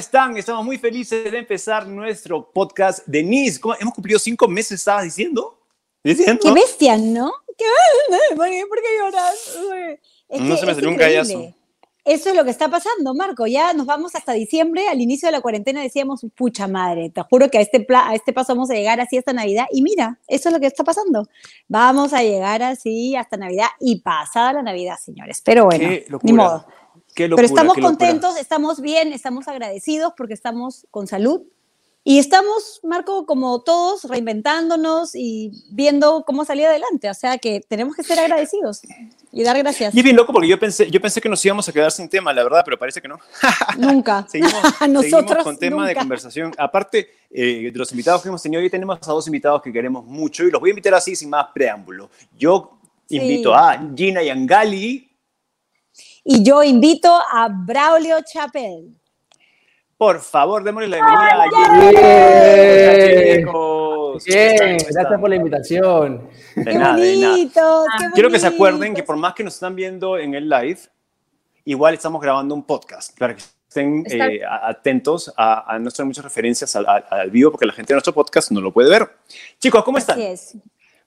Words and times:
Hola, 0.00 0.06
¿cómo 0.06 0.18
están? 0.18 0.36
Estamos 0.38 0.64
muy 0.64 0.78
felices 0.78 1.30
de 1.30 1.38
empezar 1.38 1.86
nuestro 1.86 2.50
podcast. 2.50 3.06
Denise, 3.06 3.60
¿cómo? 3.60 3.74
hemos 3.78 3.92
cumplido 3.92 4.18
cinco 4.18 4.48
meses, 4.48 4.72
estabas 4.80 5.04
diciendo. 5.04 5.58
¿Diciendo? 6.02 6.40
Qué 6.42 6.52
bestia, 6.52 6.96
¿no? 6.96 7.30
¿Qué 7.58 7.66
¿Por 8.34 8.48
qué 8.48 8.98
lloras? 8.98 9.58
Es 10.26 10.40
no 10.40 10.56
se 10.56 10.64
me 10.64 10.74
salió 10.74 10.88
un 10.88 10.96
gallazo. 10.96 11.54
Eso 12.02 12.30
es 12.30 12.34
lo 12.34 12.44
que 12.44 12.50
está 12.50 12.70
pasando, 12.70 13.12
Marco. 13.14 13.46
Ya 13.46 13.74
nos 13.74 13.84
vamos 13.84 14.14
hasta 14.14 14.32
diciembre. 14.32 14.88
Al 14.88 15.02
inicio 15.02 15.28
de 15.28 15.32
la 15.32 15.42
cuarentena 15.42 15.82
decíamos, 15.82 16.24
pucha 16.34 16.66
madre, 16.66 17.10
te 17.10 17.20
juro 17.28 17.50
que 17.50 17.58
a 17.58 17.60
este, 17.60 17.86
a 17.94 18.14
este 18.14 18.32
paso 18.32 18.54
vamos 18.54 18.70
a 18.70 18.74
llegar 18.74 19.02
así 19.02 19.18
hasta 19.18 19.34
Navidad. 19.34 19.66
Y 19.70 19.82
mira, 19.82 20.18
eso 20.28 20.48
es 20.48 20.54
lo 20.54 20.60
que 20.60 20.66
está 20.66 20.82
pasando. 20.82 21.28
Vamos 21.68 22.14
a 22.14 22.22
llegar 22.22 22.62
así 22.62 23.14
hasta 23.16 23.36
Navidad 23.36 23.68
y 23.78 24.00
pasada 24.00 24.54
la 24.54 24.62
Navidad, 24.62 24.96
señores. 24.96 25.42
Pero 25.44 25.66
bueno, 25.66 25.90
ni 26.22 26.32
modo. 26.32 26.64
Pero 27.14 27.40
estamos 27.42 27.76
contentos, 27.76 28.36
estamos 28.36 28.80
bien, 28.80 29.12
estamos 29.12 29.48
agradecidos 29.48 30.12
porque 30.16 30.34
estamos 30.34 30.86
con 30.90 31.06
salud, 31.06 31.42
y 32.02 32.18
estamos, 32.18 32.80
Marco, 32.82 33.26
como 33.26 33.60
todos, 33.60 34.04
reinventándonos 34.04 35.14
y 35.14 35.52
viendo 35.70 36.24
cómo 36.26 36.46
salir 36.46 36.64
adelante. 36.66 37.10
O 37.10 37.14
sea 37.14 37.36
que 37.36 37.60
tenemos 37.68 37.94
que 37.94 38.02
ser 38.02 38.18
agradecidos 38.18 38.80
y 39.30 39.42
dar 39.42 39.58
gracias. 39.58 39.94
Y 39.94 40.02
bien 40.02 40.16
loco 40.16 40.32
porque 40.32 40.48
yo 40.48 40.58
pensé, 40.58 40.90
yo 40.90 40.98
pensé 40.98 41.20
que 41.20 41.28
nos 41.28 41.44
íbamos 41.44 41.68
a 41.68 41.72
quedar 41.72 41.92
sin 41.92 42.08
tema, 42.08 42.32
la 42.32 42.42
verdad, 42.42 42.62
pero 42.64 42.78
parece 42.78 43.02
que 43.02 43.08
no. 43.08 43.18
Nunca. 43.78 44.26
seguimos, 44.30 44.62
Nosotros 44.88 45.44
con 45.44 45.58
tema 45.58 45.86
de 45.86 45.94
conversación. 45.94 46.54
Aparte 46.56 47.10
eh, 47.30 47.70
de 47.70 47.78
los 47.78 47.90
invitados 47.90 48.22
que 48.22 48.28
hemos 48.28 48.42
tenido, 48.42 48.62
hoy 48.62 48.70
tenemos 48.70 48.98
a 49.06 49.12
dos 49.12 49.26
invitados 49.26 49.60
que 49.60 49.70
queremos 49.70 50.06
mucho 50.06 50.44
y 50.44 50.50
los 50.50 50.58
voy 50.58 50.70
a 50.70 50.72
invitar 50.72 50.94
así 50.94 51.14
sin 51.14 51.28
más 51.28 51.48
preámbulo. 51.52 52.08
Yo 52.38 52.78
invito 53.10 53.54
a 53.54 53.78
Gina 53.94 54.22
Yangali. 54.22 55.09
Y 56.24 56.44
yo 56.44 56.62
invito 56.62 57.10
a 57.10 57.48
Braulio 57.48 58.18
Chapel. 58.22 58.94
Por 59.96 60.20
favor, 60.20 60.64
démosle 60.64 60.88
la 60.88 60.96
bienvenida 60.96 61.44
a. 61.44 61.46
Bien, 64.26 64.76
gracias 64.78 65.20
por 65.20 65.28
la 65.28 65.36
invitación. 65.36 66.28
qué 66.54 66.78
bonito, 66.78 67.84
Quiero 68.14 68.30
que 68.30 68.38
se 68.38 68.46
acuerden 68.46 68.94
que 68.94 69.02
por 69.02 69.16
más 69.16 69.34
que 69.34 69.44
nos 69.44 69.54
están 69.54 69.74
viendo 69.74 70.18
en 70.18 70.34
el 70.34 70.48
live, 70.48 70.80
igual 71.64 71.94
estamos 71.94 72.20
grabando 72.20 72.54
un 72.54 72.64
podcast 72.64 73.18
para 73.18 73.36
que 73.36 73.42
estén 73.68 74.04
eh, 74.10 74.40
atentos 74.44 75.32
a, 75.36 75.74
a 75.74 75.78
nuestras 75.78 76.06
muchas 76.06 76.24
referencias 76.24 76.74
al, 76.76 76.86
al, 76.86 77.30
vivo, 77.30 77.50
porque 77.50 77.66
la 77.66 77.72
gente 77.72 77.92
de 77.92 77.96
nuestro 77.96 78.12
podcast 78.12 78.50
no 78.50 78.60
lo 78.60 78.72
puede 78.72 78.90
ver. 78.90 79.08
Chicos, 79.58 79.84
¿cómo 79.84 79.98
están? 79.98 80.18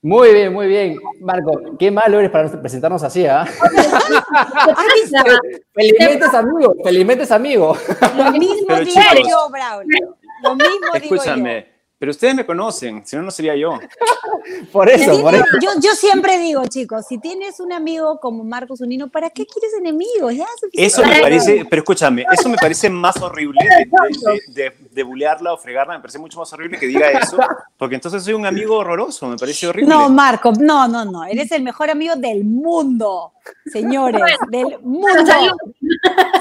Muy 0.04 0.34
bien, 0.34 0.52
muy 0.52 0.68
bien. 0.68 1.00
Marco, 1.22 1.54
qué 1.80 1.90
malo 1.90 2.20
eres 2.20 2.30
para 2.30 2.52
presentarnos 2.62 3.02
así, 3.04 3.26
¿ah? 3.26 3.46
felizmente 5.74 6.26
amigo, 6.26 6.76
felizmente 6.84 7.34
amigo. 7.34 7.78
Lo 8.18 8.32
mismo 8.34 8.76
digo 8.82 9.30
yo, 9.30 9.50
Braulio. 9.50 10.18
Lo 10.44 10.56
mismo 10.56 10.94
Escúchame, 10.94 11.56
digo 11.56 11.68
yo. 11.68 11.73
Pero 12.04 12.12
ustedes 12.12 12.36
me 12.36 12.46
conocen, 12.46 13.02
si 13.06 13.16
no, 13.16 13.22
no 13.22 13.32
sería 13.32 13.56
yo. 13.56 13.80
por 14.74 14.90
eso, 14.90 15.22
por 15.22 15.34
eso. 15.34 15.46
Yo, 15.62 15.70
yo, 15.82 15.92
siempre 15.92 16.38
digo, 16.38 16.68
chicos, 16.68 17.06
si 17.08 17.18
tienes 17.18 17.62
un 17.62 17.72
amigo 17.72 18.20
como 18.20 18.44
Marcos 18.44 18.82
Unino, 18.82 19.08
¿para 19.08 19.30
qué 19.30 19.46
quieres 19.46 19.74
enemigos? 19.80 20.34
eso 20.74 21.02
me 21.02 21.22
parece, 21.22 21.64
pero 21.70 21.82
escúchame, 21.82 22.26
eso 22.30 22.50
me 22.50 22.58
parece 22.58 22.90
más 22.90 23.16
horrible 23.22 23.62
de, 23.64 24.42
de, 24.50 24.74
de, 24.92 25.04
bulearla 25.04 25.54
o 25.54 25.58
fregarla, 25.58 25.94
me 25.94 26.02
parece 26.02 26.20
mucho 26.20 26.40
más 26.40 26.52
horrible 26.52 26.78
que 26.78 26.88
diga 26.88 27.10
eso, 27.10 27.38
porque 27.78 27.96
entonces 27.96 28.22
soy 28.22 28.34
un 28.34 28.46
amigo 28.46 28.76
horroroso, 28.76 29.26
me 29.30 29.38
parece 29.38 29.66
horrible. 29.68 29.90
No, 29.90 30.10
Marco, 30.10 30.52
no, 30.60 30.90
no, 30.90 31.06
no, 31.06 31.24
eres 31.24 31.54
el 31.54 31.64
mejor 31.64 31.90
amigo 31.90 32.18
del 32.18 32.44
mundo, 32.44 33.32
señores, 33.72 34.24
del 34.52 34.78
mundo. 34.82 35.24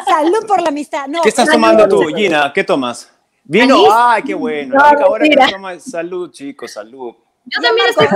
Salud, 0.08 0.44
por 0.44 0.60
la 0.60 0.70
amistad. 0.70 1.06
No, 1.06 1.22
¿Qué 1.22 1.28
estás 1.28 1.48
tomando 1.48 1.86
tú, 1.86 2.02
Gina? 2.16 2.50
¿Qué 2.52 2.64
tomas? 2.64 3.11
Vino, 3.44 3.84
ay, 3.92 4.22
qué 4.22 4.34
bueno. 4.34 4.76
ahora 4.78 5.24
que 5.28 5.36
toma 5.50 5.78
salud, 5.80 6.30
chicos, 6.30 6.72
salud. 6.72 7.14
Yo 7.44 7.60
también 7.60 7.88
estoy. 7.88 8.06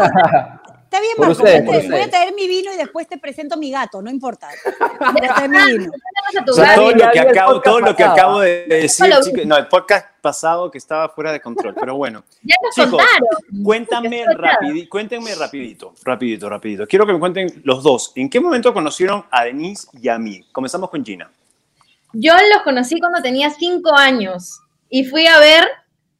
Está 0.86 1.00
bien, 1.00 1.14
Marco, 1.18 1.42
voy, 1.42 2.00
a 2.00 2.08
traer 2.08 2.32
mi 2.32 2.46
vino 2.46 2.72
y 2.72 2.76
después 2.76 3.08
te 3.08 3.18
presento 3.18 3.56
mi 3.56 3.72
gato, 3.72 4.00
no 4.00 4.08
importa. 4.08 4.48
Voy 5.00 5.28
a 5.28 5.34
traer 5.34 5.50
mi 5.50 5.58
vino. 5.78 5.92
todo, 6.46 6.92
lo 6.92 7.10
que 7.10 7.18
acabo, 7.18 7.60
todo 7.60 7.80
lo 7.80 7.96
que 7.96 8.04
acabo 8.04 8.38
de 8.38 8.66
decir, 8.66 9.12
chicos, 9.24 9.46
no, 9.46 9.56
el 9.56 9.66
podcast 9.66 10.06
pasado 10.20 10.70
que 10.70 10.78
estaba 10.78 11.08
fuera 11.08 11.32
de 11.32 11.40
control, 11.40 11.74
pero 11.74 11.96
bueno. 11.96 12.22
Ya 12.44 12.54
chicos, 12.72 13.02
cuéntame 13.64 14.24
rapidito, 14.32 14.88
cuéntenme 14.88 15.34
rapidito, 15.34 15.92
rapidito, 16.04 16.48
rapidito. 16.48 16.86
Quiero 16.86 17.04
que 17.04 17.14
me 17.14 17.18
cuenten 17.18 17.62
los 17.64 17.82
dos. 17.82 18.12
¿En 18.14 18.30
qué 18.30 18.38
momento 18.38 18.72
conocieron 18.72 19.24
a 19.32 19.42
Denise 19.42 19.88
y 20.00 20.08
a 20.08 20.18
mí? 20.18 20.46
Comenzamos 20.52 20.88
con 20.88 21.04
Gina. 21.04 21.28
Yo 22.12 22.32
los 22.54 22.62
conocí 22.62 23.00
cuando 23.00 23.20
tenía 23.20 23.50
cinco 23.50 23.92
años 23.92 24.60
y 24.88 25.04
fui 25.04 25.26
a 25.26 25.38
ver 25.38 25.68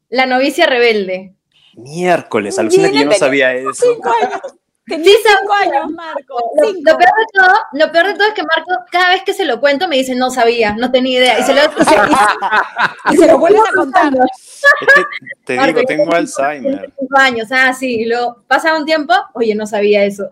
La 0.08 0.26
novicia 0.26 0.66
rebelde. 0.66 1.34
Miércoles, 1.76 2.58
alucina 2.58 2.90
que 2.90 3.00
yo 3.00 3.04
no 3.04 3.12
sabía 3.12 3.54
eso. 3.54 3.70
Cinco 3.74 4.10
años. 4.22 4.40
cinco 4.88 5.52
años, 5.52 5.90
Marco. 5.90 6.52
Lo, 6.56 6.96
peor 6.96 6.98
de 6.98 7.26
todo, 7.34 7.54
lo 7.72 7.92
peor 7.92 8.06
de 8.06 8.14
todo 8.14 8.28
es 8.28 8.34
que 8.34 8.42
Marco, 8.42 8.84
cada 8.90 9.10
vez 9.10 9.22
que 9.24 9.34
se 9.34 9.44
lo 9.44 9.60
cuento, 9.60 9.88
me 9.88 9.96
dice, 9.96 10.14
no 10.14 10.30
sabía, 10.30 10.74
no 10.76 10.90
tenía 10.90 11.18
idea. 11.18 11.40
Y 11.40 11.42
se 11.42 11.54
lo, 11.54 11.60
y 13.12 13.16
se 13.16 13.26
lo 13.26 13.38
vuelves 13.38 13.62
a 13.68 13.76
contar. 13.76 14.12
Es 15.48 15.58
que 15.58 15.62
te 15.62 15.66
digo, 15.66 15.82
tengo 15.86 16.12
Alzheimer. 16.12 16.92
Cinco 16.98 17.18
años, 17.18 17.48
ah, 17.52 17.72
sí. 17.72 18.00
Y 18.00 18.04
luego 18.06 18.42
pasa 18.48 18.76
un 18.76 18.84
tiempo, 18.84 19.14
oye, 19.34 19.54
no 19.54 19.66
sabía 19.66 20.04
eso. 20.04 20.30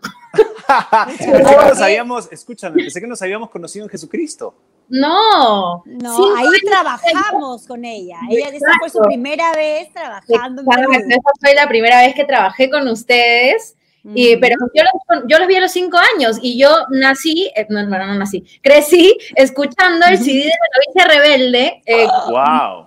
pensé 1.06 1.32
que 1.32 1.68
nos 1.68 1.80
habíamos, 1.80 2.32
escúchame, 2.32 2.82
pensé 2.82 3.00
que 3.00 3.06
nos 3.06 3.22
habíamos 3.22 3.50
conocido 3.50 3.84
en 3.84 3.90
Jesucristo. 3.90 4.54
No, 4.88 5.82
no, 5.86 6.36
ahí 6.36 6.46
trabajamos 6.64 7.66
con 7.66 7.84
ella. 7.84 8.18
Ella 8.30 8.48
esa 8.48 8.72
fue 8.78 8.90
su 8.90 9.00
primera 9.00 9.52
vez 9.52 9.92
trabajando. 9.92 10.62
esa 10.62 11.30
fue 11.40 11.54
la 11.54 11.66
primera 11.68 12.00
vez 12.02 12.14
que 12.14 12.24
trabajé 12.24 12.70
con 12.70 12.86
ustedes. 12.88 13.76
Y, 14.12 14.36
pero 14.36 14.56
yo 14.74 14.82
los, 14.82 15.22
yo 15.26 15.38
los, 15.38 15.48
vi 15.48 15.56
a 15.56 15.60
los 15.62 15.72
cinco 15.72 15.96
años 15.96 16.36
y 16.42 16.58
yo 16.58 16.68
nací, 16.90 17.50
eh, 17.56 17.66
no, 17.70 17.86
no, 17.86 18.06
no, 18.06 18.14
nací, 18.16 18.44
crecí 18.62 19.16
escuchando 19.34 20.04
el 20.06 20.18
CD 20.18 20.40
de 20.40 20.50
la 20.50 21.06
novicia 21.06 21.14
rebelde. 21.14 21.82
Eh, 21.86 22.06
wow. 22.26 22.86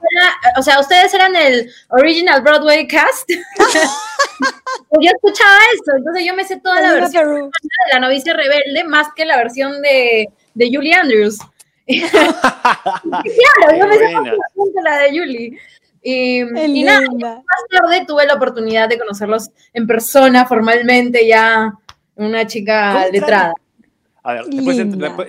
o 0.60 0.62
sea, 0.62 0.80
ustedes 0.80 1.12
eran 1.16 1.36
el 1.36 1.72
original 1.90 2.44
Broadway 2.44 2.88
cast. 2.88 3.28
yo 3.32 5.10
escuchaba 5.16 5.58
eso, 5.74 5.98
entonces 5.98 6.24
yo 6.24 6.36
me 6.36 6.44
sé 6.44 6.60
toda 6.60 6.82
la 6.82 6.94
versión 6.94 7.50
de 7.50 7.94
la 7.94 8.00
novicia 8.00 8.36
rebelde 8.36 8.84
más 8.84 9.08
que 9.16 9.26
la 9.26 9.38
versión 9.38 9.82
de, 9.82 10.30
de 10.54 10.70
Julie 10.72 10.94
Andrews. 10.94 11.40
claro, 11.96 13.78
yo 13.78 13.88
me 13.88 13.98
sé 13.98 14.82
la 14.84 14.98
de 14.98 15.10
Julie. 15.10 15.58
Y, 16.02 16.44
nada, 16.84 17.02
más 17.20 17.44
tarde 17.70 18.06
tuve 18.06 18.26
la 18.26 18.36
oportunidad 18.36 18.88
de 18.88 18.98
conocerlos 18.98 19.50
en 19.74 19.88
persona, 19.88 20.46
formalmente, 20.46 21.28
ya 21.28 21.74
una 22.16 22.48
chica 22.48 23.08
letrada. 23.10 23.54
A 24.24 24.34
ver, 24.34 24.46
después, 24.46 24.78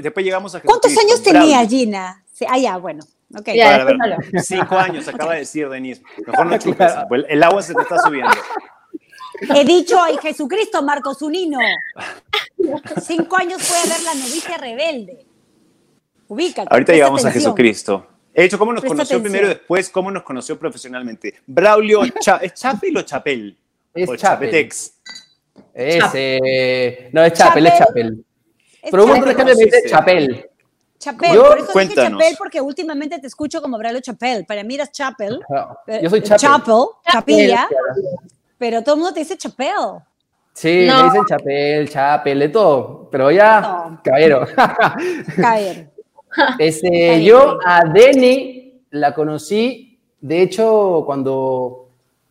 después, 0.03 0.25
llegamos 0.25 0.55
a 0.55 0.61
¿Cuántos 0.61 0.97
años 0.99 1.23
tenía 1.23 1.67
Gina? 1.67 2.25
ah, 2.49 2.59
ya, 2.59 2.77
bueno. 2.77 3.05
Okay. 3.39 3.57
Ya, 3.57 3.85
ver, 3.85 3.97
cinco 4.43 4.79
años, 4.79 5.07
acaba 5.07 5.35
de 5.35 5.41
decir 5.41 5.69
Denise. 5.69 6.03
Mejor 6.27 6.47
no 6.47 6.59
chupes, 6.59 6.93
el 7.29 7.43
agua 7.43 7.63
se 7.63 7.75
te 7.75 7.83
está 7.83 7.99
subiendo. 7.99 8.33
He 9.55 9.65
dicho, 9.65 10.03
ay 10.03 10.17
Jesucristo, 10.21 10.83
Marcos 10.83 11.23
Unino. 11.23 11.59
Cinco 13.03 13.37
años 13.37 13.63
puede 13.69 13.95
ver 13.95 14.03
la 14.03 14.15
novicia 14.15 14.57
rebelde. 14.57 15.28
Ubícate. 16.29 16.69
Ahorita 16.71 16.93
llegamos 16.93 17.25
a 17.25 17.31
Jesucristo. 17.31 18.07
He 18.33 18.43
dicho 18.45 18.59
cómo 18.59 18.73
nos 18.73 18.85
conoció 18.85 19.21
primero 19.21 19.47
y 19.47 19.49
después 19.49 19.91
cómo 19.91 20.11
nos 20.11 20.23
conoció 20.23 20.59
profesionalmente. 20.59 21.35
Braulio, 21.47 22.03
¿es 22.05 22.55
Chapel 22.55 22.97
o 22.97 23.03
Chapel? 23.03 23.59
Es 23.93 24.09
o 24.09 24.15
Chapel. 24.17 24.49
Chapetex. 24.49 24.93
Es, 25.75 26.05
eh, 26.15 27.11
no, 27.13 27.25
es 27.25 27.33
Chapel, 27.33 27.67
es 27.67 27.79
Chapel. 27.79 28.25
Pero 28.91 29.05
un 29.05 29.11
montón 29.11 29.29
de 29.29 29.35
gente 29.35 29.57
me 29.57 29.65
dice 29.65 29.83
Chapel. 29.89 30.49
Chapel, 30.99 31.35
Yo, 31.35 31.45
por 31.49 31.59
eso 31.59 31.73
cuéntanos. 31.73 32.05
dije 32.11 32.19
Chapel 32.19 32.37
porque 32.39 32.61
últimamente 32.61 33.19
te 33.19 33.27
escucho 33.27 33.61
como 33.63 33.79
Braulio 33.79 34.01
Chapel. 34.01 34.45
Para 34.47 34.63
mí 34.63 34.75
eras 34.75 34.93
Chapel. 34.93 35.41
Yo 36.03 36.11
soy 36.11 36.23
Chapel. 36.23 36.41
Chapel, 36.41 36.85
Chapilla. 37.11 37.69
Pero 38.57 38.83
todo 38.83 38.95
el 38.95 39.01
mundo 39.01 39.15
te 39.15 39.21
dice 39.21 39.37
Chapel. 39.37 39.75
Sí, 40.53 40.89
me 40.89 41.03
dicen 41.05 41.25
Chapel, 41.29 41.89
Chapel, 41.89 42.39
de 42.39 42.49
todo. 42.49 43.09
Pero 43.11 43.31
ya, 43.31 44.01
caballero. 44.05 44.47
Caballero. 45.37 45.91
Este, 46.59 47.23
yo 47.23 47.59
a 47.65 47.85
Deni 47.85 48.83
la 48.91 49.15
conocí, 49.15 49.99
de 50.21 50.43
hecho, 50.43 51.03
cuando 51.07 51.89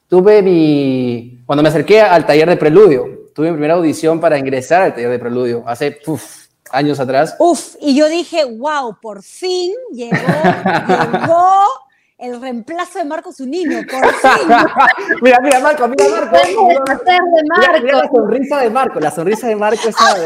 tuve 0.08 0.42
mi, 0.42 1.42
cuando 1.46 1.64
me 1.64 1.70
acerqué 1.70 2.02
al 2.02 2.26
taller 2.26 2.50
de 2.50 2.58
preludio, 2.58 3.06
tuve 3.34 3.48
mi 3.48 3.54
primera 3.54 3.76
audición 3.76 4.20
para 4.20 4.38
ingresar 4.38 4.82
al 4.82 4.94
taller 4.94 5.12
de 5.12 5.20
preludio, 5.20 5.64
hace 5.66 6.00
años 6.72 7.00
atrás. 7.00 7.36
Uf, 7.40 7.76
y 7.82 7.96
yo 7.96 8.08
dije, 8.08 8.46
wow, 8.46 8.98
por 9.02 9.24
fin 9.24 9.74
llegó, 9.94 10.16
llegó 10.18 11.62
el 12.18 12.42
reemplazo 12.42 13.00
de 13.00 13.06
Marcos 13.06 13.40
Unino, 13.40 13.80
por 13.90 14.14
fin. 14.14 14.48
mira, 15.22 15.40
mira, 15.42 15.60
Marco, 15.60 15.88
mira, 15.88 16.04
Marco. 16.10 16.68
Mira, 16.68 17.80
mira, 17.82 17.98
la 17.98 18.10
sonrisa 18.10 18.58
de 18.62 18.70
Marco, 18.70 19.00
la 19.00 19.12
sonrisa 19.12 19.48
de 19.48 19.56
Marco 19.56 19.88
esa 19.88 20.16
de... 20.16 20.26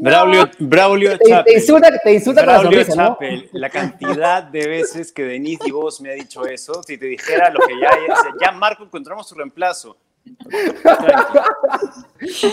Braulio, 0.00 0.50
Braulio 0.58 1.18
te, 1.18 1.42
te, 1.44 1.54
insulta, 1.54 1.98
te 1.98 2.14
insulta 2.14 2.42
Braulio 2.42 2.86
con 2.86 2.96
la 2.96 3.04
Chapel, 3.08 3.48
la 3.52 3.70
cantidad 3.70 4.42
de 4.42 4.66
veces 4.68 5.12
que 5.12 5.24
Denise 5.24 5.66
y 5.66 5.70
vos 5.70 6.00
me 6.00 6.10
ha 6.10 6.14
dicho 6.14 6.46
eso, 6.46 6.82
si 6.82 6.98
te 6.98 7.06
dijera 7.06 7.50
lo 7.50 7.60
que 7.60 7.72
ya 7.80 7.88
es, 7.88 8.18
ya 8.40 8.52
Marco 8.52 8.84
encontramos 8.84 9.28
su 9.28 9.34
reemplazo. 9.34 9.96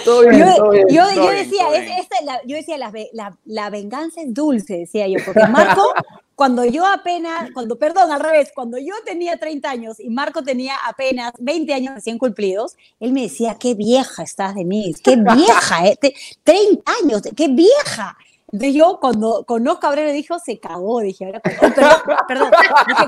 todo 0.04 0.22
bien, 0.28 0.40
yo, 0.46 0.56
todo 0.56 0.70
bien. 0.72 0.88
yo, 0.90 1.04
todo 1.04 1.16
yo 1.16 1.22
bien, 1.32 1.36
decía, 1.44 1.64
todo 1.66 1.74
es- 1.76 1.82
bien. 1.86 1.98
esta 2.00 2.18
es 2.20 2.26
la, 2.26 2.42
yo 2.46 2.56
decía 2.58 2.78
la, 2.78 3.38
la 3.46 3.70
venganza 3.70 4.22
es 4.22 4.34
dulce, 4.34 4.78
decía 4.80 5.08
yo, 5.08 5.20
porque 5.26 5.46
Marco, 5.48 5.94
cuando 6.42 6.66
yo 6.66 6.88
apenas, 6.88 7.52
cuando, 7.54 7.78
perdón, 7.78 8.12
al 8.12 8.20
revés, 8.20 8.52
cuando 8.56 8.80
yo 8.80 8.96
tenía 9.06 9.38
30 9.38 9.70
años 9.70 10.00
y 10.00 10.10
Marco 10.10 10.42
tenía 10.42 10.74
apenas 10.88 11.34
20 11.38 11.72
años 11.72 11.94
recién 11.94 12.18
cumplidos, 12.18 12.76
él 13.00 13.14
me 13.14 13.22
decía, 13.22 13.58
qué 13.60 13.76
vieja 13.76 14.24
estás, 14.24 14.56
Denise, 14.56 15.04
qué 15.04 15.18
vieja, 15.36 15.86
eh, 15.86 15.96
te- 16.02 16.16
30 16.44 16.92
años, 17.04 17.22
qué 17.38 17.48
vieja. 17.48 18.18
Entonces 18.52 18.74
yo 18.74 18.98
cuando 19.00 19.44
conozco 19.46 19.78
a 19.86 19.90
Cabrera 19.92 20.12
dijo, 20.14 20.40
se 20.40 20.60
cagó, 20.60 21.02
dije, 21.02 21.26
ahora, 21.26 21.44
oh, 21.46 21.60
perdón, 21.76 22.02
perdón, 22.28 22.52
dije, 22.88 23.08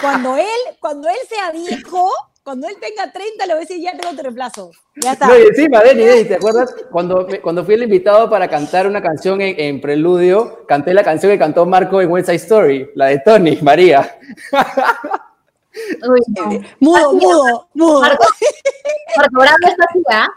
cuando 0.00 0.36
él, 0.36 0.46
cuando 0.78 1.08
él 1.08 1.18
sea 1.28 1.50
viejo, 1.50 2.08
cuando 2.48 2.66
él 2.66 2.76
tenga 2.80 3.12
30, 3.12 3.44
le 3.44 3.52
voy 3.52 3.58
a 3.62 3.66
decir, 3.66 3.78
ya 3.82 3.92
tengo 3.92 4.16
tu 4.16 4.22
reemplazo. 4.22 4.70
Ya 4.96 5.12
está. 5.12 5.26
No, 5.26 5.38
y 5.38 5.42
encima, 5.42 5.80
Denny, 5.82 6.02
Denny, 6.02 6.24
¿te 6.24 6.36
acuerdas? 6.36 6.74
Cuando, 6.90 7.26
me- 7.28 7.40
cuando 7.42 7.62
fui 7.62 7.74
el 7.74 7.82
invitado 7.82 8.30
para 8.30 8.48
cantar 8.48 8.86
una 8.86 9.02
canción 9.02 9.42
en, 9.42 9.60
en 9.60 9.80
Preludio, 9.82 10.64
canté 10.66 10.94
la 10.94 11.04
canción 11.04 11.30
que 11.30 11.38
cantó 11.38 11.66
Marco 11.66 12.00
en 12.00 12.10
West 12.10 12.24
Side 12.30 12.36
Story, 12.36 12.90
la 12.94 13.06
de 13.08 13.18
Tony, 13.18 13.58
María. 13.60 14.18
Uy, 16.08 16.20
no. 16.28 16.60
Mudo, 16.80 17.12
mudo, 17.12 17.68
mudo. 17.74 18.00
Marco, 18.00 18.24
Marco 19.16 19.40
Bravo 19.40 19.56
está 19.68 19.84
así, 19.90 20.02
¿ah? 20.10 20.28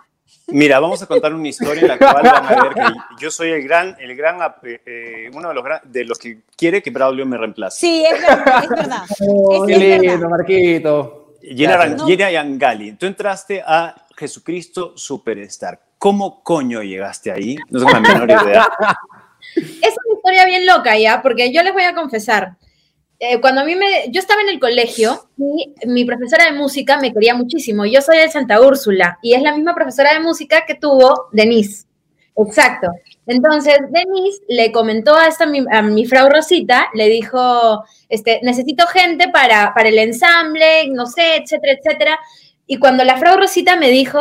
Mira, 0.47 0.81
vamos 0.81 1.01
a 1.01 1.05
contar 1.05 1.33
una 1.33 1.47
historia 1.47 1.81
en 1.83 1.87
la 1.87 1.97
cual 1.97 2.23
van 2.23 2.45
a 2.45 2.63
ver 2.63 2.73
que 2.73 2.81
yo 3.21 3.31
soy 3.31 3.51
el 3.51 3.63
gran, 3.63 3.95
el 4.01 4.13
gran, 4.17 4.37
eh, 4.63 4.81
eh, 4.85 5.31
uno 5.33 5.47
de 5.47 5.53
los, 5.55 5.63
gran- 5.63 5.81
de 5.85 6.03
los 6.03 6.19
que 6.19 6.39
quiere 6.57 6.83
que 6.83 6.89
Braulio 6.91 7.25
me 7.25 7.37
reemplace. 7.37 7.79
Sí, 7.79 8.03
es 8.05 8.21
verdad, 8.21 8.63
es 8.63 8.69
verdad. 8.69 9.01
Oh, 9.25 9.63
Es- 9.65 9.67
qué 9.67 9.73
es 9.73 10.01
lindo, 10.01 10.13
verdad. 10.13 10.29
Marquito. 10.29 11.20
Gina, 11.41 12.31
Yangali, 12.31 12.93
tú 12.93 13.05
entraste 13.05 13.63
a 13.65 13.95
Jesucristo 14.15 14.93
Superstar. 14.95 15.81
¿Cómo 15.97 16.43
coño 16.43 16.81
llegaste 16.81 17.31
ahí? 17.31 17.55
No 17.69 17.79
tengo 17.79 17.91
la 17.91 17.99
menor 17.99 18.29
idea. 18.29 18.67
Es 19.55 19.95
una 20.05 20.15
historia 20.15 20.45
bien 20.45 20.67
loca 20.67 20.97
ya, 20.97 21.21
porque 21.23 21.51
yo 21.51 21.63
les 21.63 21.73
voy 21.73 21.83
a 21.83 21.95
confesar. 21.95 22.57
eh, 23.19 23.41
cuando 23.41 23.61
a 23.61 23.63
mí 23.65 23.75
me. 23.75 24.09
Yo 24.11 24.19
estaba 24.19 24.41
en 24.41 24.49
el 24.49 24.59
colegio 24.59 25.29
y 25.37 25.73
mi 25.87 26.05
profesora 26.05 26.45
de 26.45 26.51
música 26.53 26.99
me 26.99 27.11
quería 27.11 27.33
muchísimo. 27.35 27.85
Yo 27.85 28.01
soy 28.01 28.17
de 28.19 28.29
Santa 28.29 28.61
Úrsula 28.61 29.17
y 29.21 29.33
es 29.33 29.41
la 29.41 29.53
misma 29.55 29.73
profesora 29.75 30.13
de 30.13 30.19
música 30.19 30.63
que 30.67 30.75
tuvo 30.75 31.27
Denise. 31.31 31.85
Exacto. 32.37 32.87
Entonces, 33.27 33.77
Denise 33.89 34.41
le 34.47 34.71
comentó 34.71 35.15
a, 35.15 35.27
esta, 35.27 35.45
mi- 35.45 35.65
a 35.71 35.81
mi 35.81 36.05
frau 36.05 36.29
Rosita, 36.29 36.87
le 36.93 37.07
dijo, 37.09 37.83
este, 38.09 38.39
necesito 38.43 38.87
gente 38.87 39.29
para, 39.29 39.73
para 39.73 39.89
el 39.89 39.99
ensamble, 39.99 40.87
no 40.89 41.05
sé, 41.05 41.37
etcétera, 41.37 41.73
etcétera. 41.73 42.19
Y 42.67 42.77
cuando 42.77 43.03
la 43.03 43.17
frau 43.17 43.37
Rosita 43.37 43.75
me 43.75 43.89
dijo, 43.89 44.19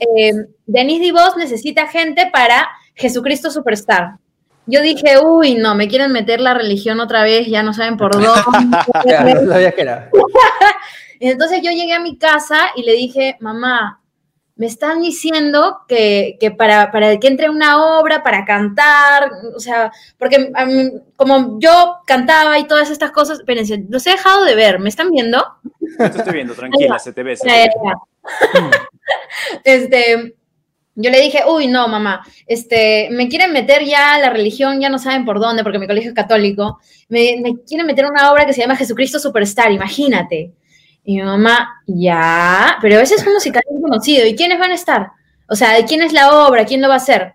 eh, 0.00 0.32
Denise 0.66 1.00
Divos 1.04 1.36
necesita 1.36 1.86
gente 1.86 2.28
para 2.32 2.68
Jesucristo 2.94 3.50
Superstar. 3.50 4.16
Yo 4.66 4.80
dije, 4.82 5.18
uy, 5.24 5.54
no, 5.54 5.74
me 5.74 5.88
quieren 5.88 6.12
meter 6.12 6.40
la 6.40 6.54
religión 6.54 7.00
otra 7.00 7.22
vez, 7.24 7.46
ya 7.48 7.62
no 7.62 7.72
saben 7.72 7.96
por 7.96 8.12
dónde. 8.12 8.28
No 9.44 9.52
sabía 9.52 9.72
que 9.72 9.80
era. 9.82 10.10
Entonces 11.20 11.60
yo 11.62 11.70
llegué 11.70 11.92
a 11.94 12.00
mi 12.00 12.16
casa 12.16 12.58
y 12.76 12.82
le 12.82 12.92
dije, 12.94 13.36
mamá, 13.40 14.00
me 14.62 14.68
están 14.68 15.02
diciendo 15.02 15.80
que, 15.88 16.36
que 16.38 16.52
para, 16.52 16.92
para 16.92 17.18
que 17.18 17.26
entre 17.26 17.50
una 17.50 17.98
obra, 17.98 18.22
para 18.22 18.44
cantar, 18.44 19.28
o 19.56 19.58
sea, 19.58 19.90
porque 20.16 20.52
como 21.16 21.58
yo 21.58 21.96
cantaba 22.06 22.56
y 22.60 22.68
todas 22.68 22.88
estas 22.88 23.10
cosas, 23.10 23.40
espérense, 23.40 23.84
los 23.88 24.06
he 24.06 24.10
dejado 24.10 24.44
de 24.44 24.54
ver, 24.54 24.78
¿me 24.78 24.88
están 24.88 25.10
viendo? 25.10 25.44
Te 25.98 26.04
estoy 26.04 26.34
viendo, 26.34 26.54
tranquila, 26.54 26.96
se 27.00 27.12
te 27.12 27.24
ve. 27.24 27.36
se 27.36 27.44
te 27.44 27.52
ve. 27.52 27.70
este, 29.64 30.36
yo 30.94 31.10
le 31.10 31.20
dije, 31.20 31.42
uy, 31.44 31.66
no, 31.66 31.88
mamá, 31.88 32.24
este, 32.46 33.08
me 33.10 33.28
quieren 33.28 33.52
meter 33.52 33.82
ya 33.84 34.14
a 34.14 34.20
la 34.20 34.30
religión, 34.30 34.80
ya 34.80 34.90
no 34.90 35.00
saben 35.00 35.24
por 35.24 35.40
dónde, 35.40 35.64
porque 35.64 35.80
mi 35.80 35.88
colegio 35.88 36.10
es 36.10 36.14
católico, 36.14 36.78
me, 37.08 37.40
me 37.42 37.56
quieren 37.66 37.88
meter 37.88 38.06
una 38.06 38.30
obra 38.30 38.46
que 38.46 38.52
se 38.52 38.60
llama 38.60 38.76
Jesucristo 38.76 39.18
Superstar, 39.18 39.72
imagínate. 39.72 40.52
Y 41.04 41.16
mi 41.16 41.22
mamá, 41.22 41.82
ya, 41.86 42.78
pero 42.80 43.00
ese 43.00 43.16
es 43.16 43.26
un 43.26 43.34
musical 43.34 43.62
conocido, 43.80 44.26
¿y 44.26 44.36
quiénes 44.36 44.58
van 44.58 44.70
a 44.70 44.74
estar? 44.74 45.10
O 45.48 45.56
sea, 45.56 45.74
¿de 45.74 45.84
quién 45.84 46.00
es 46.02 46.12
la 46.12 46.46
obra? 46.46 46.64
¿Quién 46.64 46.80
lo 46.80 46.88
va 46.88 46.94
a 46.94 46.98
hacer? 46.98 47.34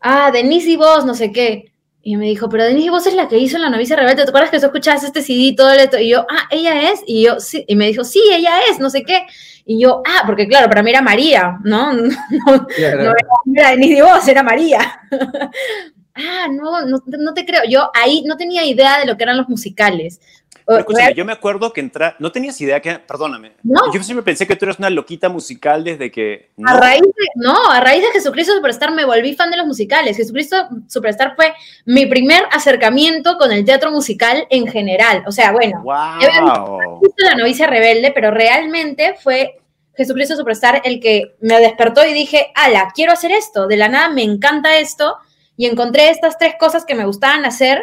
Ah, 0.00 0.30
Denise 0.32 0.70
y 0.70 0.76
vos, 0.76 1.04
no 1.04 1.14
sé 1.14 1.30
qué. 1.32 1.72
Y 2.02 2.16
me 2.16 2.26
dijo, 2.26 2.48
pero 2.48 2.64
Denise 2.64 2.86
y 2.86 2.90
vos 2.90 3.06
es 3.06 3.14
la 3.14 3.28
que 3.28 3.38
hizo 3.38 3.58
la 3.58 3.70
novicia 3.70 3.96
rebelde, 3.96 4.24
¿te 4.24 4.28
acuerdas 4.28 4.50
que 4.50 4.60
tú 4.60 4.66
escuchabas 4.66 5.04
este 5.04 5.22
CD 5.22 5.54
todo 5.56 5.72
esto? 5.72 5.98
Y 5.98 6.10
yo, 6.10 6.26
ah, 6.28 6.48
ella 6.50 6.90
es, 6.90 7.00
y 7.06 7.24
yo, 7.24 7.40
sí, 7.40 7.64
y 7.66 7.76
me 7.76 7.86
dijo, 7.86 8.04
sí, 8.04 8.20
ella 8.32 8.58
es, 8.70 8.78
no 8.80 8.90
sé 8.90 9.02
qué. 9.04 9.24
Y 9.64 9.80
yo, 9.80 10.02
ah, 10.06 10.22
porque 10.26 10.46
claro, 10.46 10.68
para 10.68 10.82
mí 10.82 10.90
era 10.90 11.02
María, 11.02 11.58
¿no? 11.64 11.92
No, 11.94 12.66
Claro. 12.68 13.02
era, 13.02 13.12
no 13.44 13.60
era 13.60 13.70
Denise 13.70 13.98
y 13.98 14.00
vos, 14.00 14.28
era 14.28 14.42
María. 14.42 15.00
ah, 16.14 16.46
no, 16.50 16.82
no, 16.86 17.02
no 17.06 17.34
te 17.34 17.44
creo. 17.44 17.62
Yo 17.68 17.90
ahí 17.94 18.22
no 18.26 18.36
tenía 18.36 18.64
idea 18.64 18.98
de 18.98 19.06
lo 19.06 19.16
que 19.16 19.24
eran 19.24 19.36
los 19.36 19.48
musicales. 19.48 20.20
Pero 20.66 20.80
escúchame, 20.80 21.14
yo 21.14 21.24
me 21.24 21.32
acuerdo 21.32 21.72
que 21.72 21.80
entrar, 21.80 22.16
no 22.18 22.32
tenías 22.32 22.60
idea 22.60 22.80
que, 22.80 22.98
perdóname, 22.98 23.52
No. 23.62 23.80
yo 23.94 24.02
siempre 24.02 24.24
pensé 24.24 24.46
que 24.48 24.56
tú 24.56 24.64
eras 24.64 24.78
una 24.80 24.90
loquita 24.90 25.28
musical 25.28 25.84
desde 25.84 26.10
que... 26.10 26.50
A 26.64 26.74
no. 26.74 26.80
raíz 26.80 27.02
de, 27.02 27.26
no, 27.36 27.70
a 27.70 27.80
raíz 27.80 28.02
de 28.02 28.10
Jesucristo 28.10 28.52
Superstar 28.52 28.92
me 28.92 29.04
volví 29.04 29.34
fan 29.34 29.50
de 29.50 29.58
los 29.58 29.66
musicales. 29.66 30.16
Jesucristo 30.16 30.56
Superstar 30.88 31.36
fue 31.36 31.54
mi 31.84 32.06
primer 32.06 32.42
acercamiento 32.50 33.38
con 33.38 33.52
el 33.52 33.64
teatro 33.64 33.92
musical 33.92 34.46
en 34.50 34.66
general. 34.66 35.22
O 35.26 35.32
sea, 35.32 35.52
bueno, 35.52 35.82
¡Wow! 35.84 37.00
visto 37.00 37.24
La 37.24 37.36
novicia 37.36 37.68
rebelde, 37.68 38.10
pero 38.12 38.32
realmente 38.32 39.14
fue 39.22 39.60
Jesucristo 39.96 40.34
Superstar 40.36 40.82
el 40.84 41.00
que 41.00 41.36
me 41.40 41.60
despertó 41.60 42.04
y 42.04 42.12
dije, 42.12 42.50
ala, 42.56 42.92
quiero 42.94 43.12
hacer 43.12 43.30
esto. 43.30 43.68
De 43.68 43.76
la 43.76 43.88
nada 43.88 44.08
me 44.10 44.22
encanta 44.22 44.78
esto 44.78 45.16
y 45.56 45.66
encontré 45.66 46.10
estas 46.10 46.38
tres 46.38 46.54
cosas 46.58 46.84
que 46.84 46.94
me 46.94 47.06
gustaban 47.06 47.44
hacer 47.44 47.80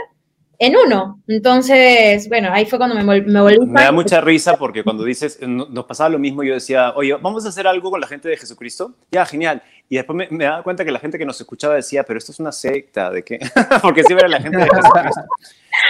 en 0.65 0.75
uno. 0.77 1.21
Entonces, 1.27 2.27
bueno, 2.29 2.49
ahí 2.51 2.65
fue 2.65 2.77
cuando 2.79 2.95
me, 2.95 3.03
me 3.21 3.41
volví 3.41 3.57
Me 3.65 3.81
da 3.81 3.91
mucha 3.91 4.21
risa 4.21 4.55
porque 4.57 4.83
cuando 4.83 5.03
dices, 5.03 5.39
no- 5.41 5.67
nos 5.69 5.85
pasaba 5.85 6.09
lo 6.09 6.19
mismo, 6.19 6.43
yo 6.43 6.53
decía, 6.53 6.93
oye, 6.95 7.13
vamos 7.21 7.45
a 7.45 7.49
hacer 7.49 7.67
algo 7.67 7.91
con 7.91 7.99
la 8.01 8.07
gente 8.07 8.29
de 8.29 8.37
Jesucristo. 8.37 8.93
Ya, 9.11 9.25
genial. 9.25 9.61
Y 9.89 9.97
después 9.97 10.15
me, 10.15 10.27
me 10.29 10.45
daba 10.45 10.63
cuenta 10.63 10.83
que 10.85 10.91
la 10.91 10.99
gente 10.99 11.17
que 11.17 11.25
nos 11.25 11.39
escuchaba 11.39 11.75
decía, 11.75 12.03
pero 12.03 12.17
esto 12.17 12.31
es 12.31 12.39
una 12.39 12.51
secta, 12.51 13.09
¿de 13.11 13.23
qué? 13.23 13.39
porque 13.81 14.03
siempre 14.03 14.25
era 14.27 14.37
la 14.37 14.41
gente 14.41 14.57
de 14.57 14.63
Jesucristo. 14.63 15.21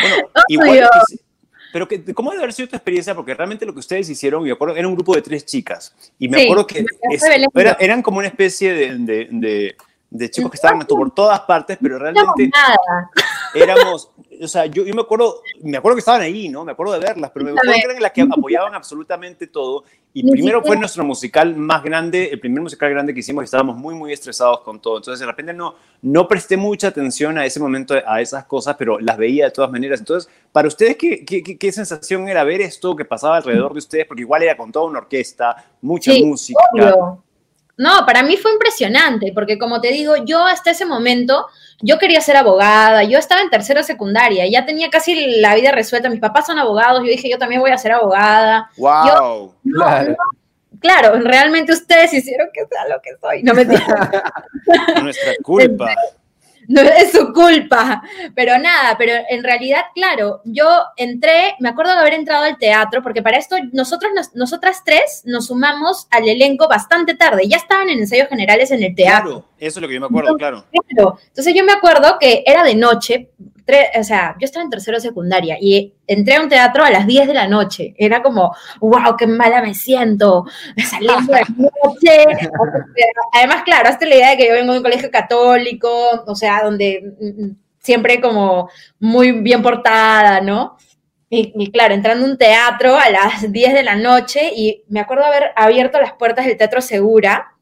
Bueno, 0.02 0.16
igual, 0.48 0.70
Obvio. 0.70 0.90
que 0.92 1.00
sí. 1.16 1.20
pero 1.72 1.88
que, 1.88 2.14
¿cómo 2.14 2.32
debe 2.32 2.44
haber 2.44 2.54
sido 2.54 2.70
tu 2.70 2.76
experiencia? 2.76 3.16
Porque 3.16 3.34
realmente 3.34 3.66
lo 3.66 3.74
que 3.74 3.80
ustedes 3.80 4.10
hicieron, 4.10 4.44
me 4.44 4.52
acuerdo, 4.52 4.76
era 4.76 4.88
un 4.88 4.96
grupo 4.96 5.16
de 5.16 5.22
tres 5.22 5.46
chicas. 5.46 5.96
Y 6.20 6.28
me 6.28 6.38
Sí, 6.40 6.44
acuerdo 6.46 6.68
que 6.68 6.82
me 6.82 7.16
es- 7.16 7.24
era- 7.54 7.78
eran 7.80 8.02
como 8.02 8.18
una 8.20 8.28
especie 8.28 8.74
de, 8.74 8.98
de- 8.98 9.28
de- 9.32 9.76
de 10.16 10.30
chicos 10.30 10.52
que 10.52 10.56
estaban 10.58 10.80
por 10.86 11.12
todas 11.16 11.40
partes, 11.42 11.76
pero 11.82 11.96
No, 11.98 12.00
realmente 12.04 12.50
nada. 12.50 13.10
éramos, 13.56 14.12
o 14.42 14.48
sea, 14.48 14.66
yo, 14.66 14.84
yo 14.86 14.94
me 14.94 15.02
acuerdo, 15.02 15.42
me 15.62 15.78
acuerdo 15.78 15.96
que 15.96 16.00
estaban 16.00 16.22
ahí, 16.22 16.50
¿no? 16.50 16.64
Me 16.64 16.72
acuerdo 16.72 16.94
de 16.94 17.00
verlas, 17.00 17.32
pero 17.34 17.46
me 17.46 17.52
acuerdo 17.52 17.74
que 17.74 17.92
eran 17.92 18.02
las 18.02 18.12
que 18.12 18.22
apoyaban 18.22 18.74
absolutamente 18.76 19.48
todo. 19.48 19.84
Y 20.16 20.30
primero 20.30 20.62
fue 20.64 20.78
nuestro 20.78 21.04
musical 21.04 21.56
más 21.56 21.82
grande, 21.84 22.30
el 22.32 22.40
primer 22.40 22.62
musical 22.62 22.90
grande 22.92 23.14
que 23.14 23.22
hicimos, 23.22 23.44
y 23.44 23.46
estábamos 23.46 23.76
muy, 23.76 23.96
muy 23.96 24.14
estresados 24.14 24.60
con 24.62 24.80
todo. 24.80 24.98
Entonces, 24.98 25.20
de 25.20 25.26
repente 25.26 25.54
no, 25.54 25.76
no 26.04 26.28
presté 26.28 26.56
mucha 26.56 26.90
atención 26.90 27.38
a 27.40 27.46
ese 27.46 27.60
momento, 27.60 27.96
a 28.06 28.22
esas 28.22 28.46
cosas, 28.46 28.76
pero 28.78 29.00
las 29.00 29.18
veía 29.18 29.46
de 29.46 29.52
todas 29.52 29.72
maneras. 29.72 30.00
Entonces, 30.00 30.32
para 30.52 30.68
ustedes, 30.68 30.98
¿qué, 30.98 31.26
qué, 31.26 31.42
qué- 31.42 31.58
qué 31.58 31.72
sensación 31.72 32.28
era 32.30 32.44
ver 32.44 32.62
esto 32.62 32.96
que 32.96 33.06
pasaba 33.06 33.38
alrededor 33.38 33.72
de 33.74 33.80
ustedes? 33.80 34.06
Porque 34.06 34.22
igual 34.22 34.44
era 34.44 34.56
con 34.56 34.72
toda 34.72 34.86
una 34.86 35.00
orquesta, 35.00 35.66
mucha 35.82 36.12
Sí, 36.12 36.24
música. 36.24 36.60
Obvio. 36.74 37.24
No, 37.78 38.06
para 38.06 38.22
mí 38.22 38.38
fue 38.38 38.52
impresionante, 38.52 39.32
porque 39.34 39.58
como 39.58 39.82
te 39.82 39.90
digo, 39.90 40.16
yo 40.26 40.46
hasta 40.46 40.72
ese 40.72 40.86
momento, 40.86 41.48
yo 41.82 41.98
quería 41.98 42.22
ser 42.22 42.38
abogada, 42.38 43.04
yo 43.04 43.18
estaba 43.18 43.42
en 43.42 43.50
tercero 43.50 43.80
de 43.80 43.84
secundaria, 43.86 44.46
ya 44.48 44.66
tenía 44.66 44.90
casi 44.92 45.40
la 45.42 45.56
vida 45.56 45.72
resuelta, 45.72 46.10
mis 46.10 46.20
papás 46.20 46.46
son 46.46 46.60
abogados, 46.60 47.02
yo 47.02 47.10
dije, 47.10 47.30
yo 47.30 47.40
también 47.40 47.62
voy 47.62 47.72
a 47.72 47.78
ser 47.78 47.94
abogada. 47.94 48.70
¡Wow! 48.78 49.56
No, 49.64 49.74
Claro. 49.74 50.12
no, 50.12 50.80
claro, 50.80 51.20
realmente 51.22 51.74
ustedes 51.74 52.14
hicieron 52.14 52.50
que 52.54 52.66
sea 52.68 52.88
lo 52.88 53.02
que 53.02 53.12
soy, 53.20 53.42
no 53.42 53.56
me 53.56 53.66
Nuestra 55.02 55.34
culpa. 55.42 55.96
No 56.68 56.82
es 56.82 57.12
su 57.12 57.32
culpa, 57.34 58.02
pero 58.36 58.58
nada, 58.58 58.96
pero 58.98 59.14
en 59.30 59.44
realidad, 59.44 59.82
claro, 59.94 60.42
yo 60.46 60.68
entré, 60.98 61.56
me 61.60 61.70
acuerdo 61.70 61.94
de 61.94 62.00
haber 62.00 62.14
entrado 62.14 62.44
al 62.44 62.58
teatro, 62.58 63.02
porque 63.02 63.22
para 63.22 63.38
esto 63.38 63.56
nosotros, 63.72 64.12
nos- 64.16 64.34
nosotras 64.36 64.84
tres 64.86 65.24
nos 65.26 65.48
sumamos 65.48 66.08
al 66.12 66.28
elenco 66.28 66.68
bastante 66.68 67.16
tarde, 67.16 67.48
ya 67.48 67.58
estaban 67.58 67.90
en 67.90 68.00
ensayos 68.00 68.28
generales 68.30 68.72
en 68.72 68.84
el 68.84 68.96
teatro. 68.96 69.30
Claro, 69.32 69.46
eso 69.60 69.80
es 69.80 69.82
lo 69.82 69.88
que 69.88 69.94
yo 69.96 70.00
me 70.02 70.08
acuerdo, 70.08 70.36
claro. 70.38 70.66
Claro. 70.90 71.18
Entonces 71.28 71.54
yo 71.56 71.64
me 71.64 71.74
acuerdo 71.74 72.18
que 72.20 72.44
era 72.46 72.64
de 72.64 72.76
noche, 72.76 73.30
o 73.98 74.04
sea, 74.04 74.36
yo 74.40 74.46
estaba 74.46 74.64
en 74.64 74.70
tercero 74.70 75.00
secundaria 75.00 75.58
y 75.60 75.94
entré 76.06 76.36
a 76.36 76.42
un 76.42 76.50
teatro 76.50 76.84
a 76.84 76.90
las 76.90 77.08
10 77.08 77.28
de 77.28 77.34
la 77.34 77.48
noche. 77.48 77.94
Era 77.98 78.22
como, 78.22 78.56
wow, 78.82 79.16
qué 79.18 79.28
mala 79.28 79.62
me 79.62 79.74
siento, 79.74 80.46
saliendo 80.90 81.34
de 81.34 81.42
noche. 81.58 82.26
Además, 83.32 83.64
claro, 83.64 83.90
hasta 83.90 84.06
la 84.06 84.16
idea 84.16 84.30
de 84.32 84.38
que 84.38 84.48
yo 84.48 84.54
vengo 84.54 84.74
de 84.74 84.80
un 84.80 84.84
colegio 84.84 85.10
católico, 85.10 85.90
o 86.26 86.36
sea, 86.36 86.64
donde 86.64 87.14
mm, 87.20 87.44
mm, 87.46 87.58
siempre 87.80 88.20
como 88.20 88.70
muy 89.00 89.32
bien 89.32 89.62
portada, 89.62 90.42
¿no? 90.42 90.78
Y, 91.36 91.72
claro, 91.72 91.96
entrando 91.96 92.28
a 92.28 92.30
un 92.30 92.38
teatro 92.38 92.96
a 92.96 93.10
las 93.10 93.52
10 93.52 93.74
de 93.74 93.82
la 93.82 93.96
noche 93.96 94.52
y 94.56 94.84
me 94.88 95.00
acuerdo 95.00 95.26
haber 95.26 95.52
abierto 95.56 96.00
las 96.00 96.14
puertas 96.14 96.46
del 96.46 96.58
Teatro 96.58 96.80
Segura, 96.80 97.56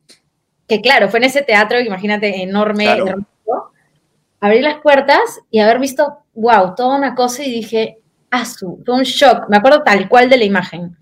que 0.67 0.81
claro, 0.81 1.08
fue 1.08 1.20
en 1.20 1.25
ese 1.25 1.41
teatro, 1.41 1.79
imagínate, 1.79 2.43
enorme, 2.43 2.98
abrí 4.42 4.60
las 4.60 4.82
puertas 4.82 5.40
y 5.50 5.60
haber 5.60 5.80
visto, 5.80 6.18
wow, 6.34 6.76
toda 6.76 6.98
una 6.98 7.16
cosa 7.16 7.44
y 7.44 7.52
dije, 7.52 8.00
asu, 8.32 8.82
fue 8.86 8.96
un 8.96 9.04
shock, 9.04 9.48
me 9.50 9.58
acuerdo 9.58 9.84
tal 9.84 10.10
cual 10.10 10.30
de 10.30 10.38
la 10.38 10.44
imagen. 10.44 10.98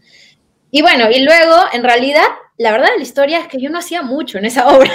Y 0.72 0.84
bueno, 0.84 1.10
y 1.10 1.24
luego, 1.24 1.55
en 1.74 1.84
realidad, 1.84 2.27
la 2.58 2.72
verdad 2.74 2.89
de 2.91 2.98
la 2.98 3.03
historia 3.03 3.39
es 3.39 3.48
que 3.48 3.60
yo 3.60 3.69
no 3.69 3.79
hacía 3.79 4.01
mucho 4.01 4.38
en 4.38 4.46
esa 4.46 4.67
obra, 4.75 4.91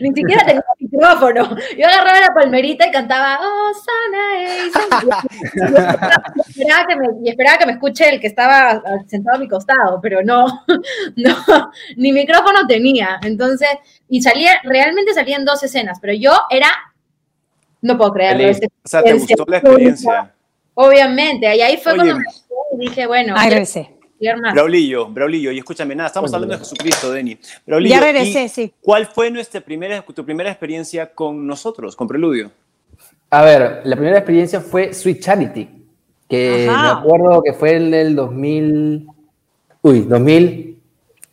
ni 0.00 0.12
siquiera 0.12 0.44
tenía 0.44 0.62
micrófono. 0.78 1.56
Yo 1.78 1.86
agarraba 1.86 2.20
la 2.20 2.34
palmerita 2.34 2.88
y 2.88 2.90
cantaba, 2.90 3.38
oh, 3.40 3.72
sana, 3.72 4.42
y, 6.46 6.50
esperaba 6.50 6.86
que 6.86 6.96
me, 6.96 7.06
y 7.24 7.30
esperaba 7.30 7.58
que 7.58 7.66
me 7.66 7.72
escuche 7.72 8.08
el 8.08 8.20
que 8.20 8.26
estaba 8.26 8.82
sentado 9.06 9.36
a 9.36 9.40
mi 9.40 9.48
costado, 9.48 10.00
pero 10.02 10.22
no, 10.22 10.64
no, 11.16 11.70
ni 11.96 12.12
micrófono 12.12 12.66
tenía. 12.66 13.20
Entonces, 13.22 13.70
y 14.08 14.20
salía, 14.20 14.60
realmente 14.64 15.14
salían 15.14 15.44
dos 15.44 15.62
escenas, 15.62 15.98
pero 16.00 16.12
yo 16.12 16.32
era 16.50 16.68
no 17.80 17.96
puedo 17.96 18.12
creerlo. 18.12 18.50
o 18.50 18.88
sea, 18.88 19.02
¿te 19.02 19.12
gustó 19.14 19.44
la 19.46 19.58
experiencia? 19.58 20.34
Obviamente, 20.74 21.56
y 21.56 21.60
ahí 21.60 21.76
fue 21.76 21.94
cuando 21.96 22.16
me 22.16 22.24
dije, 22.78 23.06
bueno. 23.06 23.34
Ahí 23.36 23.50
regresé. 23.50 23.98
Braulillo, 24.52 25.06
Braulillo, 25.08 25.52
y 25.52 25.58
escúchame, 25.58 25.94
nada, 25.94 26.08
estamos 26.08 26.32
hablando 26.34 26.54
de 26.54 26.58
Jesucristo, 26.58 27.12
Denny. 27.12 27.38
ya 27.66 28.00
regresé, 28.00 28.48
sí. 28.48 28.72
¿Cuál 28.80 29.06
fue 29.06 29.30
nuestra 29.30 29.60
primera, 29.60 30.02
tu 30.02 30.24
primera 30.24 30.50
experiencia 30.50 31.12
con 31.14 31.46
nosotros, 31.46 31.94
con 31.94 32.08
Preludio? 32.08 32.50
A 33.30 33.42
ver, 33.42 33.82
la 33.84 33.94
primera 33.94 34.18
experiencia 34.18 34.60
fue 34.60 34.92
Sweet 34.92 35.20
Charity, 35.20 35.68
que 36.28 36.66
me 36.68 36.88
acuerdo 36.88 37.42
que 37.42 37.52
fue 37.52 37.76
en 37.76 37.94
el 37.94 38.16
2000. 38.16 39.06
Uy, 39.82 40.00
2000. 40.00 40.68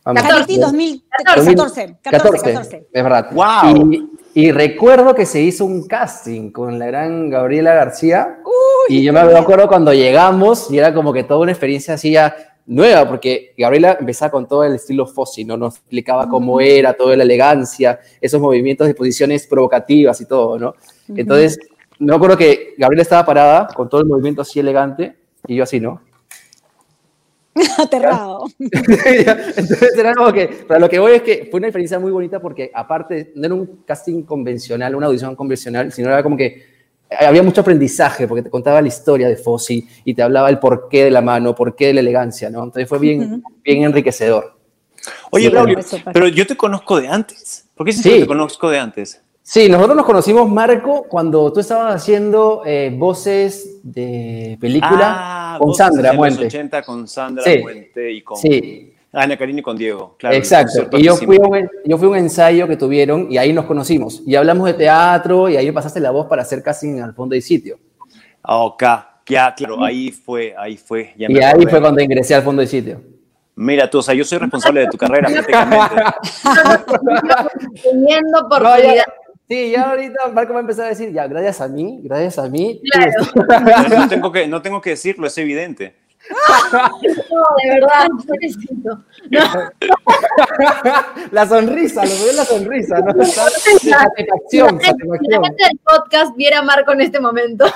14, 0.04 0.58
2014, 0.58 1.96
14, 2.00 2.52
14, 2.52 2.86
Es 2.92 3.02
verdad. 3.02 3.28
¡Wow! 3.32 3.92
Y 3.92 4.08
recuerdo 4.52 5.14
que 5.14 5.24
se 5.24 5.40
hizo 5.40 5.64
un 5.64 5.86
casting 5.86 6.50
con 6.50 6.78
la 6.78 6.84
gran 6.84 7.30
Gabriela 7.30 7.72
García. 7.72 8.38
y 8.86 9.02
yo 9.02 9.10
me 9.10 9.20
acuerdo 9.20 9.66
cuando 9.66 9.94
llegamos 9.94 10.70
y 10.70 10.76
era 10.76 10.92
como 10.92 11.10
que 11.10 11.24
toda 11.24 11.40
una 11.40 11.52
experiencia 11.52 11.94
así 11.94 12.12
ya 12.12 12.36
nueva, 12.66 13.08
porque 13.08 13.54
Gabriela 13.56 13.96
empezaba 13.98 14.30
con 14.30 14.46
todo 14.46 14.64
el 14.64 14.74
estilo 14.74 15.06
Fossi, 15.06 15.46
¿no? 15.46 15.56
Nos 15.56 15.76
explicaba 15.76 16.28
cómo 16.28 16.60
era, 16.60 16.92
toda 16.92 17.16
la 17.16 17.22
elegancia, 17.22 17.98
esos 18.20 18.38
movimientos 18.38 18.86
de 18.86 18.94
posiciones 18.94 19.46
provocativas 19.46 20.20
y 20.20 20.26
todo, 20.26 20.58
¿no? 20.58 20.74
Entonces, 21.08 21.58
me 21.98 22.14
acuerdo 22.14 22.36
que 22.36 22.74
Gabriela 22.76 23.02
estaba 23.02 23.24
parada 23.24 23.68
con 23.68 23.88
todo 23.88 24.02
el 24.02 24.06
movimiento 24.06 24.42
así 24.42 24.60
elegante 24.60 25.16
y 25.46 25.56
yo 25.56 25.62
así, 25.62 25.80
¿no? 25.80 26.02
Aterrado. 27.78 28.46
Entonces 28.58 29.96
era 29.96 30.14
como 30.14 30.32
que, 30.32 30.46
para 30.66 30.80
lo 30.80 30.88
que 30.88 30.98
voy 30.98 31.12
es 31.12 31.22
que 31.22 31.48
fue 31.50 31.58
una 31.58 31.68
experiencia 31.68 31.98
muy 31.98 32.10
bonita 32.10 32.40
porque 32.40 32.70
aparte 32.74 33.32
no 33.34 33.46
era 33.46 33.54
un 33.54 33.82
casting 33.86 34.22
convencional, 34.22 34.94
una 34.94 35.06
audición 35.06 35.34
convencional, 35.34 35.92
sino 35.92 36.08
era 36.08 36.22
como 36.22 36.36
que 36.36 36.76
había 37.10 37.42
mucho 37.42 37.60
aprendizaje 37.60 38.26
porque 38.26 38.42
te 38.42 38.50
contaba 38.50 38.82
la 38.82 38.88
historia 38.88 39.28
de 39.28 39.36
Fossi 39.36 39.86
y 40.04 40.14
te 40.14 40.22
hablaba 40.22 40.48
el 40.50 40.58
porqué 40.58 41.04
de 41.04 41.10
la 41.10 41.20
mano, 41.20 41.54
porqué 41.54 41.88
de 41.88 41.94
la 41.94 42.00
elegancia, 42.00 42.50
¿no? 42.50 42.64
Entonces 42.64 42.88
fue 42.88 42.98
bien, 42.98 43.42
bien 43.62 43.84
enriquecedor. 43.84 44.56
Oye, 45.30 45.50
Claudio, 45.50 45.78
pero 46.12 46.26
yo 46.28 46.46
te 46.46 46.56
conozco 46.56 47.00
de 47.00 47.08
antes. 47.08 47.68
¿Por 47.74 47.86
qué 47.86 47.92
sí. 47.92 48.02
te 48.02 48.26
conozco 48.26 48.70
de 48.70 48.78
antes? 48.78 49.22
Sí, 49.48 49.68
nosotros 49.68 49.96
nos 49.96 50.06
conocimos, 50.06 50.50
Marco, 50.50 51.04
cuando 51.04 51.52
tú 51.52 51.60
estabas 51.60 51.94
haciendo 51.94 52.62
eh, 52.66 52.92
voces 52.92 53.78
de 53.84 54.58
película 54.60 55.54
ah, 55.54 55.56
con 55.60 55.72
Sandra 55.72 56.12
Muente. 56.14 56.46
80 56.46 56.82
con 56.82 57.06
Sandra 57.06 57.44
Muente 57.62 58.10
y 58.10 58.22
con 58.22 58.36
Ana 59.12 59.36
Karina 59.36 59.60
y 59.60 59.62
con 59.62 59.76
Diego. 59.76 60.16
Claro, 60.18 60.34
Exacto. 60.34 60.88
Y 60.98 61.04
yo 61.04 61.14
fui, 61.14 61.38
un, 61.38 61.70
yo 61.84 61.96
fui 61.96 62.08
un 62.08 62.16
ensayo 62.16 62.66
que 62.66 62.76
tuvieron 62.76 63.30
y 63.30 63.38
ahí 63.38 63.52
nos 63.52 63.66
conocimos. 63.66 64.20
Y 64.26 64.34
hablamos 64.34 64.66
de 64.66 64.74
teatro 64.74 65.48
y 65.48 65.56
ahí 65.56 65.66
me 65.66 65.72
pasaste 65.72 66.00
la 66.00 66.10
voz 66.10 66.26
para 66.26 66.42
hacer 66.42 66.60
casting 66.60 66.98
al 66.98 67.14
fondo 67.14 67.36
de 67.36 67.40
sitio. 67.40 67.78
Ah, 68.42 68.64
ok, 68.64 68.82
ya, 69.28 69.54
claro, 69.54 69.84
ahí 69.84 70.10
fue, 70.10 70.56
ahí 70.58 70.76
fue. 70.76 71.14
y 71.16 71.24
ahí 71.40 71.66
fue 71.70 71.80
cuando 71.80 72.02
ingresé 72.02 72.34
al 72.34 72.42
fondo 72.42 72.62
de 72.62 72.66
sitio. 72.66 73.00
Mira 73.54 73.88
tú, 73.88 73.98
o 73.98 74.02
sea, 74.02 74.12
yo 74.12 74.24
soy 74.24 74.38
responsable 74.38 74.80
de 74.80 74.88
tu 74.88 74.98
carrera 74.98 75.28
prácticamente. 75.32 76.02
Teniendo 77.80 78.48
por 78.48 78.62
no, 78.62 78.74
Sí, 79.48 79.70
ya 79.70 79.90
ahorita 79.90 80.28
Marco 80.32 80.52
va 80.52 80.58
a 80.58 80.62
empezar 80.62 80.86
a 80.86 80.88
decir, 80.88 81.12
ya, 81.12 81.26
gracias 81.28 81.60
a 81.60 81.68
mí, 81.68 82.00
gracias 82.02 82.38
a 82.38 82.48
mí. 82.48 82.80
Claro. 82.90 83.12
No 83.96 84.08
tengo, 84.08 84.32
que, 84.32 84.48
no 84.48 84.62
tengo 84.62 84.80
que 84.80 84.90
decirlo, 84.90 85.26
es 85.26 85.38
evidente. 85.38 85.94
No, 86.72 87.44
de 87.62 87.70
verdad, 87.74 88.08
necesito. 88.40 89.04
No. 89.30 89.70
La 91.30 91.46
sonrisa, 91.46 92.04
lo 92.04 92.24
veo 92.24 92.32
la 92.32 92.44
sonrisa, 92.44 92.98
¿no? 93.00 93.24
Satisfacción, 93.24 94.80
La 94.82 95.40
gente 95.40 95.64
del 95.64 95.78
podcast 95.84 96.36
viera 96.36 96.58
a 96.58 96.62
Marco 96.62 96.92
en 96.92 97.02
este 97.02 97.20
momento. 97.20 97.66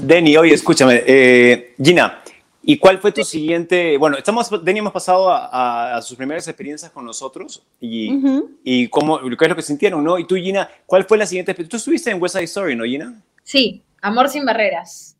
Denny, 0.00 0.36
oye, 0.36 0.54
escúchame. 0.54 1.02
Eh, 1.04 1.74
Gina, 1.82 2.22
¿Y 2.66 2.78
cuál 2.78 2.98
fue 2.98 3.12
tu 3.12 3.24
siguiente? 3.24 3.96
Bueno, 3.98 4.16
estamos, 4.16 4.50
Denny, 4.64 4.78
hemos 4.78 4.92
pasado 4.92 5.30
a, 5.30 6.00
sus 6.02 6.16
primeras 6.16 6.48
experiencias 6.48 6.90
con 6.90 7.04
nosotros 7.04 7.62
y, 7.80 8.10
y 8.64 8.88
cómo, 8.88 9.20
qué 9.20 9.44
es 9.44 9.48
lo 9.48 9.56
que 9.56 9.62
sintieron, 9.62 10.02
¿no? 10.02 10.18
Y 10.18 10.26
tú, 10.26 10.36
Gina, 10.36 10.70
¿cuál 10.86 11.04
fue 11.04 11.18
la 11.18 11.26
siguiente? 11.26 11.52
Tú 11.54 11.76
estuviste 11.76 12.10
en 12.10 12.20
West 12.20 12.34
Side 12.34 12.44
Story, 12.44 12.74
¿no, 12.74 12.84
Gina? 12.84 13.20
Sí, 13.42 13.82
Amor 14.04 14.28
sin 14.28 14.44
Barreras. 14.44 15.16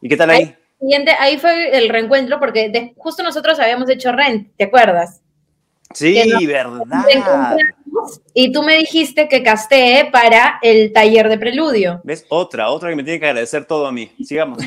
¿Y 0.00 0.08
qué 0.08 0.16
tal 0.16 0.30
ahí? 0.30 0.54
siguiente, 0.80 1.12
ahí 1.18 1.38
fue 1.38 1.76
el 1.76 1.88
reencuentro 1.88 2.38
porque 2.38 2.92
justo 2.96 3.22
nosotros 3.22 3.58
habíamos 3.58 3.88
hecho 3.90 4.12
Rent, 4.12 4.48
¿te 4.56 4.64
acuerdas? 4.64 5.20
Sí, 5.94 6.46
verdad. 6.46 7.04
Y 8.34 8.52
tú 8.52 8.62
me 8.62 8.76
dijiste 8.76 9.28
que 9.28 9.42
casté 9.42 10.08
para 10.12 10.58
el 10.62 10.92
taller 10.92 11.28
de 11.28 11.38
preludio. 11.38 12.00
¿Ves? 12.04 12.24
Otra, 12.28 12.70
otra 12.70 12.90
que 12.90 12.96
me 12.96 13.04
tiene 13.04 13.20
que 13.20 13.26
agradecer 13.26 13.64
todo 13.64 13.86
a 13.86 13.92
mí. 13.92 14.10
Sigamos. 14.24 14.58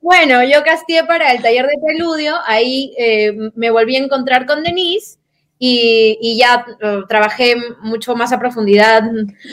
bueno, 0.00 0.42
yo 0.44 0.62
casté 0.64 1.04
para 1.04 1.32
el 1.32 1.42
taller 1.42 1.66
de 1.66 1.78
preludio, 1.84 2.36
ahí 2.46 2.94
eh, 2.98 3.32
me 3.54 3.70
volví 3.70 3.96
a 3.96 4.04
encontrar 4.04 4.46
con 4.46 4.62
Denise 4.62 5.18
y, 5.64 6.36
ya 6.38 6.66
uh, 6.66 7.06
trabajé 7.06 7.54
mucho 7.82 8.16
más 8.16 8.32
a 8.32 8.38
profundidad. 8.38 9.04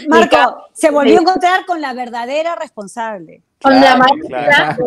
Marco, 0.08 0.66
se 0.74 0.89
volvió 0.89 1.20
a 1.20 1.22
encontrar 1.22 1.66
con 1.68 1.82
la 1.82 1.94
verdadera 1.94 2.56
responsable. 2.56 3.44
Con 3.62 3.74
la 3.74 3.98
maestra, 3.98 4.78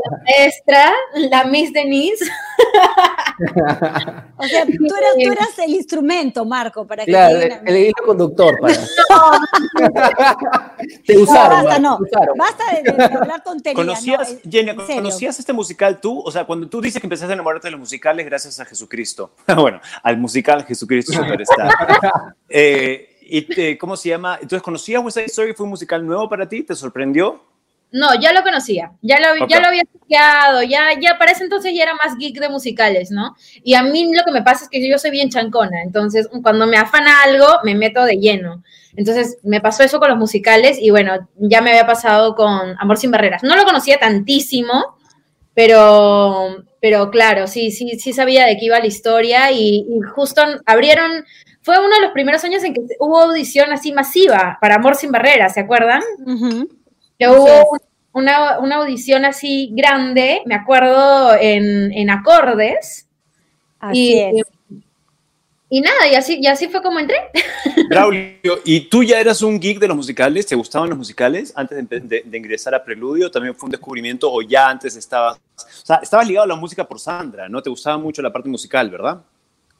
la 1.14 1.28
la 1.28 1.44
Miss 1.44 1.74
Denise. 1.74 2.24
o 4.38 4.44
sea, 4.44 4.64
tú 4.64 4.86
eras, 4.96 5.12
tú 5.22 5.30
eras, 5.30 5.58
el 5.58 5.72
instrumento, 5.72 6.46
Marco, 6.46 6.86
para 6.86 7.04
que 7.04 7.10
claro, 7.10 7.38
el, 7.38 7.52
el 7.66 7.76
hilo 7.76 7.92
conductor. 8.06 8.58
Para. 8.60 8.74
te 11.06 11.18
usaron. 11.18 11.64
basta, 11.64 11.78
no. 11.80 11.98
basta 12.34 12.64
de, 12.82 12.90
hablar 13.14 13.42
tonterías. 13.42 13.76
¿Conocías, 13.76 14.38
no, 14.74 14.86
¿Conocías 14.86 15.38
este 15.38 15.52
musical 15.52 16.00
tú? 16.00 16.22
O 16.24 16.30
sea, 16.30 16.46
cuando 16.46 16.66
tú 16.66 16.80
dices 16.80 16.98
que 16.98 17.06
empezaste 17.06 17.30
a 17.30 17.34
enamorarte 17.34 17.66
de 17.66 17.72
los 17.72 17.80
musicales 17.80 18.24
gracias 18.24 18.58
a 18.58 18.64
Jesucristo. 18.64 19.34
bueno, 19.54 19.82
al 20.02 20.16
musical 20.16 20.64
Jesucristo 20.64 21.12
Superstar. 21.12 21.74
eh, 22.48 23.18
¿Y 23.20 23.76
cómo 23.76 23.98
se 23.98 24.08
llama? 24.08 24.38
Entonces, 24.40 24.62
¿conocías 24.62 25.04
West 25.04 25.18
Side 25.18 25.26
Story? 25.26 25.52
¿Fue 25.52 25.64
un 25.64 25.70
musical 25.70 26.06
nuevo 26.06 26.26
para 26.26 26.48
ti? 26.48 26.62
¿Te 26.62 26.74
sorprendió? 26.74 27.51
No, 27.92 28.18
ya 28.18 28.32
lo 28.32 28.42
conocía, 28.42 28.92
ya 29.02 29.18
lo, 29.20 29.46
ya 29.46 29.60
lo 29.60 29.68
había 29.68 29.82
estudiado, 29.82 30.62
ya, 30.62 30.98
ya 30.98 31.18
para 31.18 31.32
ese 31.32 31.44
entonces 31.44 31.74
ya 31.74 31.82
era 31.82 31.94
más 31.94 32.16
geek 32.16 32.40
de 32.40 32.48
musicales, 32.48 33.10
¿no? 33.10 33.36
Y 33.62 33.74
a 33.74 33.82
mí 33.82 34.10
lo 34.14 34.24
que 34.24 34.32
me 34.32 34.42
pasa 34.42 34.64
es 34.64 34.70
que 34.70 34.88
yo 34.88 34.98
soy 34.98 35.10
bien 35.10 35.28
chancona, 35.28 35.82
entonces 35.82 36.28
cuando 36.42 36.66
me 36.66 36.78
afana 36.78 37.22
algo, 37.22 37.46
me 37.64 37.74
meto 37.74 38.04
de 38.04 38.16
lleno. 38.16 38.62
Entonces 38.96 39.38
me 39.42 39.60
pasó 39.60 39.82
eso 39.82 40.00
con 40.00 40.08
los 40.08 40.18
musicales 40.18 40.78
y 40.80 40.90
bueno, 40.90 41.28
ya 41.36 41.60
me 41.60 41.70
había 41.70 41.86
pasado 41.86 42.34
con 42.34 42.74
Amor 42.78 42.96
sin 42.96 43.10
Barreras. 43.10 43.42
No 43.42 43.56
lo 43.56 43.64
conocía 43.64 43.98
tantísimo, 43.98 44.96
pero, 45.54 46.64
pero 46.80 47.10
claro, 47.10 47.46
sí, 47.46 47.70
sí, 47.70 47.98
sí 47.98 48.12
sabía 48.12 48.46
de 48.46 48.56
qué 48.56 48.66
iba 48.66 48.78
la 48.78 48.86
historia 48.86 49.50
y, 49.52 49.86
justo 50.14 50.42
abrieron, 50.66 51.24
fue 51.62 51.78
uno 51.78 51.94
de 51.94 52.02
los 52.02 52.12
primeros 52.12 52.42
años 52.44 52.64
en 52.64 52.74
que 52.74 52.80
hubo 53.00 53.20
audición 53.20 53.72
así 53.72 53.92
masiva 53.92 54.58
para 54.60 54.76
Amor 54.76 54.94
sin 54.94 55.12
Barreras, 55.12 55.54
¿se 55.54 55.60
acuerdan? 55.60 56.02
Que 57.22 57.28
hubo 57.28 57.78
una, 58.12 58.58
una, 58.58 58.76
audición 58.76 59.24
así 59.24 59.70
grande, 59.72 60.42
me 60.46 60.54
acuerdo, 60.54 61.34
en, 61.34 61.92
en 61.92 62.10
acordes. 62.10 63.06
Así 63.78 64.14
y, 64.14 64.18
es. 64.20 64.46
y 65.70 65.80
nada, 65.80 66.08
y 66.10 66.14
así, 66.14 66.38
y 66.40 66.46
así 66.46 66.68
fue 66.68 66.82
como 66.82 66.98
entré. 66.98 67.16
Braulio, 67.88 68.60
¿y 68.64 68.80
tú 68.88 69.02
ya 69.02 69.20
eras 69.20 69.42
un 69.42 69.58
geek 69.58 69.78
de 69.78 69.88
los 69.88 69.96
musicales? 69.96 70.46
¿Te 70.46 70.54
gustaban 70.54 70.88
los 70.88 70.98
musicales 70.98 71.52
antes 71.56 71.88
de, 71.88 72.24
ingresar 72.32 72.74
a 72.74 72.84
Preludio? 72.84 73.30
¿También 73.30 73.54
fue 73.54 73.66
un 73.66 73.72
descubrimiento 73.72 74.32
o 74.32 74.42
ya 74.42 74.68
antes 74.68 74.96
estabas, 74.96 75.38
o 75.56 75.86
sea, 75.86 75.96
estabas 75.96 76.26
ligado 76.26 76.44
a 76.44 76.48
la 76.48 76.56
música 76.56 76.86
por 76.86 76.98
Sandra, 76.98 77.48
¿no? 77.48 77.62
Te 77.62 77.70
gustaba 77.70 77.98
mucho 77.98 78.20
la 78.20 78.32
parte 78.32 78.48
musical, 78.48 78.90
¿verdad? 78.90 79.22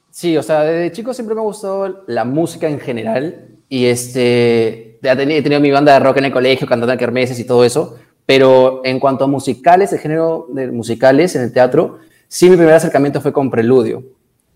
Sí, 0.09 0.37
o 0.37 0.43
sea, 0.43 0.61
desde 0.61 0.91
chico 0.95 1.13
siempre 1.13 1.35
me 1.35 1.41
ha 1.41 1.45
gustado 1.45 2.03
la 2.07 2.23
música 2.23 2.69
en 2.69 2.79
general 2.79 3.47
y 3.73 3.87
este, 3.87 4.99
he 5.01 5.41
tenido 5.41 5.59
mi 5.59 5.71
banda 5.71 5.93
de 5.93 5.99
rock 5.99 6.17
en 6.17 6.25
el 6.25 6.31
colegio, 6.31 6.67
cantando 6.67 6.93
en 6.93 6.99
kermeses 6.99 7.39
y 7.39 7.43
todo 7.43 7.65
eso, 7.65 7.97
pero 8.23 8.81
en 8.85 8.99
cuanto 8.99 9.23
a 9.23 9.27
musicales, 9.27 9.91
el 9.93 9.97
género 9.97 10.45
de 10.49 10.67
musicales 10.71 11.35
en 11.35 11.41
el 11.41 11.51
teatro, 11.51 11.97
sí 12.27 12.51
mi 12.51 12.55
primer 12.55 12.75
acercamiento 12.75 13.19
fue 13.19 13.33
con 13.33 13.49
Preludio, 13.49 14.03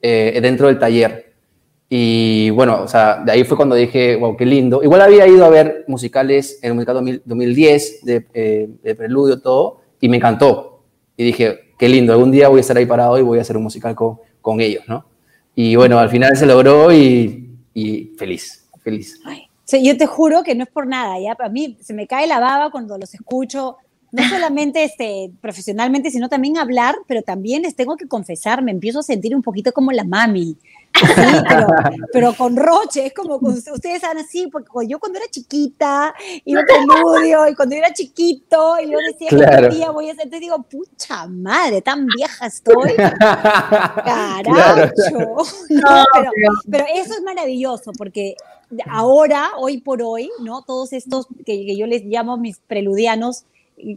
eh, 0.04 0.38
dentro 0.40 0.68
del 0.68 0.78
taller. 0.78 1.34
Y 1.90 2.52
bueno, 2.52 2.84
o 2.84 2.88
sea, 2.88 3.24
de 3.26 3.32
ahí 3.32 3.44
fue 3.44 3.58
cuando 3.58 3.74
dije, 3.74 4.18
wow, 4.18 4.38
qué 4.38 4.46
lindo. 4.46 4.84
Igual 4.84 5.02
había 5.02 5.26
ido 5.26 5.46
a 5.46 5.50
ver 5.50 5.84
musicales 5.88 6.60
en 6.62 6.70
el 6.70 6.76
musical 6.76 7.22
2010, 7.26 8.06
de, 8.06 8.28
eh, 8.36 8.70
de, 8.84 8.94
Preludio, 8.94 9.42
todo, 9.42 9.82
y 10.00 10.10
me 10.10 10.18
encantó. 10.18 10.84
Y 11.18 11.24
dije, 11.24 11.74
qué 11.80 11.90
lindo, 11.90 12.14
algún 12.14 12.30
día 12.30 12.50
voy 12.50 12.60
a 12.60 12.62
estar 12.62 12.78
ahí 12.78 12.86
parado 12.86 13.18
y 13.18 13.24
voy 13.24 13.40
a 13.40 13.42
hacer 13.42 13.58
un 13.58 13.64
musical 13.64 13.96
con, 13.96 14.20
con 14.44 14.62
ellos, 14.62 14.84
¿no? 14.88 15.08
Y 15.56 15.76
bueno, 15.76 15.98
al 15.98 16.10
final 16.10 16.38
se 16.38 16.46
logró 16.46 16.94
y, 16.94 17.58
y 17.74 18.14
feliz, 18.16 18.67
feliz. 18.88 19.20
yo 19.84 19.98
te 19.98 20.06
juro 20.06 20.44
que 20.44 20.56
no 20.56 20.64
es 20.64 20.70
por 20.70 20.88
nada, 20.88 21.20
ya 21.20 21.36
a 21.38 21.50
mí 21.50 21.78
se 21.82 21.94
me 21.94 22.08
cae 22.08 22.26
la 22.26 22.40
baba 22.40 22.72
cuando 22.72 22.98
los 22.98 23.14
escucho, 23.14 23.78
no 24.12 24.24
solamente 24.30 24.84
este, 24.84 25.32
profesionalmente, 25.42 26.10
sino 26.10 26.30
también 26.30 26.58
hablar, 26.58 26.96
pero 27.08 27.22
también 27.22 27.64
les 27.64 27.76
tengo 27.76 27.98
que 27.98 28.08
confesar, 28.08 28.64
me 28.64 28.72
empiezo 28.72 29.00
a 29.00 29.04
sentir 29.04 29.36
un 29.36 29.42
poquito 29.42 29.72
como 29.74 29.92
la 29.92 30.04
mami. 30.06 30.56
pero, 32.14 32.34
con 32.34 32.56
Roche, 32.56 33.08
es 33.08 33.14
como 33.14 33.36
ustedes 33.36 34.02
saben 34.02 34.20
así, 34.24 34.48
porque 34.48 34.70
yo 34.88 35.00
cuando 35.00 35.20
era 35.20 35.28
chiquita 35.30 36.14
iba 36.46 36.62
a 36.62 37.50
y 37.50 37.56
cuando 37.56 37.76
era 37.76 37.94
chiquito, 37.94 38.76
y 38.82 38.92
yo 38.92 38.98
decía 39.12 39.30
que 39.30 39.66
un 39.66 39.70
día 39.70 39.92
voy 39.92 40.10
a 40.10 40.16
ser, 40.16 40.30
te 40.30 40.40
digo, 40.40 40.62
pucha 40.64 41.28
madre, 41.28 41.82
tan 41.82 42.06
vieja 42.06 42.48
estoy. 42.48 42.96
Carajo. 42.96 44.94
pero, 46.14 46.32
pero, 46.70 46.86
eso 46.94 47.14
es 47.14 47.22
maravilloso, 47.24 47.92
porque 47.98 48.36
ahora, 48.90 49.52
hoy 49.58 49.80
por 49.80 50.02
hoy, 50.02 50.30
¿no? 50.42 50.64
Todos 50.64 50.94
estos 50.94 51.28
que, 51.46 51.66
que 51.66 51.78
yo 51.78 51.88
les 51.88 52.04
llamo 52.04 52.38
mis 52.38 52.60
preludianos, 52.60 53.46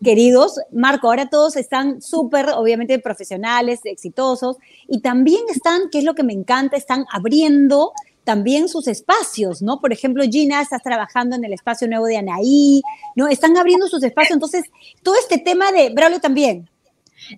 queridos, 0.02 0.60
Marco, 0.72 1.08
ahora 1.08 1.30
todos 1.30 1.56
están 1.56 2.02
súper, 2.02 2.50
obviamente, 2.50 2.98
profesionales, 2.98 3.80
exitosos, 3.84 4.56
y 4.86 5.00
también 5.00 5.42
están, 5.48 5.88
que 5.90 5.98
es 5.98 6.04
lo 6.04 6.14
que 6.14 6.22
me 6.22 6.32
encanta, 6.32 6.76
están 6.76 7.06
abriendo 7.10 7.92
también 8.24 8.68
sus 8.68 8.86
espacios, 8.86 9.62
¿no? 9.62 9.80
Por 9.80 9.92
ejemplo, 9.92 10.22
Gina, 10.24 10.60
estás 10.60 10.82
trabajando 10.82 11.36
en 11.36 11.44
el 11.44 11.52
espacio 11.52 11.88
nuevo 11.88 12.06
de 12.06 12.18
Anaí, 12.18 12.82
¿no? 13.16 13.28
Están 13.28 13.56
abriendo 13.56 13.88
sus 13.88 14.02
espacios. 14.02 14.34
Entonces, 14.34 14.64
todo 15.02 15.14
este 15.16 15.38
tema 15.38 15.72
de 15.72 15.90
Braulio 15.90 16.20
también. 16.20 16.68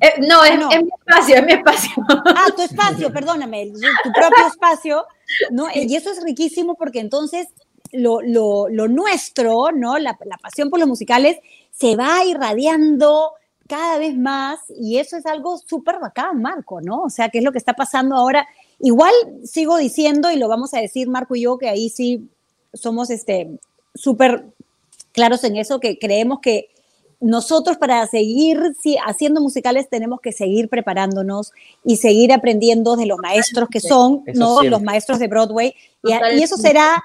Eh, 0.00 0.20
no, 0.28 0.44
es, 0.44 0.58
mi 0.58 0.90
espacio, 0.99 1.37
es 1.37 1.44
mi 1.44 1.52
espacio. 1.52 1.90
Ah, 2.26 2.46
tu 2.54 2.62
espacio, 2.62 3.12
perdóname, 3.12 3.72
tu 4.02 4.12
propio 4.12 4.46
espacio, 4.46 5.06
¿no? 5.50 5.66
Y 5.75 5.94
eso 5.94 6.11
es 6.11 6.22
riquísimo 6.22 6.75
porque 6.75 7.00
entonces 7.00 7.49
lo, 7.92 8.20
nuestro, 8.88 9.70
¿no? 9.72 9.99
La, 9.99 10.18
la, 10.25 10.37
pasión 10.38 10.70
por 10.70 10.78
los 10.80 10.88
musicales 10.88 11.38
se 11.73 11.97
va 11.97 12.25
irradiando 12.25 13.33
cada 13.67 13.99
vez 13.99 14.17
más 14.17 14.61
y 14.69 14.99
eso 14.99 15.17
es 15.17 15.26
algo 15.26 15.59
súper 15.59 15.99
bacán, 15.99 16.41
Marco, 16.43 16.81
¿no? 16.81 17.02
O 17.02 17.11
sea, 17.11 17.29
¿qué 17.31 17.38
es 17.38 17.45
lo 17.45 17.52
que 17.52 17.59
está 17.59 17.73
pasando 17.73 18.17
ahora? 18.17 18.47
Igual 18.81 19.12
sigo 19.45 19.79
diciendo, 19.79 20.31
y 20.31 20.37
lo 20.37 20.49
vamos 20.49 20.75
a 20.75 20.81
decir 20.81 21.09
Marco 21.09 21.37
y 21.37 21.43
yo, 21.43 21.59
que 21.59 21.69
ahí 21.69 21.88
sí 21.88 22.29
somos 22.75 23.11
este, 23.11 23.59
súper 23.95 24.45
claros 25.12 25.45
en 25.45 25.57
eso, 25.57 25.81
que 25.81 25.99
creemos 25.99 26.41
que 26.41 26.69
nosotros 27.21 27.79
para 27.79 28.05
seguir 28.09 28.61
haciendo 29.07 29.41
musicales 29.41 29.88
tenemos 29.88 30.21
que 30.21 30.33
seguir 30.33 30.69
preparándonos 30.69 31.52
y 31.85 31.97
seguir 31.97 32.32
aprendiendo 32.32 32.97
de 32.97 33.06
los 33.06 33.19
maestros 33.19 33.69
que 33.71 33.80
son, 33.80 34.25
¿no? 34.35 34.63
Los 34.63 34.82
maestros 34.82 35.21
de 35.21 35.28
Broadway. 35.28 35.75
y, 36.02 36.43
eso 36.43 36.56
será 36.56 37.02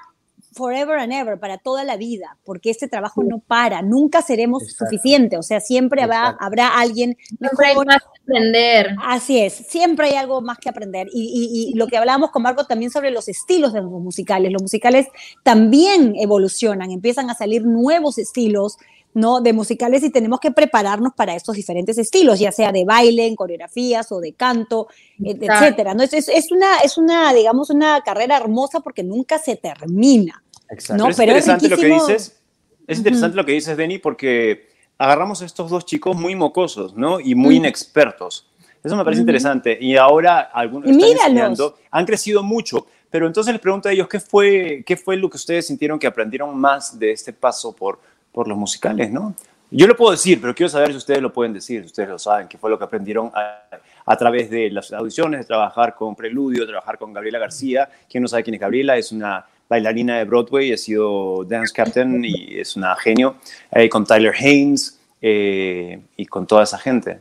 forever 0.58 0.98
and 0.98 1.12
ever, 1.12 1.38
para 1.38 1.56
toda 1.58 1.84
la 1.84 1.96
vida, 1.96 2.36
porque 2.44 2.70
este 2.70 2.88
trabajo 2.88 3.22
no 3.22 3.38
para, 3.38 3.80
nunca 3.80 4.20
seremos 4.22 4.64
suficientes, 4.72 5.38
o 5.38 5.42
sea, 5.42 5.60
siempre 5.60 6.02
habrá, 6.02 6.36
habrá 6.40 6.78
alguien 6.78 7.16
mejor. 7.38 7.64
Siempre 7.64 7.66
hay 7.68 7.86
más 7.86 8.02
que 8.02 8.20
aprender. 8.22 8.96
Así 9.04 9.38
es, 9.38 9.52
siempre 9.52 10.08
hay 10.08 10.16
algo 10.16 10.40
más 10.42 10.58
que 10.58 10.68
aprender. 10.68 11.08
Y, 11.12 11.72
lo 11.76 11.86
que 11.86 11.96
hablábamos 11.96 12.30
con 12.30 12.42
Marco 12.42 12.64
también 12.64 12.90
sobre 12.90 13.12
los 13.12 13.28
estilos 13.28 13.72
de 13.72 13.80
los 13.80 13.90
musicales, 13.90 14.52
los 14.52 14.62
musicales 14.62 15.06
también 15.44 16.14
evolucionan, 16.16 16.90
empiezan 16.90 17.30
a 17.30 17.34
salir 17.34 17.64
nuevos 17.64 18.18
estilos. 18.18 18.76
¿no? 19.14 19.40
de 19.40 19.52
musicales 19.52 20.04
y 20.04 20.10
tenemos 20.10 20.38
que 20.38 20.52
prepararnos 20.52 21.12
para 21.14 21.34
estos 21.34 21.56
diferentes 21.56 21.98
estilos, 21.98 22.38
ya 22.38 22.52
sea 22.52 22.70
de 22.70 22.84
baile, 22.84 23.26
en 23.26 23.34
coreografías 23.34 24.12
o 24.12 24.20
de 24.20 24.34
canto, 24.34 24.86
etcétera. 25.18 25.94
¿no? 25.94 26.04
Es, 26.04 26.12
es, 26.12 26.52
una, 26.52 26.78
es 26.84 26.98
una, 26.98 27.32
digamos, 27.32 27.70
una 27.70 28.00
carrera 28.02 28.36
hermosa 28.36 28.78
porque 28.80 29.02
nunca 29.02 29.38
se 29.38 29.56
termina. 29.56 30.44
Exacto. 30.70 31.08
es 31.08 31.18
interesante 31.18 31.68
lo 31.68 31.76
que 31.76 31.86
dices. 31.86 32.40
Es 32.86 32.98
interesante 32.98 33.36
lo 33.36 33.44
que 33.44 33.52
dices, 33.52 33.76
Denny, 33.76 33.98
porque 33.98 34.68
agarramos 34.96 35.42
a 35.42 35.44
estos 35.44 35.70
dos 35.70 35.84
chicos 35.84 36.16
muy 36.16 36.34
mocosos, 36.34 36.94
¿no? 36.94 37.20
Y 37.20 37.34
muy 37.34 37.56
inexpertos. 37.56 38.48
Eso 38.82 38.96
me 38.96 39.04
parece 39.04 39.20
interesante. 39.20 39.76
Y 39.80 39.96
ahora 39.96 40.40
algunos 40.40 40.90
están 40.90 41.10
enseñando, 41.10 41.76
han 41.90 42.06
crecido 42.06 42.42
mucho. 42.42 42.86
Pero 43.10 43.26
entonces 43.26 43.52
les 43.52 43.60
pregunto 43.60 43.88
a 43.88 43.92
ellos, 43.92 44.08
¿qué 44.08 44.20
fue, 44.20 44.82
¿qué 44.86 44.96
fue 44.96 45.16
lo 45.16 45.30
que 45.30 45.36
ustedes 45.36 45.66
sintieron 45.66 45.98
que 45.98 46.06
aprendieron 46.06 46.56
más 46.56 46.98
de 46.98 47.12
este 47.12 47.32
paso 47.32 47.74
por, 47.74 47.98
por 48.32 48.46
los 48.46 48.56
musicales, 48.56 49.10
no? 49.10 49.34
Yo 49.70 49.86
lo 49.86 49.96
puedo 49.96 50.12
decir, 50.12 50.40
pero 50.40 50.54
quiero 50.54 50.70
saber 50.70 50.90
si 50.90 50.96
ustedes 50.96 51.20
lo 51.20 51.30
pueden 51.30 51.52
decir, 51.52 51.82
si 51.82 51.86
ustedes 51.86 52.08
lo 52.08 52.18
saben, 52.18 52.48
qué 52.48 52.56
fue 52.56 52.70
lo 52.70 52.78
que 52.78 52.84
aprendieron 52.84 53.30
a, 53.34 53.64
a, 54.06 54.16
través 54.16 54.48
de 54.48 54.70
las 54.70 54.90
audiciones, 54.92 55.40
de 55.40 55.46
trabajar 55.46 55.94
con 55.94 56.16
Preludio, 56.16 56.62
de 56.62 56.68
trabajar 56.68 56.96
con 56.96 57.12
Gabriela 57.12 57.38
García. 57.38 57.88
¿Quién 58.08 58.22
no 58.22 58.28
sabe 58.28 58.44
quién 58.44 58.54
es 58.54 58.60
Gabriela? 58.60 58.96
Es 58.96 59.12
una 59.12 59.44
bailarina 59.68 60.18
de 60.18 60.24
Broadway, 60.24 60.72
ha 60.72 60.76
sido 60.76 61.44
dance 61.44 61.72
captain 61.74 62.24
y 62.24 62.58
es 62.58 62.76
una 62.76 62.96
genio, 62.96 63.36
eh, 63.70 63.88
con 63.88 64.04
Tyler 64.04 64.34
Haynes 64.34 64.98
eh, 65.20 66.00
y 66.16 66.26
con 66.26 66.46
toda 66.46 66.64
esa 66.64 66.78
gente. 66.78 67.18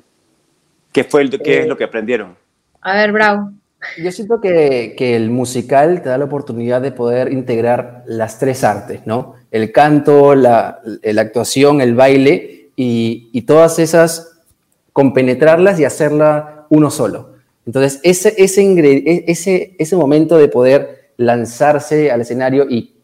¿Qué, 0.92 1.04
fue 1.04 1.24
el, 1.24 1.30
qué 1.42 1.60
es 1.60 1.66
eh, 1.66 1.68
lo 1.68 1.78
que 1.78 1.84
aprendieron? 1.84 2.36
A 2.82 2.96
ver, 2.96 3.12
Bravo. 3.12 3.52
Yo 4.02 4.12
siento 4.12 4.42
que, 4.42 4.96
que, 4.98 5.16
el 5.16 5.30
musical 5.30 6.02
te 6.02 6.10
da 6.10 6.18
la 6.18 6.26
oportunidad 6.26 6.82
de 6.82 6.92
poder 6.92 7.32
integrar 7.32 8.04
las 8.08 8.40
tres 8.40 8.64
artes, 8.64 9.02
¿no? 9.06 9.36
El 9.52 9.72
canto, 9.72 10.34
la, 10.34 10.82
la 11.04 11.22
actuación, 11.22 11.80
el 11.80 11.94
baile 11.94 12.72
y, 12.76 13.30
y, 13.32 13.44
todas 13.44 13.78
esas, 13.78 14.42
compenetrarlas 14.94 15.80
y 15.80 15.86
hacerla 15.86 16.66
uno 16.70 16.90
solo. 16.90 17.36
Entonces, 17.68 18.00
ese, 18.02 18.34
ese, 18.38 18.64
e, 18.64 19.26
ese, 19.28 19.76
ese 19.78 19.96
momento 19.96 20.38
de 20.38 20.48
poder 20.48 20.97
lanzarse 21.18 22.12
al 22.12 22.22
escenario 22.22 22.68
y, 22.70 22.96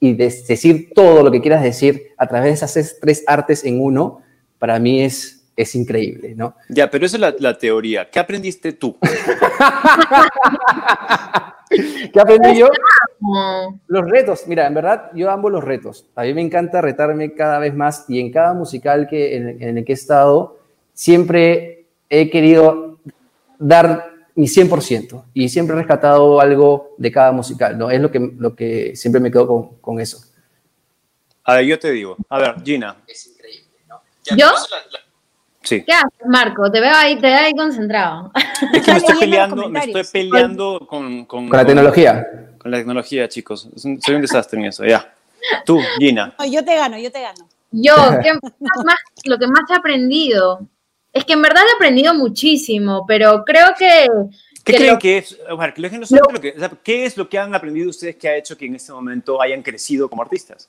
y 0.00 0.14
decir 0.14 0.90
todo 0.94 1.22
lo 1.22 1.30
que 1.30 1.40
quieras 1.40 1.62
decir 1.62 2.08
a 2.16 2.26
través 2.26 2.60
de 2.60 2.66
esas 2.66 2.98
tres 3.00 3.22
artes 3.26 3.64
en 3.64 3.80
uno, 3.80 4.22
para 4.58 4.78
mí 4.78 5.02
es, 5.02 5.46
es 5.56 5.74
increíble, 5.74 6.34
¿no? 6.34 6.54
Ya, 6.68 6.90
pero 6.90 7.06
esa 7.06 7.16
es 7.16 7.20
la, 7.20 7.34
la 7.38 7.58
teoría. 7.58 8.08
¿Qué 8.10 8.18
aprendiste 8.18 8.72
tú? 8.72 8.96
¿Qué 11.70 12.20
aprendí 12.20 12.58
yo? 12.58 12.68
Los 13.86 14.10
retos. 14.10 14.44
Mira, 14.46 14.66
en 14.66 14.74
verdad, 14.74 15.10
yo 15.14 15.30
amo 15.30 15.50
los 15.50 15.62
retos. 15.62 16.06
A 16.14 16.22
mí 16.22 16.32
me 16.32 16.40
encanta 16.40 16.80
retarme 16.80 17.34
cada 17.34 17.58
vez 17.58 17.74
más 17.74 18.06
y 18.08 18.20
en 18.20 18.32
cada 18.32 18.54
musical 18.54 19.06
que, 19.08 19.36
en, 19.36 19.62
en 19.62 19.78
el 19.78 19.84
que 19.84 19.92
he 19.92 19.94
estado, 19.94 20.58
siempre 20.94 21.86
he 22.08 22.30
querido 22.30 22.98
dar 23.58 24.17
mi 24.38 24.46
100% 24.46 25.24
y 25.34 25.48
siempre 25.48 25.74
he 25.74 25.78
rescatado 25.80 26.40
algo 26.40 26.94
de 26.96 27.10
cada 27.10 27.32
musical, 27.32 27.76
¿no? 27.76 27.90
Es 27.90 28.00
lo 28.00 28.08
que, 28.08 28.20
lo 28.38 28.54
que 28.54 28.94
siempre 28.94 29.20
me 29.20 29.32
quedo 29.32 29.48
con, 29.48 29.68
con 29.80 29.98
eso. 29.98 30.20
A 31.42 31.56
ver, 31.56 31.64
yo 31.64 31.76
te 31.76 31.90
digo. 31.90 32.16
A 32.28 32.38
ver, 32.38 32.54
Gina. 32.64 32.98
Es 33.08 33.26
increíble, 33.26 33.66
¿no? 33.88 34.00
¿Yo? 34.36 34.46
Sí. 35.64 35.82
¿Qué 35.82 35.92
haces, 35.92 36.26
Marco? 36.28 36.70
Te 36.70 36.80
veo 36.80 36.94
ahí, 36.94 37.16
te 37.16 37.26
veo 37.26 37.36
ahí 37.36 37.52
concentrado. 37.52 38.30
Es 38.72 38.82
que 38.84 38.92
me 38.92 38.98
estoy 38.98 39.18
peleando, 39.18 39.68
me 39.68 39.80
estoy 39.80 40.04
peleando 40.04 40.86
con, 40.88 41.24
con, 41.24 41.48
con 41.48 41.58
la 41.58 41.66
tecnología. 41.66 42.24
Con, 42.58 42.70
la 42.70 42.76
tecnología, 42.76 43.28
chicos. 43.28 43.68
Soy 43.74 44.14
un 44.14 44.22
desastre 44.22 44.60
en 44.60 44.66
eso, 44.66 44.84
ya. 44.84 45.12
Tú, 45.66 45.80
Gina. 45.98 46.36
yo 46.48 46.64
te 46.64 46.76
gano, 46.76 46.96
yo 46.96 47.10
te 47.10 47.22
gano. 47.22 47.48
Yo, 47.72 47.94
¿qué 48.22 48.32
más, 48.84 48.98
lo 49.24 49.36
que 49.36 49.48
más 49.48 49.68
he 49.68 49.74
aprendido? 49.74 50.60
Es 51.12 51.24
que 51.24 51.32
en 51.32 51.42
verdad 51.42 51.62
he 51.62 51.76
aprendido 51.76 52.14
muchísimo, 52.14 53.04
pero 53.06 53.44
creo 53.44 53.68
que... 53.78 54.06
¿Qué 54.64 54.74
creen 54.74 54.98
que 54.98 55.18
es? 55.18 55.38
¿Qué 56.82 57.04
es 57.06 57.16
lo 57.16 57.28
que 57.28 57.38
han 57.38 57.54
aprendido 57.54 57.88
ustedes 57.88 58.16
que 58.16 58.28
ha 58.28 58.36
hecho 58.36 58.56
que 58.56 58.66
en 58.66 58.74
este 58.74 58.92
momento 58.92 59.40
hayan 59.40 59.62
crecido 59.62 60.10
como 60.10 60.22
artistas? 60.22 60.68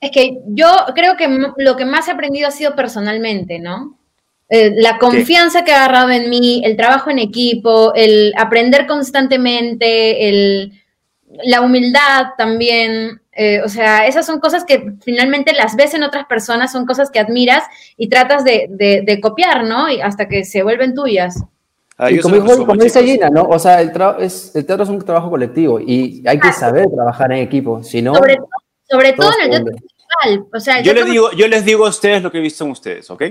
Es 0.00 0.10
que 0.10 0.40
yo 0.46 0.68
creo 0.94 1.16
que 1.16 1.28
lo 1.56 1.76
que 1.76 1.84
más 1.84 2.08
he 2.08 2.12
aprendido 2.12 2.48
ha 2.48 2.52
sido 2.52 2.74
personalmente, 2.74 3.58
¿no? 3.58 3.96
Eh, 4.48 4.72
la 4.76 4.98
confianza 4.98 5.64
que 5.64 5.72
ha 5.72 5.84
agarrado 5.84 6.10
en 6.10 6.30
mí, 6.30 6.62
el 6.64 6.76
trabajo 6.76 7.10
en 7.10 7.18
equipo, 7.18 7.92
el 7.94 8.32
aprender 8.36 8.86
constantemente, 8.86 10.28
el, 10.28 10.72
la 11.44 11.60
humildad 11.60 12.28
también. 12.36 13.20
Eh, 13.40 13.62
o 13.64 13.68
sea, 13.68 14.04
esas 14.08 14.26
son 14.26 14.40
cosas 14.40 14.64
que 14.64 14.94
finalmente 15.00 15.52
las 15.52 15.76
ves 15.76 15.94
en 15.94 16.02
otras 16.02 16.26
personas, 16.26 16.72
son 16.72 16.86
cosas 16.86 17.08
que 17.08 17.20
admiras 17.20 17.62
y 17.96 18.08
tratas 18.08 18.42
de, 18.42 19.18
copiar, 19.22 19.62
¿no? 19.62 19.88
Y 19.88 20.00
hasta 20.00 20.26
que 20.26 20.44
se 20.44 20.64
vuelven 20.64 20.92
tuyas. 20.92 21.40
Ah, 21.96 22.10
y 22.10 22.18
como, 22.18 22.74
dice 22.74 23.04
Gina, 23.04 23.30
¿no? 23.30 23.42
O 23.42 23.60
sea, 23.60 23.80
el, 23.80 23.92
es, 24.18 24.56
el 24.56 24.66
teatro 24.66 24.82
es 24.82 24.90
un 24.90 24.98
trabajo 25.04 25.30
colectivo 25.30 25.78
y 25.78 26.24
hay 26.26 26.40
que 26.40 26.52
saber 26.52 26.88
trabajar 26.92 27.30
en 27.30 27.38
equipo, 27.38 27.80
si 27.84 28.02
no... 28.02 28.12
Sobre, 28.14 29.12
todo 29.12 29.30
en 29.38 29.52
el 29.52 29.64
teatro 29.64 29.76
o 30.52 30.60
sea, 30.60 30.80
yo, 30.80 30.92
les 30.94 31.06
digo, 31.06 31.30
yo 31.32 31.46
les 31.48 31.64
digo 31.64 31.86
a 31.86 31.90
ustedes 31.90 32.22
lo 32.22 32.32
que 32.32 32.38
he 32.38 32.40
visto 32.40 32.64
en 32.64 32.70
ustedes, 32.70 33.10
¿ok? 33.10 33.22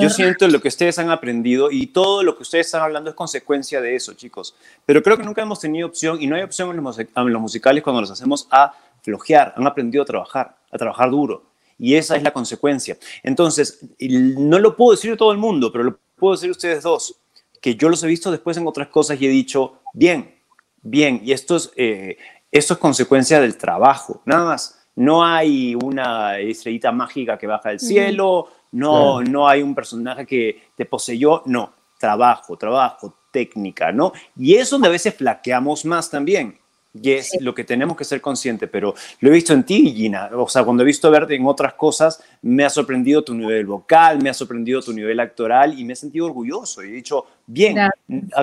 Yo 0.00 0.10
siento 0.10 0.48
lo 0.48 0.60
que 0.60 0.68
ustedes 0.68 0.98
han 0.98 1.10
aprendido 1.10 1.70
y 1.70 1.88
todo 1.88 2.22
lo 2.22 2.36
que 2.36 2.42
ustedes 2.42 2.66
están 2.66 2.82
hablando 2.82 3.10
es 3.10 3.16
consecuencia 3.16 3.80
de 3.80 3.94
eso, 3.94 4.14
chicos. 4.14 4.54
Pero 4.84 5.02
creo 5.02 5.16
que 5.16 5.22
nunca 5.22 5.42
hemos 5.42 5.60
tenido 5.60 5.86
opción 5.86 6.20
y 6.20 6.26
no 6.26 6.34
hay 6.34 6.42
opción 6.42 6.70
en 6.70 6.82
los, 6.82 6.98
en 6.98 7.08
los 7.14 7.42
musicales 7.42 7.82
cuando 7.82 8.00
los 8.00 8.10
hacemos 8.10 8.48
a 8.50 8.72
flojear. 9.06 9.54
Han 9.56 9.66
aprendido 9.66 10.02
a 10.02 10.06
trabajar, 10.06 10.58
a 10.70 10.76
trabajar 10.76 11.10
duro. 11.10 11.44
Y 11.78 11.94
esa 11.94 12.16
es 12.16 12.22
la 12.22 12.32
consecuencia. 12.32 12.98
Entonces, 13.22 13.78
no 14.00 14.58
lo 14.58 14.76
puedo 14.76 14.92
decir 14.92 15.12
a 15.12 15.16
todo 15.16 15.32
el 15.32 15.38
mundo, 15.38 15.70
pero 15.70 15.84
lo 15.84 15.98
puedo 16.16 16.34
decir 16.34 16.48
a 16.48 16.52
ustedes 16.52 16.82
dos, 16.82 17.20
que 17.60 17.76
yo 17.76 17.88
los 17.88 18.02
he 18.02 18.06
visto 18.06 18.30
después 18.30 18.56
en 18.56 18.66
otras 18.66 18.88
cosas 18.88 19.20
y 19.20 19.26
he 19.26 19.30
dicho, 19.30 19.80
bien, 19.92 20.34
bien, 20.82 21.20
y 21.22 21.32
esto 21.32 21.56
es, 21.56 21.70
eh, 21.76 22.16
esto 22.50 22.74
es 22.74 22.80
consecuencia 22.80 23.40
del 23.40 23.56
trabajo, 23.56 24.22
nada 24.24 24.44
más. 24.46 24.88
No 24.96 25.24
hay 25.24 25.74
una 25.74 26.38
estrellita 26.38 26.90
mágica 26.90 27.36
que 27.36 27.46
baja 27.46 27.68
del 27.68 27.80
cielo, 27.80 28.48
no, 28.72 29.20
no 29.22 29.46
hay 29.46 29.62
un 29.62 29.74
personaje 29.74 30.26
que 30.26 30.70
te 30.74 30.86
poseyó, 30.86 31.42
no, 31.44 31.74
trabajo, 31.98 32.56
trabajo, 32.56 33.14
técnica, 33.30 33.92
¿no? 33.92 34.12
Y 34.34 34.54
es 34.54 34.70
donde 34.70 34.88
a 34.88 34.90
veces 34.90 35.14
flaqueamos 35.14 35.84
más 35.84 36.08
también. 36.08 36.58
Y 37.02 37.12
es 37.12 37.36
lo 37.40 37.54
que 37.54 37.64
tenemos 37.64 37.96
que 37.96 38.04
ser 38.04 38.20
conscientes, 38.20 38.68
pero 38.70 38.94
lo 39.20 39.28
he 39.30 39.32
visto 39.32 39.52
en 39.52 39.64
ti, 39.64 39.92
Gina. 39.94 40.30
O 40.34 40.48
sea, 40.48 40.64
cuando 40.64 40.82
he 40.82 40.86
visto 40.86 41.10
verte 41.10 41.34
en 41.34 41.46
otras 41.46 41.74
cosas, 41.74 42.22
me 42.42 42.64
ha 42.64 42.70
sorprendido 42.70 43.22
tu 43.22 43.34
nivel 43.34 43.66
vocal, 43.66 44.22
me 44.22 44.30
ha 44.30 44.34
sorprendido 44.34 44.82
tu 44.82 44.92
nivel 44.92 45.20
actoral 45.20 45.78
y 45.78 45.84
me 45.84 45.92
he 45.92 45.96
sentido 45.96 46.26
orgulloso. 46.26 46.82
Y 46.82 46.88
he 46.88 46.92
dicho, 46.92 47.26
bien, 47.46 47.76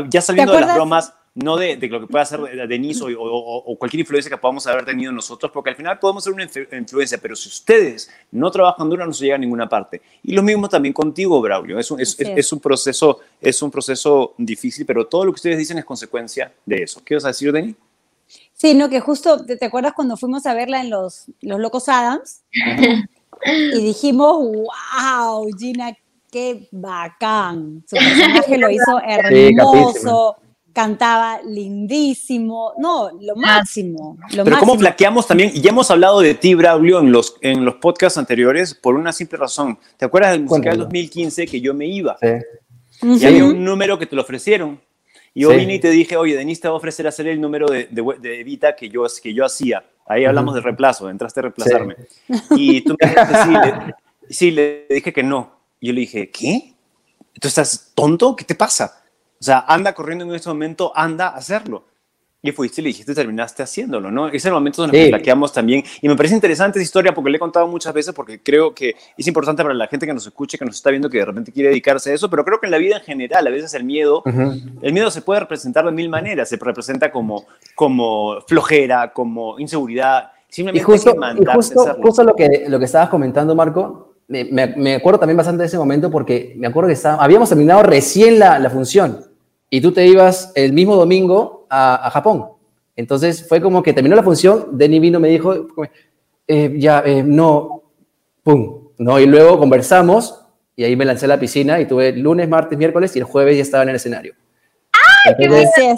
ya 0.09 0.21
saliendo 0.21 0.53
de 0.53 0.61
las 0.61 0.75
bromas, 0.75 1.13
no 1.35 1.57
de, 1.57 1.75
lo 1.87 1.99
que 1.99 2.07
pueda 2.07 2.23
hacer 2.23 2.39
Denise 2.67 3.03
o, 3.03 3.07
o, 3.19 3.75
cualquier 3.77 4.01
influencia 4.01 4.29
que 4.29 4.37
podamos 4.37 4.67
haber 4.67 4.85
tenido 4.85 5.11
nosotros, 5.11 5.51
porque 5.51 5.71
al 5.71 5.75
final 5.75 5.97
podemos 5.97 6.23
ser 6.23 6.33
una 6.33 6.43
influencia, 6.43 7.17
pero 7.17 7.35
si 7.35 7.49
ustedes 7.49 8.11
no 8.31 8.51
trabajan 8.51 8.87
duro, 8.87 9.05
no 9.05 9.13
se 9.13 9.25
llega 9.25 9.35
a 9.35 9.39
ninguna 9.39 9.67
parte. 9.67 10.01
Y 10.21 10.33
lo 10.33 10.43
mismo 10.43 10.69
también 10.69 10.93
contigo, 10.93 11.41
Braulio. 11.41 11.79
Es 11.79 11.89
un, 11.89 11.99
es, 11.99 12.15
es, 12.19 12.53
un, 12.53 12.59
proceso, 12.59 13.21
es 13.41 13.61
un 13.61 13.71
proceso 13.71 14.35
difícil, 14.37 14.85
pero 14.85 15.07
todo 15.07 15.25
lo 15.25 15.31
que 15.31 15.37
ustedes 15.37 15.57
dicen 15.57 15.79
es 15.79 15.85
consecuencia 15.85 16.51
de 16.65 16.83
eso. 16.83 17.01
¿Qué 17.03 17.15
vas 17.15 17.25
a 17.25 17.29
decir, 17.29 17.51
Denise? 17.51 17.77
Sí, 18.63 18.75
no, 18.75 18.87
que 18.87 19.01
justo, 19.01 19.45
¿te, 19.45 19.65
acuerdas 19.65 19.91
cuando 19.91 20.15
fuimos 20.15 20.45
a 20.45 20.53
verla 20.53 20.79
en 20.79 20.89
Los, 20.89 21.25
los 21.41 21.59
Locos 21.59 21.89
Adams? 21.89 22.43
y 23.75 23.83
dijimos, 23.83 24.37
wow, 24.41 25.49
Gina, 25.59 25.93
qué 26.31 26.69
bacán. 26.71 27.83
Su 27.85 27.97
personaje 27.97 28.57
lo 28.57 28.69
hizo 28.71 29.01
hermoso 29.05 30.37
cantaba 30.71 31.41
lindísimo, 31.43 32.71
no, 32.77 33.09
lo 33.19 33.35
máximo. 33.35 34.17
Pero 34.31 34.57
cómo 34.57 34.77
flaqueamos 34.77 35.27
también, 35.27 35.51
y 35.53 35.59
ya 35.59 35.71
hemos 35.71 35.91
hablado 35.91 36.21
de 36.21 36.33
ti, 36.33 36.55
Braulio, 36.55 37.01
en 37.01 37.11
los, 37.11 37.35
en 37.41 37.65
los 37.65 37.75
podcasts 37.75 38.17
anteriores, 38.17 38.73
por 38.73 38.95
una 38.95 39.11
simple 39.11 39.39
razón. 39.39 39.77
¿Te 39.97 40.05
acuerdas 40.05 40.31
del 40.31 40.43
musical 40.43 40.77
2015 40.77 41.47
que 41.47 41.59
yo 41.59 41.73
me 41.73 41.85
iba? 41.87 42.17
Sí. 42.21 43.07
Y 43.07 43.25
había 43.25 43.43
un 43.43 43.61
número 43.61 43.99
que 43.99 44.05
te 44.05 44.15
lo 44.15 44.21
ofrecieron. 44.21 44.79
Y 45.33 45.41
yo 45.41 45.49
vine 45.49 45.75
y 45.75 45.79
te 45.79 45.89
dije, 45.89 46.15
oye, 46.15 46.35
Denise 46.35 46.61
te 46.61 46.67
va 46.67 46.75
a 46.75 46.77
ofrecer 46.77 47.07
hacer 47.07 47.27
el 47.27 47.41
número 47.41 47.67
de, 47.67 47.87
de, 47.89 48.39
Evita 48.39 48.75
que 48.75 48.89
yo, 48.89 49.05
que 49.21 49.33
yo 49.33 49.45
hacía. 49.45 49.83
Ahí 50.05 50.25
hablamos 50.25 50.53
de 50.53 50.61
reemplazo, 50.61 51.09
entraste 51.09 51.39
a 51.39 51.43
reemplazarme. 51.43 51.95
Y 52.51 52.81
tú 52.81 52.95
me 52.99 53.09
dijiste, 53.09 53.43
sí 53.43 53.51
le, 53.51 53.95
sí, 54.29 54.51
le 54.51 54.85
dije 54.89 55.13
que 55.13 55.23
no. 55.23 55.59
Y 55.79 55.87
yo 55.87 55.93
le 55.93 56.01
dije, 56.01 56.29
¿qué? 56.29 56.75
¿Tú 57.39 57.47
estás 57.47 57.91
tonto? 57.95 58.35
¿Qué 58.35 58.43
te 58.43 58.55
pasa? 58.55 59.03
O 59.39 59.43
sea, 59.43 59.65
anda 59.67 59.93
corriendo 59.93 60.23
en 60.25 60.35
ese 60.35 60.49
momento, 60.49 60.91
anda 60.95 61.29
a 61.29 61.37
hacerlo. 61.37 61.85
Y 62.45 62.51
fuiste 62.51 62.81
y 62.81 62.83
le 62.83 62.87
dijiste, 62.89 63.15
terminaste 63.15 63.63
haciéndolo, 63.63 64.11
¿no? 64.11 64.27
Es 64.27 64.43
el 64.43 64.51
momento 64.51 64.81
donde 64.81 65.05
sí. 65.05 65.53
también. 65.53 65.81
Y 66.01 66.09
me 66.09 66.15
parece 66.17 66.35
interesante 66.35 66.77
esa 66.77 66.83
historia 66.83 67.13
porque 67.13 67.29
le 67.29 67.37
he 67.37 67.39
contado 67.39 67.65
muchas 67.69 67.93
veces 67.93 68.13
porque 68.13 68.43
creo 68.43 68.75
que 68.75 68.95
es 69.17 69.27
importante 69.27 69.63
para 69.63 69.73
la 69.73 69.87
gente 69.87 70.05
que 70.05 70.13
nos 70.13 70.27
escuche, 70.27 70.57
que 70.57 70.65
nos 70.65 70.75
está 70.75 70.89
viendo, 70.89 71.09
que 71.09 71.19
de 71.19 71.25
repente 71.25 71.53
quiere 71.53 71.69
dedicarse 71.69 72.11
a 72.11 72.13
eso, 72.15 72.29
pero 72.29 72.43
creo 72.43 72.59
que 72.59 72.65
en 72.65 72.71
la 72.71 72.79
vida 72.79 72.97
en 72.97 73.03
general, 73.03 73.47
a 73.47 73.49
veces 73.49 73.73
el 73.75 73.85
miedo, 73.85 74.23
el 74.81 74.91
miedo 74.91 75.09
se 75.09 75.21
puede 75.21 75.39
representar 75.39 75.85
de 75.85 75.93
mil 75.93 76.09
maneras. 76.09 76.49
Se 76.49 76.57
representa 76.57 77.09
como, 77.09 77.45
como 77.75 78.41
flojera, 78.45 79.13
como 79.13 79.57
inseguridad. 79.57 80.33
Simplemente 80.49 80.81
y 80.81 80.83
justo, 80.83 81.15
y 81.15 81.45
justo, 81.45 81.97
justo, 82.03 82.23
lo, 82.25 82.35
que, 82.35 82.65
lo 82.67 82.77
que 82.77 82.85
estabas 82.85 83.07
comentando, 83.07 83.55
Marco, 83.55 84.15
me, 84.27 84.43
me, 84.75 84.95
acuerdo 84.95 85.19
también 85.19 85.37
bastante 85.37 85.61
de 85.61 85.67
ese 85.67 85.77
momento 85.77 86.11
porque 86.11 86.55
me 86.57 86.67
acuerdo 86.67 86.89
que 86.89 86.93
estaba, 86.93 87.23
habíamos 87.23 87.47
terminado 87.47 87.83
recién 87.83 88.37
la, 88.37 88.59
la 88.59 88.69
función 88.69 89.31
y 89.69 89.81
tú 89.81 89.91
te 89.91 90.05
ibas 90.05 90.51
el 90.55 90.73
mismo 90.73 90.95
domingo 90.95 91.62
a, 91.73 92.09
Japón. 92.11 92.49
Entonces 92.95 93.47
fue 93.47 93.61
como 93.61 93.81
que 93.81 93.93
terminó 93.93 94.15
la 94.15 94.23
función, 94.23 94.77
Denny 94.77 94.99
vino 94.99 95.19
me 95.19 95.29
dijo, 95.29 95.67
eh, 96.47 96.73
ya, 96.77 97.01
eh, 97.05 97.23
no, 97.23 97.83
pum, 98.43 98.89
¿no? 98.97 99.19
Y 99.19 99.25
luego 99.25 99.57
conversamos 99.57 100.45
y 100.75 100.83
ahí 100.83 100.95
me 100.95 101.05
lancé 101.05 101.25
a 101.25 101.29
la 101.29 101.39
piscina 101.39 101.79
y 101.79 101.87
tuve 101.87 102.11
lunes, 102.13 102.47
martes, 102.47 102.77
miércoles 102.77 103.15
y 103.15 103.19
el 103.19 103.25
jueves 103.25 103.57
ya 103.57 103.63
estaba 103.63 103.83
en 103.83 103.89
el 103.89 103.95
escenario. 103.95 104.35
¡Ay, 105.25 105.35
entonces, 105.39 105.71
qué 105.75 105.95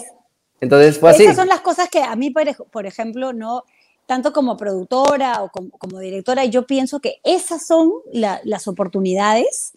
Entonces 0.61 0.99
fue 0.99 1.09
así. 1.11 1.23
Esas 1.23 1.35
son 1.35 1.47
las 1.47 1.61
cosas 1.61 1.89
que 1.89 2.01
a 2.01 2.15
mí, 2.15 2.31
por 2.31 2.85
ejemplo, 2.85 3.33
no, 3.33 3.63
tanto 4.05 4.33
como 4.33 4.57
productora 4.57 5.43
o 5.43 5.49
como, 5.49 5.99
directora, 5.99 6.45
yo 6.45 6.65
pienso 6.67 6.99
que 6.99 7.19
esas 7.23 7.65
son 7.65 7.91
las 8.13 8.67
oportunidades 8.67 9.73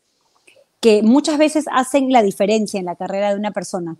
que 0.81 1.03
muchas 1.03 1.39
veces 1.39 1.65
hacen 1.73 2.13
la 2.13 2.23
diferencia 2.23 2.79
en 2.79 2.87
la 2.87 2.97
carrera 2.97 3.31
de 3.31 3.37
una 3.37 3.53
persona. 3.53 3.97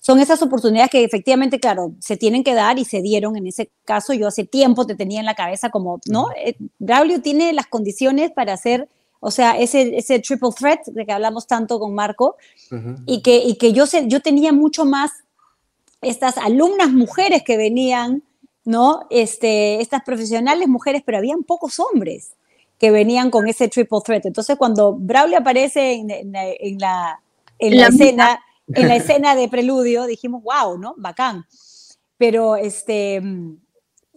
Son 0.00 0.18
esas 0.18 0.40
oportunidades 0.40 0.90
que 0.90 1.04
efectivamente, 1.04 1.60
claro, 1.60 1.92
se 2.00 2.16
tienen 2.16 2.42
que 2.42 2.54
dar 2.54 2.78
y 2.78 2.86
se 2.86 3.02
dieron 3.02 3.36
en 3.36 3.46
ese 3.46 3.70
caso. 3.84 4.14
Yo 4.14 4.28
hace 4.28 4.44
tiempo 4.44 4.86
te 4.86 4.94
tenía 4.94 5.20
en 5.20 5.26
la 5.26 5.34
cabeza 5.34 5.68
como, 5.68 6.00
¿no? 6.06 6.28
Eh, 6.42 6.56
Braulio 6.78 7.20
tiene 7.20 7.52
las 7.52 7.66
condiciones 7.66 8.30
para 8.30 8.54
hacer, 8.54 8.88
o 9.20 9.30
sea, 9.30 9.58
ese, 9.58 9.98
ese 9.98 10.18
triple 10.18 10.48
threat 10.58 10.86
de 10.86 11.04
que 11.04 11.12
hablamos 11.12 11.46
tanto 11.46 11.78
con 11.78 11.94
Marco 11.94 12.36
y, 13.04 13.20
que, 13.20 13.36
y 13.44 13.56
que 13.56 13.74
yo, 13.74 13.86
sé, 13.86 14.08
yo 14.08 14.20
tenía 14.20 14.52
mucho 14.54 14.86
más 14.86 15.10
estas 16.00 16.38
alumnas 16.38 16.90
mujeres 16.90 17.42
que 17.42 17.58
venían, 17.58 18.22
¿no? 18.64 19.06
Este, 19.10 19.82
estas 19.82 20.02
profesionales 20.02 20.66
mujeres, 20.66 21.02
pero 21.04 21.18
habían 21.18 21.42
pocos 21.42 21.78
hombres 21.78 22.32
que 22.78 22.90
venían 22.90 23.30
con 23.30 23.46
ese 23.46 23.68
triple 23.68 23.98
threat. 24.02 24.24
Entonces, 24.24 24.56
cuando 24.56 24.94
Braulio 24.94 25.38
aparece 25.38 25.92
en, 25.92 26.32
la, 26.32 27.18
en 27.58 27.76
la, 27.76 27.86
escena, 27.88 28.40
en 28.74 28.88
la 28.88 28.96
escena 28.96 29.34
de 29.34 29.48
preludio, 29.48 30.06
dijimos, 30.06 30.42
wow, 30.42 30.78
¿no? 30.78 30.94
Bacán. 30.96 31.46
Pero 32.16 32.56
este, 32.56 33.22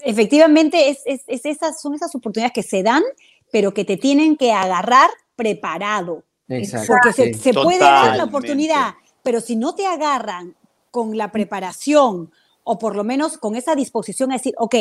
efectivamente 0.01 0.89
es, 0.89 1.23
esas, 1.27 1.81
son 1.81 1.93
esas 1.93 2.13
oportunidades 2.15 2.53
que 2.53 2.63
se 2.63 2.83
dan, 2.83 3.03
pero 3.51 3.73
que 3.73 3.85
te 3.85 3.97
tienen 3.97 4.35
que 4.35 4.51
agarrar 4.51 5.09
preparado. 5.35 6.23
Porque 6.47 7.33
se, 7.33 7.53
puede 7.53 7.79
dar 7.79 8.15
la 8.17 8.25
oportunidad, 8.25 8.93
pero 9.23 9.41
si 9.41 9.55
no 9.55 9.73
te 9.73 9.87
agarran 9.87 10.55
con 10.91 11.17
la 11.17 11.31
preparación 11.31 12.31
o 12.63 12.77
por 12.77 12.95
lo 12.95 13.03
menos 13.03 13.37
con 13.37 13.55
esa 13.55 13.75
disposición 13.75 14.31
a 14.31 14.35
decir, 14.35 14.53
ok, 14.57 14.75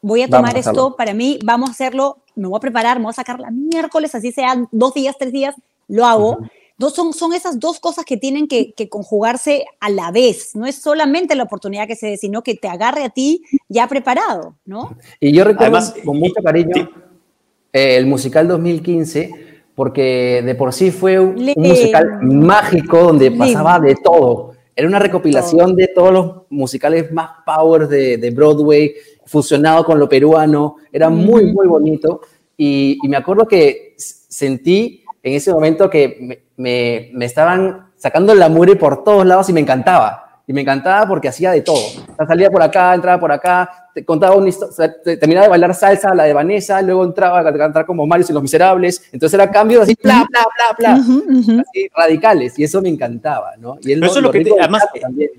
voy 0.00 0.22
a 0.22 0.28
tomar 0.28 0.56
esto 0.56 0.96
para 0.96 1.14
mí, 1.14 1.38
vamos 1.44 1.70
a 1.70 1.72
hacerlo, 1.72 2.18
me 2.34 2.48
voy 2.48 2.56
a 2.56 2.60
preparar, 2.60 2.98
me 2.98 3.04
voy 3.04 3.10
a 3.10 3.14
sacar 3.14 3.40
la 3.40 3.50
miércoles, 3.50 4.14
así 4.14 4.32
sean 4.32 4.68
dos 4.70 4.94
días, 4.94 5.16
tres 5.18 5.32
días, 5.32 5.54
lo 5.88 6.06
hago. 6.06 6.38
Dos, 6.82 6.94
son, 6.94 7.12
son 7.12 7.32
esas 7.32 7.60
dos 7.60 7.78
cosas 7.78 8.04
que 8.04 8.16
tienen 8.16 8.48
que, 8.48 8.74
conjugarse 8.88 9.66
a 9.78 9.88
la 9.88 10.10
vez. 10.10 10.56
No 10.56 10.66
es 10.66 10.74
solamente 10.74 11.36
la 11.36 11.44
oportunidad 11.44 11.86
que 11.86 11.94
se 11.94 12.08
dé, 12.08 12.16
sino 12.16 12.42
que 12.42 12.56
te 12.56 12.66
agarre 12.66 13.04
a 13.04 13.10
ti 13.10 13.44
ya 13.68 13.86
preparado, 13.86 14.56
¿no? 14.64 14.96
Y 15.20 15.32
yo 15.32 15.44
recuerdo 15.44 15.78
con 16.04 16.18
mucho 16.18 16.42
cariño 16.42 16.90
eh, 17.72 17.96
el 17.98 18.06
musical 18.06 18.48
2015, 18.48 19.30
porque 19.76 20.42
de 20.44 20.56
por 20.56 20.72
sí 20.72 20.90
fue 20.90 21.20
un, 21.20 21.36
musical 21.54 22.18
mágico 22.20 22.98
donde 22.98 23.30
pasaba 23.30 23.78
de 23.78 23.94
todo. 24.02 24.54
Era 24.74 24.88
una 24.88 24.98
recopilación 24.98 25.76
de 25.76 25.86
todos 25.86 26.12
los 26.12 26.32
musicales 26.50 27.12
más 27.12 27.30
power 27.46 27.86
de, 27.86 28.16
de 28.16 28.30
Broadway, 28.32 28.92
fusionado 29.24 29.84
con 29.84 30.00
lo 30.00 30.08
peruano, 30.08 30.78
era 30.90 31.08
muy, 31.08 31.52
muy 31.52 31.68
bonito. 31.68 32.22
Y, 32.56 32.98
me 33.08 33.16
acuerdo 33.16 33.48
que 33.48 33.94
sentí 33.96 35.01
en 35.22 35.34
ese 35.34 35.52
momento 35.52 35.88
que 35.88 36.44
me, 36.56 37.10
me, 37.12 37.24
estaban 37.24 37.92
sacando 37.96 38.34
la 38.34 38.48
mure 38.48 38.76
por 38.76 39.04
todos 39.04 39.24
lados 39.24 39.48
y 39.48 39.52
me 39.52 39.60
encantaba. 39.60 40.42
Y 40.46 40.52
me 40.52 40.62
encantaba 40.62 41.06
porque 41.06 41.28
hacía 41.28 41.52
de 41.52 41.60
todo. 41.60 41.78
salía 42.26 42.50
por 42.50 42.62
acá, 42.62 42.94
entraba 42.94 43.20
por 43.20 43.30
acá, 43.30 43.88
te 43.94 44.04
contaba 44.04 44.34
una 44.34 44.48
historia, 44.48 44.94
terminaba 45.02 45.44
de 45.44 45.50
bailar 45.50 45.74
salsa, 45.74 46.12
la 46.14 46.24
de 46.24 46.32
Vanessa, 46.32 46.82
luego 46.82 47.04
entraba 47.04 47.40
a 47.40 47.52
cantar 47.56 47.86
como 47.86 48.06
Mario 48.06 48.26
y 48.28 48.32
los 48.32 48.42
Miserables. 48.42 49.04
Entonces 49.12 49.34
era 49.34 49.50
cambios 49.50 49.82
así, 49.82 49.96
bla, 50.02 50.26
bla, 50.28 50.44
bla, 50.56 50.94
bla, 50.96 51.62
así 51.62 51.88
radicales. 51.94 52.58
Y 52.58 52.64
eso 52.64 52.82
me 52.82 52.88
encantaba, 52.88 53.52
¿no? 53.56 53.78
Y 53.82 53.92
él 53.92 54.02
eso 54.02 54.16
es 54.16 54.22
lo, 54.22 54.32
que 54.32 54.44
además, 54.58 54.84
también. 55.00 55.30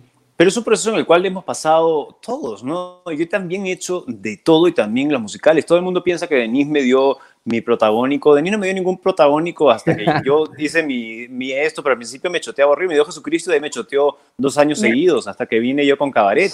Pero 0.43 0.49
es 0.49 0.58
un 0.58 0.63
proceso 0.65 0.89
en 0.89 0.97
el 0.97 1.06
cual 1.06 1.25
hemos 1.25 1.45
pasado 1.45 2.17
todos, 2.21 2.65
¿no? 2.65 3.01
Yo 3.17 3.29
también 3.29 3.65
he 3.65 3.71
hecho 3.71 4.03
de 4.06 4.36
todo 4.36 4.67
y 4.67 4.73
también 4.73 5.10
los 5.10 5.21
musicales. 5.21 5.65
Todo 5.65 5.77
el 5.77 5.86
mundo 5.86 6.03
piensa 6.03 6.27
que 6.27 6.36
Denise 6.36 6.69
me 6.69 6.82
dio 6.82 7.17
mi 7.45 7.62
protagónico. 7.62 8.36
Denise 8.36 8.51
no 8.51 8.58
me 8.58 8.67
dio 8.67 8.73
ningún 8.73 8.97
protagónico 8.97 9.71
hasta 9.71 9.95
que 9.95 10.03
yo 10.25 10.43
hice 10.58 10.84
mi, 10.84 11.29
mi 11.29 11.53
esto, 11.53 11.82
pero 11.82 11.93
al 11.93 11.99
principio 11.99 12.29
me 12.29 12.41
choteaba 12.41 12.73
horrible. 12.73 12.89
Me 12.89 12.95
dio 12.95 13.06
Jesucristo 13.06 13.51
y 13.51 13.53
ahí 13.53 13.62
me 13.62 13.69
choteó 13.69 14.17
dos 14.38 14.58
años 14.58 14.79
seguidos 14.79 15.29
hasta 15.29 15.45
que 15.45 15.60
vine 15.60 15.86
yo 15.86 15.97
con 15.97 16.12
Cabaret. 16.12 16.51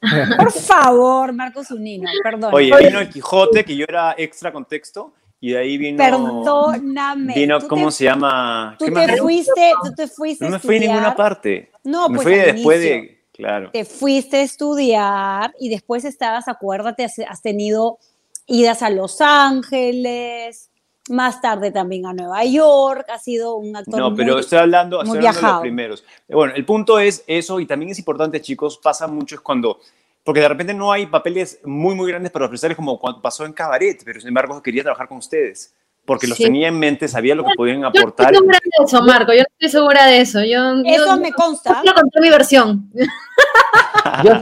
Por 0.36 0.50
favor, 0.50 1.32
Marcos 1.32 1.70
Unino, 1.70 2.10
perdón. 2.24 2.52
Oye, 2.52 2.72
vino 2.76 2.98
el 2.98 3.08
Quijote, 3.08 3.64
que 3.64 3.76
yo 3.76 3.84
era 3.88 4.16
extra 4.18 4.52
contexto, 4.52 5.12
y 5.40 5.52
de 5.52 5.58
ahí 5.58 5.78
vino. 5.78 5.98
Perdóname. 5.98 7.34
Vino, 7.34 7.60
¿cómo 7.68 7.92
se 7.92 8.02
llama? 8.02 8.74
Tú 8.80 8.86
te, 8.86 9.16
fuiste, 9.16 9.72
tú 9.84 9.94
te 9.94 10.08
fuiste. 10.08 10.44
No 10.44 10.50
me 10.50 10.58
fui 10.58 10.78
a 10.78 10.80
ninguna 10.80 11.14
parte. 11.14 11.70
No, 11.86 12.08
me 12.08 12.16
pues 12.16 12.28
fui 12.28 12.34
después 12.34 12.80
de. 12.80 13.24
Claro. 13.32 13.70
Te 13.70 13.84
fuiste 13.84 14.38
a 14.38 14.42
estudiar 14.42 15.54
y 15.60 15.68
después 15.68 16.04
estabas, 16.04 16.48
acuérdate, 16.48 17.04
has 17.04 17.42
tenido 17.42 17.98
idas 18.46 18.82
a 18.82 18.88
Los 18.88 19.20
Ángeles, 19.20 20.70
más 21.10 21.40
tarde 21.40 21.70
también 21.70 22.06
a 22.06 22.14
Nueva 22.14 22.44
York, 22.44 23.06
ha 23.10 23.18
sido 23.18 23.56
un 23.56 23.76
actor 23.76 23.98
No, 23.98 24.14
pero 24.14 24.38
estoy 24.38 24.58
hablando, 24.58 25.02
estoy 25.02 25.18
hablando 25.18 25.40
de 25.40 25.48
los 25.48 25.60
primeros. 25.60 26.04
Bueno, 26.28 26.54
el 26.54 26.64
punto 26.64 26.98
es 26.98 27.24
eso, 27.26 27.60
y 27.60 27.66
también 27.66 27.90
es 27.90 27.98
importante, 27.98 28.40
chicos, 28.40 28.78
pasa 28.78 29.06
mucho 29.06 29.34
es 29.34 29.40
cuando, 29.42 29.80
porque 30.24 30.40
de 30.40 30.48
repente 30.48 30.72
no 30.72 30.90
hay 30.90 31.06
papeles 31.06 31.60
muy, 31.64 31.94
muy 31.94 32.08
grandes 32.08 32.32
para 32.32 32.46
ofrecerles 32.46 32.76
como 32.76 32.98
cuando 32.98 33.20
pasó 33.20 33.44
en 33.44 33.52
Cabaret, 33.52 34.02
pero 34.04 34.18
sin 34.18 34.28
embargo 34.28 34.62
quería 34.62 34.82
trabajar 34.82 35.08
con 35.08 35.18
ustedes 35.18 35.74
porque 36.06 36.26
los 36.26 36.38
tenía 36.38 36.68
en 36.68 36.78
mente, 36.78 37.08
sabía 37.08 37.34
lo 37.34 37.44
que 37.44 37.52
podían 37.56 37.84
aportar. 37.84 38.32
Yo 38.32 38.40
no 38.40 38.52
estoy 38.52 38.70
segura 38.70 38.78
de 38.78 38.84
eso, 38.86 39.02
Marco, 39.02 39.32
yo 39.32 39.40
no 39.40 39.46
estoy 39.58 39.68
segura 39.68 40.06
de 40.06 40.20
eso. 40.20 40.44
Yo, 40.44 40.82
eso 40.84 41.20
me 41.20 41.32
consta. 41.32 41.82
Yo 41.84 41.92
conté 41.92 42.20
mi 42.20 42.30
versión. 42.30 42.90
yo, 44.24 44.38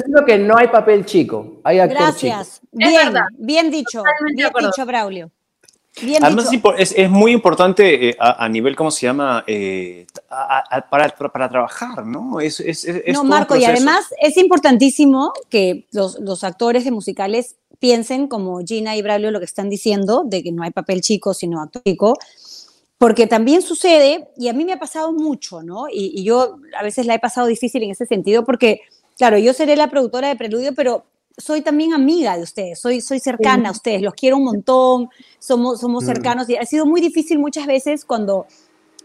siento 0.00 0.24
que 0.26 0.38
no 0.38 0.56
hay 0.56 0.68
papel 0.68 1.04
chico, 1.04 1.60
hay 1.62 1.78
actor 1.78 1.98
Gracias. 1.98 2.60
Bien, 2.72 3.14
bien 3.38 3.70
dicho, 3.70 4.02
bien 4.34 4.50
dicho, 4.58 4.86
Braulio. 4.86 5.30
Bien 6.02 6.24
Además, 6.24 6.48
Es, 6.76 6.92
es, 6.96 7.08
muy 7.08 7.30
importante 7.32 8.08
eh, 8.08 8.16
a, 8.18 8.48
nivel, 8.48 8.74
¿cómo 8.74 8.90
se 8.90 9.06
llama? 9.06 9.44
Eh, 9.46 10.06
para, 10.90 11.08
para, 11.08 11.48
trabajar, 11.48 12.04
¿no? 12.04 12.40
Es, 12.40 12.58
es, 12.58 12.86
no, 13.12 13.22
Marco, 13.22 13.56
y 13.56 13.64
además 13.64 14.12
es 14.20 14.36
importantísimo 14.36 15.32
que 15.48 15.86
los, 15.92 16.18
los 16.18 16.42
actores 16.42 16.84
de 16.84 16.90
musicales 16.90 17.56
piensen, 17.78 18.28
como 18.28 18.60
Gina 18.64 18.96
y 18.96 19.02
Braulio 19.02 19.30
lo 19.30 19.38
que 19.38 19.44
están 19.44 19.68
diciendo, 19.68 20.24
de 20.24 20.42
que 20.42 20.52
no 20.52 20.62
hay 20.62 20.70
papel 20.70 21.00
chico, 21.00 21.34
sino 21.34 21.60
actor 21.60 21.82
chico, 21.84 22.14
porque 22.98 23.26
también 23.26 23.62
sucede, 23.62 24.28
y 24.36 24.48
a 24.48 24.52
mí 24.52 24.64
me 24.64 24.72
ha 24.72 24.78
pasado 24.78 25.12
mucho, 25.12 25.62
¿no? 25.62 25.86
Y, 25.92 26.24
yo 26.24 26.56
a 26.76 26.82
veces 26.82 27.06
la 27.06 27.14
he 27.14 27.18
pasado 27.18 27.46
difícil 27.46 27.82
en 27.82 27.90
ese 27.90 28.06
sentido, 28.06 28.44
porque, 28.44 28.80
claro, 29.16 29.36
yo 29.38 29.52
seré 29.52 29.76
la 29.76 29.90
productora 29.90 30.28
de 30.28 30.36
Preludio, 30.36 30.74
pero 30.74 31.04
soy 31.36 31.62
también 31.62 31.92
amiga 31.92 32.36
de 32.36 32.42
ustedes, 32.42 32.80
soy, 32.80 33.00
soy 33.00 33.18
cercana 33.18 33.70
a 33.70 33.72
ustedes, 33.72 34.02
los 34.02 34.14
quiero 34.14 34.36
un 34.36 34.44
montón, 34.44 35.08
somos, 35.38 35.80
somos 35.80 36.04
mm. 36.04 36.06
cercanos, 36.06 36.48
y 36.48 36.56
ha 36.56 36.64
sido 36.64 36.86
muy 36.86 37.00
difícil 37.00 37.38
muchas 37.38 37.66
veces 37.66 38.04
cuando 38.04 38.46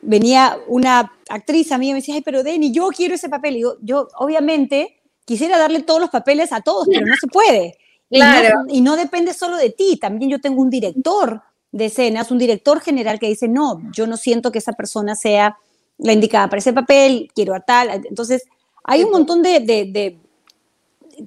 venía 0.01 0.57
una 0.67 1.11
actriz 1.29 1.71
a 1.71 1.77
mí 1.77 1.89
y 1.89 1.93
me 1.93 1.99
decía, 1.99 2.15
ay, 2.15 2.21
pero 2.21 2.43
Denny, 2.43 2.71
yo 2.71 2.87
quiero 2.89 3.15
ese 3.15 3.29
papel. 3.29 3.57
Y 3.57 3.61
yo, 3.61 3.77
yo 3.81 4.07
obviamente 4.17 4.99
quisiera 5.25 5.57
darle 5.57 5.83
todos 5.83 5.99
los 5.99 6.09
papeles 6.09 6.51
a 6.51 6.61
todos, 6.61 6.87
pero 6.91 7.05
no 7.05 7.15
se 7.15 7.27
puede. 7.27 7.77
Y, 8.11 8.81
no, 8.81 8.95
depende 8.95 9.35
solo 9.35 9.55
de 9.55 9.69
ti, 9.69 9.97
también 10.01 10.31
yo 10.31 10.41
tengo 10.41 10.63
un 10.63 10.71
director 10.71 11.43
de 11.71 11.85
escenas, 11.85 12.31
un 12.31 12.39
director 12.39 12.81
general 12.81 13.19
que 13.19 13.27
dice, 13.27 13.47
no, 13.47 13.83
yo 13.93 14.07
no 14.07 14.17
siento 14.17 14.51
que 14.51 14.57
esa 14.57 14.73
persona 14.73 15.13
sea 15.13 15.59
la 15.99 16.13
indicada 16.13 16.49
para 16.49 16.57
ese 16.57 16.73
papel, 16.73 17.29
quiero 17.35 17.53
a 17.53 17.59
tal. 17.59 18.03
Entonces, 18.09 18.45
hay 18.83 19.03
un 19.03 19.11
montón 19.11 19.43
de, 19.43 19.59
de, 19.59 20.17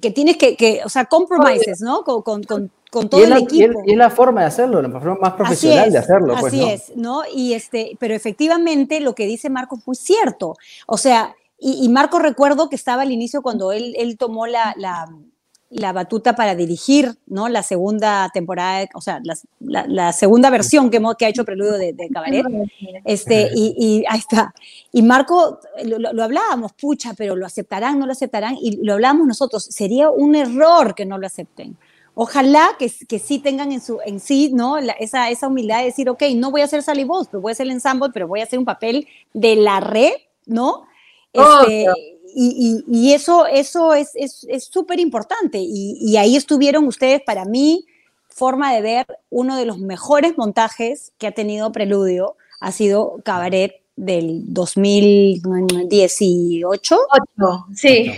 que 0.01 0.11
tienes 0.11 0.37
que, 0.37 0.55
que, 0.55 0.81
o 0.83 0.89
sea, 0.89 1.05
compromises, 1.05 1.81
¿no? 1.81 2.03
Con, 2.03 2.21
con, 2.21 2.43
con, 2.43 3.09
todo 3.09 3.23
el 3.23 3.33
equipo. 3.33 3.81
Y 3.85 3.91
es, 3.91 3.97
la 3.97 4.09
forma 4.09 4.41
de 4.41 4.47
hacerlo, 4.47 4.81
la 4.81 4.89
forma 4.89 5.17
más 5.21 5.33
profesional 5.33 5.91
de 5.91 5.97
hacerlo. 5.97 6.35
Pues, 6.39 6.53
así 6.53 6.63
es, 6.69 6.91
¿no? 6.95 7.21
Y 7.33 7.53
este, 7.53 7.97
pero 7.99 8.13
efectivamente 8.13 8.99
lo 8.99 9.15
que 9.15 9.25
dice 9.25 9.49
Marco 9.49 9.77
es 9.77 9.87
muy 9.87 9.95
cierto. 9.95 10.55
O 10.87 10.97
sea, 10.97 11.35
y, 11.59 11.87
Marco 11.89 12.19
recuerdo 12.19 12.69
que 12.69 12.75
estaba 12.75 13.03
al 13.03 13.11
inicio 13.11 13.41
cuando 13.41 13.71
él, 13.71 13.95
él 13.97 14.17
tomó 14.17 14.47
la, 14.47 14.73
la 14.77 15.07
la 15.73 15.91
batuta 15.91 16.35
para 16.35 16.55
dirigir 16.55 17.15
¿no? 17.25 17.49
la 17.49 17.63
segunda 17.63 18.29
temporada, 18.33 18.87
o 18.93 19.01
sea, 19.01 19.19
la, 19.59 20.13
segunda 20.13 20.49
versión 20.49 20.89
que, 20.89 21.01
que 21.17 21.25
ha 21.25 21.29
hecho 21.29 21.43
Preludio 21.43 21.73
de, 21.73 21.95
Cabaret. 22.13 22.45
Este, 23.05 23.49
y, 23.53 24.03
ahí 24.07 24.19
está. 24.19 24.53
Y 24.91 25.01
Marco, 25.01 25.59
lo, 25.83 26.23
hablábamos, 26.23 26.73
pucha, 26.73 27.13
pero 27.15 27.35
lo 27.35 27.45
aceptarán, 27.45 27.99
no 27.99 28.05
lo 28.05 28.11
aceptarán, 28.11 28.55
y 28.61 28.83
lo 28.85 28.93
hablábamos 28.93 29.27
nosotros. 29.27 29.63
Sería 29.63 30.09
un 30.11 30.35
error 30.35 30.93
que 30.93 31.05
no 31.05 31.17
lo 31.17 31.25
acepten. 31.25 31.75
Ojalá 32.15 32.69
que, 32.77 32.91
que 33.07 33.17
sí 33.17 33.39
tengan 33.39 33.71
en, 33.71 33.81
su, 33.81 33.99
en 34.05 34.19
sí 34.19 34.51
¿no? 34.53 34.77
esa, 34.77 35.31
esa 35.31 35.47
humildad 35.47 35.79
de 35.79 35.85
decir, 35.85 36.07
ok, 36.09 36.21
no 36.35 36.51
voy 36.51 36.61
a 36.61 36.65
hacer 36.65 36.83
Sally 36.83 37.03
Boss, 37.03 37.27
pero 37.31 37.41
voy 37.41 37.51
a 37.51 37.53
hacer 37.53 37.65
el 37.65 37.71
ensemble, 37.71 38.09
pero 38.13 38.27
voy 38.27 38.41
a 38.41 38.43
hacer 38.43 38.59
un 38.59 38.65
papel 38.65 39.07
de 39.33 39.55
la 39.55 39.79
red, 39.79 40.11
¿no? 40.45 40.85
Este, 41.33 41.87
y, 42.35 43.13
eso, 43.13 43.45
eso 43.45 43.93
es 43.93 44.09
súper 44.69 44.97
es, 44.99 45.03
importante. 45.03 45.59
Y, 45.59 46.17
ahí 46.17 46.35
estuvieron 46.35 46.87
ustedes, 46.87 47.21
para 47.21 47.45
mí, 47.45 47.85
forma 48.29 48.73
de 48.73 48.81
ver 48.81 49.05
uno 49.29 49.55
de 49.57 49.65
los 49.65 49.77
mejores 49.79 50.37
montajes 50.37 51.13
que 51.17 51.27
ha 51.27 51.31
tenido 51.31 51.71
Preludio, 51.71 52.35
ha 52.59 52.71
sido 52.71 53.19
Cabaret 53.23 53.81
del 53.95 54.53
2018. 54.53 56.97
sí. 57.75 58.11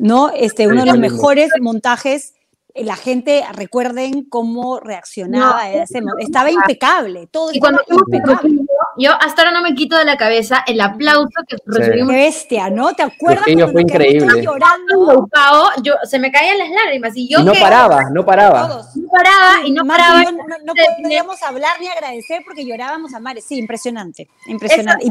¿No? 0.00 0.30
Este, 0.30 0.68
uno 0.68 0.82
de 0.82 0.86
los 0.86 0.98
mejores 0.98 1.50
montajes 1.60 2.34
la 2.74 2.96
gente 2.96 3.44
recuerden 3.54 4.24
cómo 4.24 4.80
reaccionaba. 4.80 5.70
estaba 5.70 6.50
impecable, 6.50 7.26
todo 7.26 7.50
y 7.52 7.60
cuando 7.60 7.82
impecable. 7.88 8.60
Yo 8.98 9.12
hasta 9.12 9.42
ahora 9.42 9.52
no 9.52 9.62
me 9.62 9.74
quito 9.74 9.96
de 9.96 10.04
la 10.04 10.16
cabeza 10.16 10.64
el 10.66 10.80
aplauso 10.80 11.28
que 11.46 11.56
recibimos. 11.66 12.10
Qué 12.10 12.16
bestia, 12.16 12.68
¿no? 12.68 12.94
¿Te 12.94 13.02
acuerdas? 13.02 13.44
cuando 13.44 13.68
fue 13.68 13.82
increíble. 13.82 14.42
Llorando? 14.42 15.28
Yo, 15.82 15.94
se 16.02 16.18
me 16.18 16.32
caían 16.32 16.58
las 16.58 16.70
lágrimas 16.70 17.16
y 17.16 17.28
yo 17.28 17.42
no 17.42 17.52
paraba, 17.52 18.10
no 18.10 18.24
paraba. 18.24 18.62
No 18.62 18.68
paraba 18.68 18.88
y 19.64 19.70
no 19.70 19.84
paraba. 19.84 20.22
no, 20.30 20.72
podíamos 21.02 21.42
hablar 21.42 21.80
ni 21.80 21.88
agradecer 21.88 22.42
porque 22.44 22.64
llorábamos 22.64 23.14
a 23.14 23.20
mares. 23.20 23.44
Sí, 23.44 23.58
impresionante, 23.58 24.28
impresionante. 24.46 25.06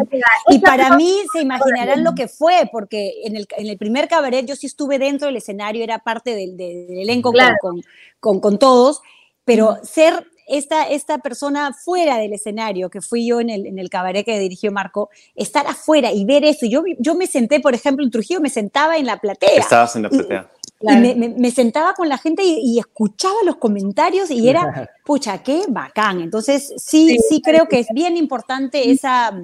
Y, 0.49 0.59
para 0.59 0.95
mí 0.95 1.21
se 1.31 1.41
imaginarán 1.41 2.03
lo 2.03 2.13
que 2.13 2.27
fue, 2.27 2.69
porque 2.71 3.21
en 3.23 3.35
el, 3.35 3.47
en 3.57 3.67
el 3.67 3.77
primer 3.77 4.07
cabaret 4.07 4.45
yo 4.45 4.55
sí 4.55 4.67
estuve 4.67 4.99
dentro 4.99 5.27
del 5.27 5.37
escenario, 5.37 5.83
era 5.83 5.99
parte 5.99 6.35
del, 6.35 6.57
del 6.57 6.99
elenco 6.99 7.31
con, 7.61 7.81
con, 8.19 8.39
con, 8.39 8.59
todos, 8.59 9.01
pero 9.45 9.77
ser 9.83 10.27
esta, 10.47 10.83
esta 10.83 11.17
persona 11.19 11.73
fuera 11.73 12.17
del 12.17 12.33
escenario, 12.33 12.89
que 12.89 13.01
fui 13.01 13.27
yo 13.27 13.39
en 13.41 13.49
el, 13.49 13.65
en 13.67 13.79
el 13.79 13.89
cabaret 13.89 14.25
que 14.25 14.39
dirigió 14.39 14.71
Marco, 14.71 15.09
estar 15.35 15.67
afuera 15.67 16.11
y 16.11 16.25
ver 16.25 16.45
eso. 16.45 16.65
Yo, 16.65 16.83
yo 16.97 17.15
me 17.15 17.27
senté, 17.27 17.59
por 17.59 17.75
ejemplo, 17.75 18.03
en 18.03 18.11
Trujillo, 18.11 18.39
me 18.39 18.49
sentaba 18.49 18.97
en 18.97 19.05
la 19.05 19.19
platea. 19.19 19.59
Estabas 19.59 19.95
en 19.95 20.03
la 20.03 20.09
platea. 20.09 20.49
Y, 20.55 20.56
me, 20.81 21.15
me, 21.15 21.51
sentaba 21.51 21.93
con 21.93 22.07
la 22.07 22.17
gente 22.17 22.43
y, 22.43 22.77
escuchaba 22.79 23.35
los 23.45 23.57
comentarios 23.57 24.29
y 24.29 24.47
era, 24.47 24.89
pucha, 25.05 25.41
qué 25.41 25.63
bacán. 25.67 26.21
Entonces, 26.21 26.73
sí, 26.77 27.17
sí, 27.29 27.41
creo 27.41 27.67
que 27.67 27.79
es 27.79 27.87
bien 27.93 28.15
importante 28.17 28.91
esa, 28.91 29.41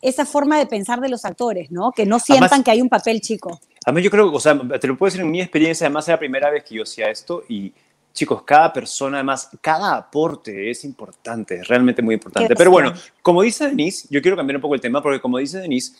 esa 0.00 0.24
forma 0.24 0.58
de 0.58 0.66
pensar 0.66 1.00
de 1.00 1.08
los 1.08 1.24
actores, 1.24 1.70
¿no? 1.70 1.92
Que 1.92 2.06
no 2.06 2.18
sientan 2.18 2.62
que 2.62 2.70
hay 2.70 2.80
un 2.80 2.88
papel 2.88 3.20
chico. 3.20 3.60
A 3.86 3.92
mí 3.92 4.02
yo 4.02 4.10
creo, 4.10 4.32
o 4.32 4.40
sea, 4.40 4.58
te 4.80 4.86
lo 4.86 4.96
puedo 4.96 5.08
decir 5.08 5.20
en 5.20 5.30
mi 5.30 5.40
experiencia, 5.40 5.86
además 5.86 6.04
es 6.04 6.12
la 6.12 6.18
primera 6.18 6.50
vez 6.50 6.64
que 6.64 6.76
yo 6.76 6.84
hacía 6.84 7.10
esto 7.10 7.44
y 7.48 7.72
chicos, 8.14 8.42
cada 8.44 8.72
persona, 8.72 9.18
además, 9.18 9.50
cada 9.60 9.96
aporte 9.96 10.70
es 10.70 10.84
importante, 10.84 11.56
es 11.56 11.68
realmente 11.68 12.00
muy 12.00 12.14
importante. 12.14 12.54
Pero 12.54 12.70
bueno, 12.70 12.94
como 13.20 13.42
dice 13.42 13.66
Denise, 13.66 14.06
yo 14.08 14.22
quiero 14.22 14.36
cambiar 14.36 14.56
un 14.56 14.62
poco 14.62 14.76
el 14.76 14.80
tema 14.80 15.02
porque 15.02 15.20
como 15.20 15.38
dice 15.38 15.58
Denise, 15.58 15.94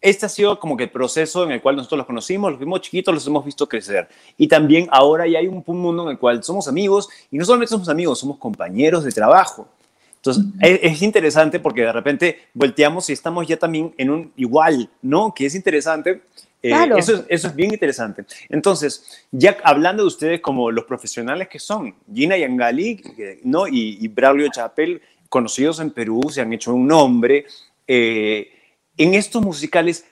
este 0.00 0.26
ha 0.26 0.28
sido 0.28 0.58
como 0.58 0.76
que 0.76 0.84
el 0.84 0.90
proceso 0.90 1.44
en 1.44 1.52
el 1.52 1.60
cual 1.60 1.76
nosotros 1.76 1.98
los 1.98 2.06
conocimos, 2.06 2.50
los 2.50 2.60
vimos 2.60 2.80
chiquitos, 2.80 3.12
los 3.12 3.26
hemos 3.26 3.44
visto 3.44 3.68
crecer. 3.68 4.08
Y 4.36 4.46
también 4.46 4.88
ahora 4.90 5.26
ya 5.26 5.38
hay 5.38 5.48
un 5.48 5.64
mundo 5.66 6.04
en 6.04 6.10
el 6.10 6.18
cual 6.18 6.42
somos 6.44 6.68
amigos 6.68 7.08
y 7.30 7.38
no 7.38 7.44
solamente 7.44 7.70
somos 7.70 7.88
amigos, 7.88 8.18
somos 8.18 8.38
compañeros 8.38 9.04
de 9.04 9.12
trabajo. 9.12 9.68
Entonces, 10.16 10.44
es, 10.60 11.02
interesante 11.02 11.60
porque 11.60 11.82
de 11.82 11.92
repente 11.92 12.48
volteamos 12.52 13.08
y 13.08 13.12
estamos 13.12 13.46
ya 13.46 13.56
también 13.56 13.94
en 13.96 14.10
un 14.10 14.32
igual, 14.36 14.90
¿no? 15.00 15.32
Que 15.32 15.46
es 15.46 15.54
interesante 15.54 16.22
eh, 16.60 16.72
eso, 16.96 17.24
eso, 17.28 17.48
es 17.48 17.54
bien 17.54 17.72
interesante. 17.72 18.24
Entonces, 18.48 19.24
ya 19.30 19.56
hablando 19.62 20.02
de 20.02 20.08
ustedes 20.08 20.40
como 20.40 20.72
los 20.72 20.84
profesionales 20.84 21.48
que 21.48 21.60
son, 21.60 21.94
Gina 22.12 22.36
Yangali 22.36 23.00
¿no? 23.44 23.68
y, 23.68 23.98
y 24.00 24.08
Braulio 24.08 24.48
Chapel, 24.50 25.00
conocidos 25.28 25.78
en 25.78 25.90
Perú, 25.90 26.20
se 26.30 26.40
han 26.40 26.52
hecho 26.52 26.74
un 26.74 26.86
nombre. 26.88 27.46
Eh, 27.86 28.50
en 28.98 29.14
estos 29.14 29.42
musicales, 29.42 30.04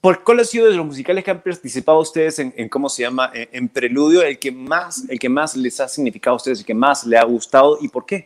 ¿Por 0.00 0.22
cuál 0.22 0.38
ha 0.40 0.44
sido 0.44 0.66
de 0.66 0.76
los 0.76 0.86
musicales 0.86 1.24
que 1.24 1.30
han 1.32 1.42
participado 1.42 1.98
ustedes 1.98 2.38
en, 2.38 2.68
cómo 2.68 2.88
se 2.88 3.02
llama, 3.02 3.32
en, 3.34 3.68
Preludio, 3.68 4.22
el 4.22 4.38
que 4.38 4.52
más, 4.52 5.04
el 5.08 5.18
que 5.18 5.28
más 5.28 5.56
les 5.56 5.80
ha 5.80 5.88
significado 5.88 6.34
a 6.34 6.36
ustedes, 6.36 6.60
el 6.60 6.64
que 6.64 6.74
más 6.74 7.04
le 7.04 7.18
ha 7.18 7.24
gustado 7.24 7.78
y 7.80 7.88
por 7.88 8.06
qué? 8.06 8.24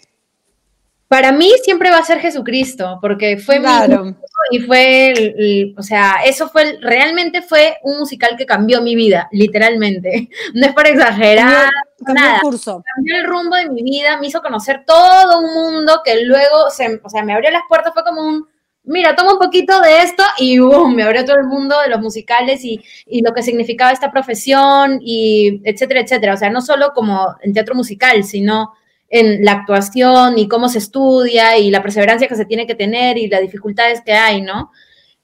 Para 1.09 1.33
mí 1.33 1.51
siempre 1.62 1.90
va 1.90 1.99
a 1.99 2.05
ser 2.05 2.21
Jesucristo, 2.21 2.99
porque 3.01 3.38
fue 3.38 3.59
claro. 3.59 4.14
y 4.51 4.61
fue, 4.61 5.75
o 5.77 5.83
sea, 5.83 6.16
eso 6.25 6.49
fue, 6.51 6.79
realmente 6.81 7.40
fue 7.40 7.79
un 7.83 7.99
musical 7.99 8.35
que 8.37 8.47
cambió 8.47 8.83
mi 8.83 8.95
vida, 8.95 9.29
literalmente. 9.33 10.29
No 10.55 10.66
es 10.66 10.75
para 10.75 10.90
exagerar, 10.90 11.71
nada. 12.01 12.37
El 12.37 12.40
curso. 12.42 12.83
Cambió 12.95 13.16
el 13.16 13.25
rumbo 13.25 13.57
de 13.57 13.71
mi 13.71 13.83
vida, 13.83 14.18
me 14.18 14.27
hizo 14.27 14.42
conocer 14.42 14.85
todo 14.87 15.40
un 15.40 15.55
mundo 15.55 16.03
que 16.05 16.23
luego, 16.25 16.68
se, 16.71 17.01
o 17.03 17.09
sea, 17.09 17.25
me 17.25 17.33
abrió 17.33 17.51
las 17.51 17.62
puertas, 17.68 17.95
fue 17.95 18.05
como 18.05 18.27
un, 18.27 18.47
mira, 18.85 19.14
toma 19.14 19.35
un 19.35 19.38
poquito 19.38 19.81
de 19.81 20.03
esto 20.03 20.23
y 20.38 20.59
boom, 20.59 20.95
me 20.95 21.03
abrió 21.03 21.25
todo 21.25 21.37
el 21.37 21.47
mundo 21.47 21.77
de 21.81 21.90
los 21.90 22.01
musicales 22.01 22.64
y, 22.64 22.81
y, 23.07 23.23
lo 23.23 23.33
que 23.33 23.42
significaba 23.42 23.92
esta 23.92 24.11
profesión 24.11 24.99
y 25.01 25.61
etcétera, 25.64 26.01
etcétera. 26.01 26.35
O 26.35 26.37
sea, 26.37 26.51
no 26.51 26.61
solo 26.61 26.92
como 26.95 27.35
el 27.42 27.53
teatro 27.53 27.75
musical, 27.75 28.25
sino 28.25 28.73
en 29.09 29.45
la 29.45 29.53
actuación 29.53 30.38
y 30.38 30.49
cómo 30.49 30.68
se 30.71 30.79
estudia 30.79 31.59
y 31.59 31.71
la 31.71 31.83
perseverancia 31.83 32.29
que 32.29 32.35
se 32.35 32.47
tiene 32.47 32.66
que 32.66 32.75
tener 32.75 33.18
y 33.18 33.29
las 33.29 33.42
dificultades 33.42 34.01
que 34.01 34.12
hay, 34.12 34.40
¿no? 34.40 34.71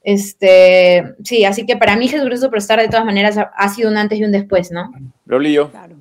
Este, 0.03 1.15
sí, 1.25 1.45
así 1.45 1.67
que 1.67 1.77
para 1.77 1.97
mí 1.97 2.07
Jesucristo 2.07 2.47
Superstar 2.47 2.81
de 2.81 2.89
todas 2.89 3.05
maneras 3.05 3.37
ha, 3.39 3.69
sido 3.71 3.91
un 3.91 3.97
antes 3.97 4.19
y 4.19 4.25
un 4.25 4.33
después, 4.33 4.71
¿no? 4.71 4.93
Lolillo. 5.25 5.71
Claro. 5.71 5.97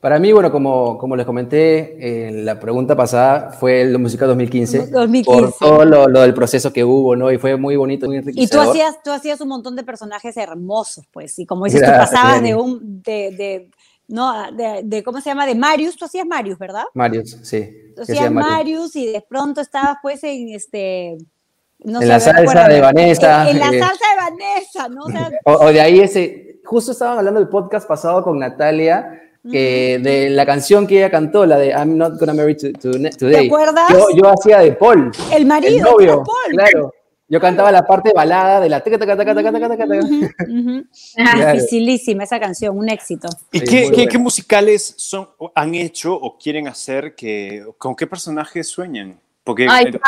Para 0.00 0.18
mí, 0.18 0.32
bueno, 0.32 0.50
como, 0.50 0.96
como 0.96 1.14
les 1.14 1.26
comenté 1.26 2.28
en 2.28 2.46
la 2.46 2.58
pregunta 2.58 2.96
pasada, 2.96 3.50
fue 3.50 3.82
el 3.82 3.98
Música 3.98 4.24
2015, 4.24 4.86
2015. 4.86 5.24
Por 5.24 5.52
todo 5.52 5.84
lo, 5.84 6.08
lo, 6.08 6.22
del 6.22 6.32
proceso 6.32 6.72
que 6.72 6.82
hubo, 6.84 7.16
¿no? 7.16 7.30
Y 7.30 7.36
fue 7.36 7.56
muy 7.58 7.76
bonito, 7.76 8.06
muy 8.06 8.16
enriquecedor. 8.16 8.64
Y 8.64 8.66
tú 8.66 8.70
hacías, 8.70 9.02
tú 9.04 9.10
hacías 9.10 9.40
un 9.42 9.48
montón 9.48 9.76
de 9.76 9.82
personajes 9.82 10.38
hermosos, 10.38 11.04
pues. 11.12 11.38
Y 11.38 11.44
como 11.44 11.66
dices, 11.66 11.82
tú 11.82 11.90
pasabas 11.98 12.42
de 12.42 12.54
un, 12.54 13.02
de, 13.02 13.30
de, 13.36 13.70
no, 14.10 14.34
de, 14.52 15.02
¿cómo 15.04 15.20
se 15.20 15.30
llama? 15.30 15.46
De 15.46 15.54
Marius, 15.54 15.96
tú 15.96 16.06
hacías 16.06 16.26
Marius, 16.26 16.58
¿verdad? 16.58 16.84
Marius, 16.94 17.36
sí. 17.42 17.92
Tú 17.94 18.02
hacías 18.02 18.32
Marius 18.32 18.96
y 18.96 19.06
de 19.12 19.20
pronto 19.20 19.60
estabas 19.60 19.98
pues 20.02 20.22
en 20.24 20.48
este... 20.48 21.18
No 21.82 22.02
en 22.02 22.08
la 22.08 22.20
salsa 22.20 22.68
de 22.68 22.80
Vanessa. 22.80 23.50
En, 23.50 23.58
la 23.58 23.68
eh, 23.68 23.78
salsa 23.78 24.04
de 24.10 24.30
Vanessa, 24.30 24.88
¿no? 24.88 25.04
O, 25.44 25.72
de 25.72 25.80
ahí 25.80 26.00
ese, 26.00 26.60
justo 26.64 26.92
estaban 26.92 27.18
hablando 27.18 27.38
del 27.38 27.48
podcast 27.48 27.86
pasado 27.86 28.22
con 28.24 28.38
Natalia, 28.38 29.29
que 29.48 30.00
de 30.02 30.30
la 30.30 30.44
canción 30.44 30.86
que 30.86 30.98
ella 30.98 31.10
cantó, 31.10 31.46
la 31.46 31.56
de 31.56 31.68
I'm 31.68 31.96
Not 31.96 32.18
Gonna 32.18 32.34
Marry 32.34 32.56
Today. 32.56 33.10
¿Te 33.16 33.46
acuerdas? 33.46 33.88
Yo, 33.90 34.06
yo 34.14 34.28
hacía 34.28 34.58
de 34.58 34.72
Paul. 34.72 35.10
El 35.32 35.46
marido 35.46 35.76
el 35.76 35.82
novio, 35.82 36.10
de 36.10 36.16
Paul. 36.16 36.52
Claro. 36.52 36.94
Yo 37.30 37.40
cantaba 37.40 37.70
la 37.70 37.86
parte 37.86 38.12
balada 38.12 38.58
de 38.58 38.68
la 38.68 38.80
Dificilísima 41.52 42.24
esa 42.24 42.40
canción, 42.40 42.76
un 42.76 42.88
éxito. 42.88 43.28
¿Y 43.52 43.60
qué, 43.60 44.08
qué, 44.10 44.18
musicales 44.18 44.94
son, 44.96 45.28
han 45.54 45.76
hecho 45.76 46.12
o 46.12 46.36
quieren 46.36 46.66
hacer? 46.66 47.14
Que, 47.14 47.64
¿Con 47.78 47.94
qué 47.94 48.08
personajes 48.08 48.66
sueñan? 48.66 49.20
Porque 49.44 49.66
eh, 49.66 50.00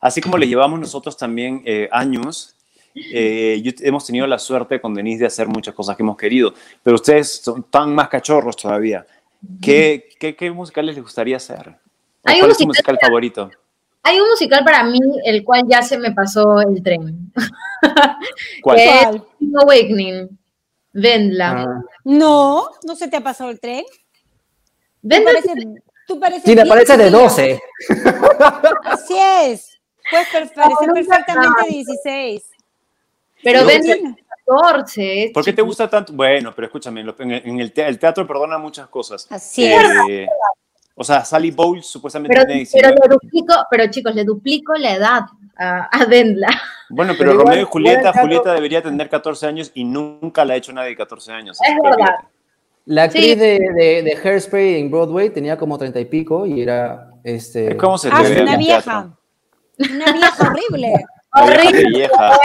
así 0.00 0.20
como 0.20 0.36
le 0.36 0.48
llevamos 0.48 0.80
nosotros 0.80 1.16
también 1.16 1.62
eh, 1.64 1.88
años, 1.92 2.56
eh, 2.94 3.62
hemos 3.80 4.06
tenido 4.06 4.26
la 4.26 4.38
suerte 4.38 4.80
con 4.80 4.94
Denise 4.94 5.20
de 5.20 5.26
hacer 5.26 5.48
muchas 5.48 5.74
cosas 5.74 5.96
que 5.96 6.02
hemos 6.02 6.16
querido, 6.16 6.52
pero 6.82 6.96
ustedes 6.96 7.42
son 7.42 7.64
tan 7.64 7.94
más 7.94 8.08
cachorros 8.08 8.56
todavía. 8.56 9.06
¿Qué, 9.60 10.08
qué, 10.18 10.36
qué 10.36 10.50
musicales 10.50 10.94
les 10.94 11.04
gustaría 11.04 11.36
hacer? 11.36 11.74
¿Cuál 12.22 12.50
es 12.50 12.58
su 12.58 12.66
musical 12.66 12.98
favorito? 13.00 13.50
Hay 14.04 14.20
un 14.20 14.28
musical 14.28 14.64
para 14.64 14.84
mí, 14.84 14.98
el 15.24 15.44
cual 15.44 15.62
ya 15.68 15.82
se 15.82 15.98
me 15.98 16.12
pasó 16.12 16.60
el 16.60 16.82
tren. 16.82 17.32
¿Cuál? 18.62 18.78
es 18.78 19.22
Awakening. 19.62 20.38
Vendla. 20.92 21.50
Ah. 21.50 21.82
No, 22.04 22.68
no 22.84 22.96
se 22.96 23.08
te 23.08 23.16
ha 23.16 23.20
pasado 23.20 23.50
el 23.50 23.60
tren. 23.60 23.84
Vendla. 25.02 25.32
Tú 26.06 26.18
pareces, 26.18 26.42
sí, 26.44 26.56
me 26.56 26.66
parece 26.66 26.96
de 26.96 27.10
12. 27.10 27.60
Así 28.84 29.14
es. 29.16 29.80
Puedes 30.10 30.28
parecer 30.28 30.92
perfectamente 30.92 31.68
16. 31.68 32.51
Pero 33.42 33.64
Vendla 33.66 33.96
14. 34.46 35.30
¿Por 35.32 35.44
qué 35.44 35.52
te 35.52 35.62
gusta 35.62 35.88
tanto? 35.88 36.12
Bueno, 36.12 36.52
pero 36.54 36.66
escúchame, 36.66 37.00
en 37.18 37.60
el, 37.60 37.72
teatro 37.72 38.26
perdona 38.26 38.58
muchas 38.58 38.88
cosas. 38.88 39.26
Así 39.30 39.64
es. 39.64 39.82
Eh, 40.08 40.26
o 40.94 41.04
sea, 41.04 41.24
Sally 41.24 41.50
Bowles 41.50 41.86
supuestamente 41.86 42.34
pero, 42.34 42.46
tiene 42.46 42.68
pero, 42.72 42.90
le 42.90 43.08
duplico, 43.08 43.54
pero 43.70 43.86
chicos, 43.88 44.14
le 44.14 44.24
duplico 44.24 44.74
la 44.74 44.94
edad 44.94 45.22
a, 45.56 45.88
a 45.90 46.04
Dendla. 46.06 46.48
Bueno, 46.90 47.14
pero, 47.16 47.32
Romeo 47.32 47.62
y 47.62 47.64
Julieta, 47.64 48.12
Julieta 48.12 48.52
debería 48.52 48.82
tener 48.82 49.08
14 49.08 49.46
años 49.46 49.70
y 49.74 49.84
nunca 49.84 50.44
la 50.44 50.54
ha 50.54 50.56
hecho 50.56 50.72
nadie 50.72 50.90
de 50.90 50.96
14 50.96 51.32
años. 51.32 51.58
Es 51.66 51.74
verdad. 51.82 52.16
La 52.84 53.04
actriz 53.04 53.38
de, 53.38 53.58
de, 53.74 54.02
de, 54.02 54.18
Hairspray 54.22 54.80
en 54.80 54.90
Broadway 54.90 55.30
tenía 55.30 55.56
como 55.56 55.78
30 55.78 56.00
y 56.00 56.04
pico 56.06 56.46
y 56.46 56.60
era 56.60 57.12
este. 57.22 57.76
¿Cómo 57.76 57.96
se 57.96 58.08
ah, 58.10 58.22
una 58.42 58.56
vieja. 58.56 59.16
Una 59.78 60.12
vieja 60.12 60.50
horrible. 60.50 60.92
Horrible. 61.32 61.88
vieja. 61.90 62.38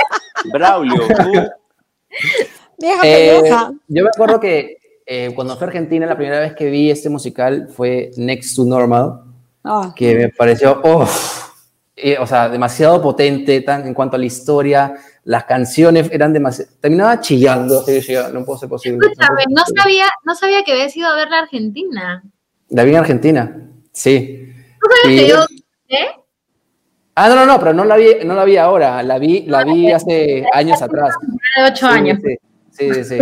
Braulio, 0.51 1.07
tú. 1.07 1.31
Vieja 2.79 3.01
eh, 3.03 3.41
vieja. 3.41 3.71
Yo 3.87 4.03
me 4.03 4.09
acuerdo 4.09 4.39
que 4.39 4.77
eh, 5.05 5.31
cuando 5.33 5.55
fui 5.55 5.65
a 5.65 5.67
Argentina, 5.67 6.05
la 6.05 6.15
primera 6.15 6.39
vez 6.39 6.53
que 6.53 6.69
vi 6.69 6.91
este 6.91 7.09
musical 7.09 7.69
fue 7.69 8.11
Next 8.17 8.55
to 8.55 8.65
Normal, 8.65 9.21
ah. 9.63 9.93
que 9.95 10.15
me 10.15 10.29
pareció, 10.29 10.81
o 10.83 12.27
sea, 12.27 12.49
demasiado 12.49 13.01
potente 13.01 13.61
tan, 13.61 13.87
en 13.87 13.93
cuanto 13.93 14.15
a 14.15 14.19
la 14.19 14.25
historia, 14.25 14.93
las 15.23 15.45
canciones 15.45 16.09
eran 16.11 16.31
demasiado, 16.33 16.71
terminaba 16.79 17.19
chillando, 17.19 17.83
no 18.33 18.45
puedo 18.45 18.59
ser 18.59 18.69
posible. 18.69 18.99
Escúchame, 19.07 19.43
no 19.49 19.63
sabía, 19.75 20.05
no 20.23 20.35
sabía 20.35 20.63
que 20.63 20.71
habías 20.73 20.95
ido 20.95 21.07
a 21.07 21.15
ver 21.15 21.29
la 21.29 21.39
Argentina. 21.39 22.23
La 22.69 22.83
vi 22.83 22.91
en 22.91 22.97
Argentina, 22.97 23.69
sí. 23.91 24.53
¿Tú 24.79 24.87
sabes 25.03 25.21
que 25.21 25.27
yo, 25.27 25.45
¿eh? 25.89 26.07
Ah, 27.19 27.29
no, 27.29 27.35
no, 27.35 27.47
no, 27.47 27.59
pero 27.59 27.73
no 27.73 27.83
la 27.83 27.95
vi, 27.95 28.09
no 28.25 28.35
la 28.35 28.45
vi 28.45 28.57
ahora, 28.57 29.01
la 29.01 29.17
vi, 29.17 29.41
la 29.47 29.63
vi 29.63 29.91
hace 29.91 30.45
años 30.53 30.79
atrás. 30.83 31.15
De 31.55 31.63
ocho 31.63 31.87
años. 31.87 32.19
Sí, 32.69 32.93
sí, 32.93 33.03
sí. 33.03 33.17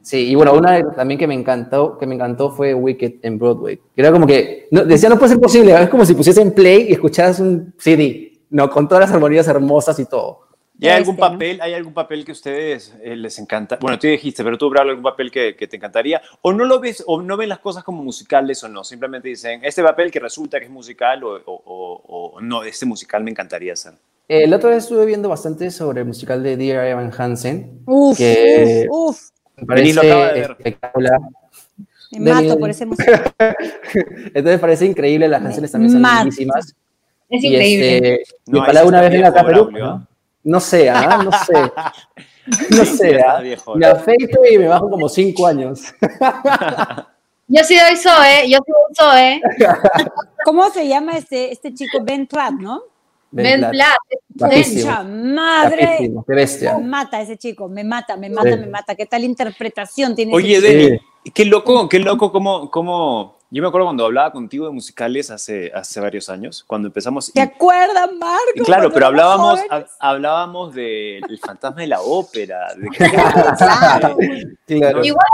Sí, 0.00 0.28
y 0.30 0.34
bueno, 0.36 0.54
una 0.54 0.92
también 0.92 1.18
que 1.18 1.26
me 1.26 1.34
encantó, 1.34 1.98
que 1.98 2.06
me 2.06 2.14
encantó 2.14 2.52
fue 2.52 2.72
Wicked 2.72 3.14
en 3.22 3.40
Broadway. 3.40 3.80
Era 3.96 4.12
como 4.12 4.28
que, 4.28 4.68
decía, 4.70 5.08
no 5.08 5.18
puede 5.18 5.30
ser 5.32 5.40
posible, 5.40 5.74
es 5.74 5.88
como 5.88 6.04
si 6.04 6.14
pusiesen 6.14 6.52
play 6.52 6.86
y 6.88 6.92
escucharas 6.92 7.40
un 7.40 7.74
CD, 7.78 8.44
¿no? 8.50 8.70
Con 8.70 8.86
todas 8.86 9.06
las 9.06 9.12
armonías 9.12 9.48
hermosas 9.48 9.98
y 9.98 10.04
todo. 10.04 10.46
¿Y 10.82 10.88
hay 10.88 10.96
algún 10.96 11.16
papel, 11.16 11.60
hay 11.60 11.74
algún 11.74 11.94
papel 11.94 12.24
que 12.24 12.32
a 12.32 12.34
ustedes 12.34 12.92
eh, 13.04 13.14
les 13.14 13.38
encanta? 13.38 13.78
Bueno, 13.80 14.00
tú 14.00 14.08
dijiste, 14.08 14.42
pero 14.42 14.58
tú, 14.58 14.68
Bravo, 14.68 14.90
algún 14.90 15.04
papel 15.04 15.30
que, 15.30 15.54
que, 15.54 15.68
te 15.68 15.76
encantaría. 15.76 16.20
O 16.40 16.52
no 16.52 16.64
lo 16.64 16.80
ves, 16.80 17.04
o 17.06 17.22
no 17.22 17.36
ven 17.36 17.50
las 17.50 17.60
cosas 17.60 17.84
como 17.84 18.02
musicales 18.02 18.64
o 18.64 18.68
no. 18.68 18.82
Simplemente 18.82 19.28
dicen, 19.28 19.60
este 19.62 19.80
papel 19.80 20.10
que 20.10 20.18
resulta 20.18 20.58
que 20.58 20.64
es 20.64 20.70
musical 20.72 21.22
o, 21.22 21.40
o, 21.46 22.34
o 22.34 22.40
no, 22.40 22.64
este 22.64 22.84
musical 22.84 23.22
me 23.22 23.30
encantaría 23.30 23.74
hacer. 23.74 23.92
El 24.26 24.52
otro 24.52 24.70
día 24.70 24.78
estuve 24.78 25.06
viendo 25.06 25.28
bastante 25.28 25.70
sobre 25.70 26.00
el 26.00 26.06
musical 26.08 26.42
de 26.42 26.56
Dear 26.56 26.84
Evan 26.86 27.12
Hansen. 27.16 27.82
Uf, 27.86 28.18
que, 28.18 28.88
uf, 28.90 29.10
uf. 29.10 29.20
Me 29.58 29.66
parece 29.66 30.40
espectacular. 30.40 31.20
Me 32.18 32.32
mato 32.32 32.58
por 32.58 32.70
ese 32.70 32.86
musical. 32.86 33.32
Entonces 34.34 34.58
parece 34.58 34.86
increíble, 34.86 35.28
las 35.28 35.42
canciones 35.42 35.70
también 35.70 35.92
son 35.92 36.02
lindísimas. 36.02 36.74
Es 37.28 37.44
increíble. 37.44 37.96
Este, 37.96 38.22
no, 38.46 38.66
para 38.66 38.84
una 38.84 39.00
vez 39.00 39.14
en 39.14 39.20
la 39.20 39.32
Perú, 39.32 39.70
¿no? 39.70 40.11
No 40.44 40.60
sé, 40.60 40.90
¿ah? 40.90 41.22
no 41.22 41.30
sé. 41.32 41.72
No 42.70 42.84
sé, 42.84 43.20
¿ah? 43.20 43.40
me 43.76 43.86
afeito 43.86 44.40
y 44.50 44.58
me 44.58 44.66
bajo 44.66 44.90
como 44.90 45.08
cinco 45.08 45.46
años. 45.46 45.94
Yo 47.46 47.62
sí 47.64 47.76
doy 47.78 47.96
Zoe, 47.96 48.48
yo 48.48 48.58
sí 48.64 48.72
doy 48.72 48.94
Zoe. 48.96 49.42
¿Cómo 50.44 50.70
se 50.70 50.88
llama 50.88 51.18
este, 51.18 51.52
este 51.52 51.74
chico? 51.74 51.98
Ben 52.02 52.26
Platt, 52.26 52.54
¿no? 52.54 52.82
Ben, 53.30 53.60
Platt. 53.70 53.98
madre. 55.06 56.10
Qué 56.26 56.34
bestia. 56.34 56.78
Me 56.78 56.84
mata 56.84 57.20
ese 57.20 57.36
chico, 57.36 57.68
me 57.68 57.84
mata, 57.84 58.16
me 58.16 58.30
mata, 58.30 58.56
me 58.56 58.66
mata. 58.66 58.94
¿Qué 58.94 59.06
tal 59.06 59.24
interpretación 59.24 60.14
tiene 60.14 60.34
Oye, 60.34 60.60
Deni, 60.60 60.98
qué 61.34 61.44
loco, 61.44 61.88
qué 61.88 61.98
loco 61.98 62.32
cómo, 62.32 62.70
cómo... 62.70 63.38
Yo 63.54 63.60
me 63.60 63.68
acuerdo 63.68 63.84
cuando 63.84 64.06
hablaba 64.06 64.32
contigo 64.32 64.64
de 64.64 64.72
musicales 64.72 65.30
hace, 65.30 65.70
hace 65.74 66.00
varios 66.00 66.30
años, 66.30 66.64
cuando 66.66 66.88
empezamos... 66.88 67.30
¿Te 67.30 67.42
acuerdas, 67.42 68.08
Marco? 68.18 68.64
claro, 68.64 68.90
pero 68.90 69.08
hablábamos, 69.08 69.60
hablábamos 70.00 70.74
del 70.74 71.38
fantasma 71.38 71.82
de 71.82 71.86
la 71.86 72.00
ópera. 72.00 72.74
De 72.74 72.88
claro. 74.78 75.04
Igual, 75.04 75.26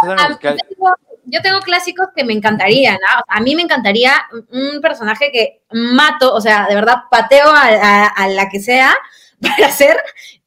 yo 1.26 1.42
tengo 1.42 1.61
clásicos 1.61 2.09
que 2.16 2.24
me 2.24 2.32
encantarían. 2.32 2.99
A 3.28 3.40
mí 3.40 3.55
me 3.55 3.62
encantaría 3.62 4.14
un 4.51 4.80
personaje 4.80 5.30
que 5.32 5.62
mato, 5.70 6.34
o 6.34 6.40
sea, 6.40 6.66
de 6.66 6.74
verdad 6.74 7.03
pateo 7.09 7.47
a, 7.47 8.28
la 8.30 8.49
que 8.49 8.59
sea 8.59 8.97
para 9.40 9.70
ser 9.70 9.97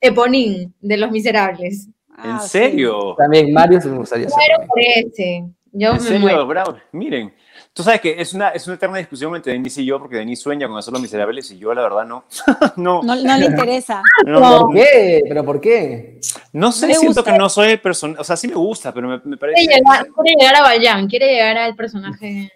Eponín 0.01 0.73
de 0.81 0.97
Los 0.97 1.09
Miserables. 1.09 1.87
¿En 2.21 2.31
ah, 2.31 2.39
serio? 2.39 3.15
También 3.17 3.53
Mario 3.53 3.79
se 3.79 3.87
me 3.87 3.97
gustaría 3.97 4.27
Pero 4.27 4.67
por 4.67 4.77
ese. 4.77 5.45
Yo 5.71 5.93
¿En 5.93 6.01
serio, 6.01 6.45
bravo? 6.45 6.75
Miren, 6.91 7.33
Tú 7.73 7.83
sabes 7.83 8.01
que 8.01 8.19
es 8.19 8.33
una, 8.33 8.49
es 8.49 8.67
una 8.67 8.75
eterna 8.75 8.97
discusión 8.97 9.33
entre 9.33 9.53
Denise 9.53 9.81
y 9.81 9.85
yo, 9.85 9.97
porque 9.97 10.17
Denise 10.17 10.41
sueña 10.41 10.67
con 10.67 10.77
hacer 10.77 10.91
los 10.91 11.01
miserables 11.01 11.49
y 11.51 11.57
yo, 11.57 11.73
la 11.73 11.81
verdad, 11.83 12.05
no. 12.05 12.25
no. 12.75 13.01
no. 13.01 13.15
le 13.15 13.45
interesa. 13.45 14.01
¿Por 14.25 14.73
qué? 14.73 15.23
¿Pero 15.25 15.45
por 15.45 15.61
qué? 15.61 16.19
No 16.51 16.73
sé, 16.73 16.93
siento 16.95 17.23
que 17.23 17.31
no 17.31 17.47
soy 17.47 17.71
el 17.71 17.81
personaje. 17.81 18.19
O 18.19 18.23
sea, 18.25 18.35
sí 18.35 18.49
me 18.49 18.55
gusta, 18.55 18.93
pero 18.93 19.07
me, 19.07 19.21
me 19.23 19.37
parece. 19.37 19.61
Quiere 19.61 19.75
llegar, 19.75 20.07
quiere 20.07 20.35
llegar 20.37 20.55
a 20.55 20.61
Bayan, 20.63 21.07
quiere 21.07 21.27
llegar 21.27 21.57
al 21.57 21.75
personaje. 21.75 22.51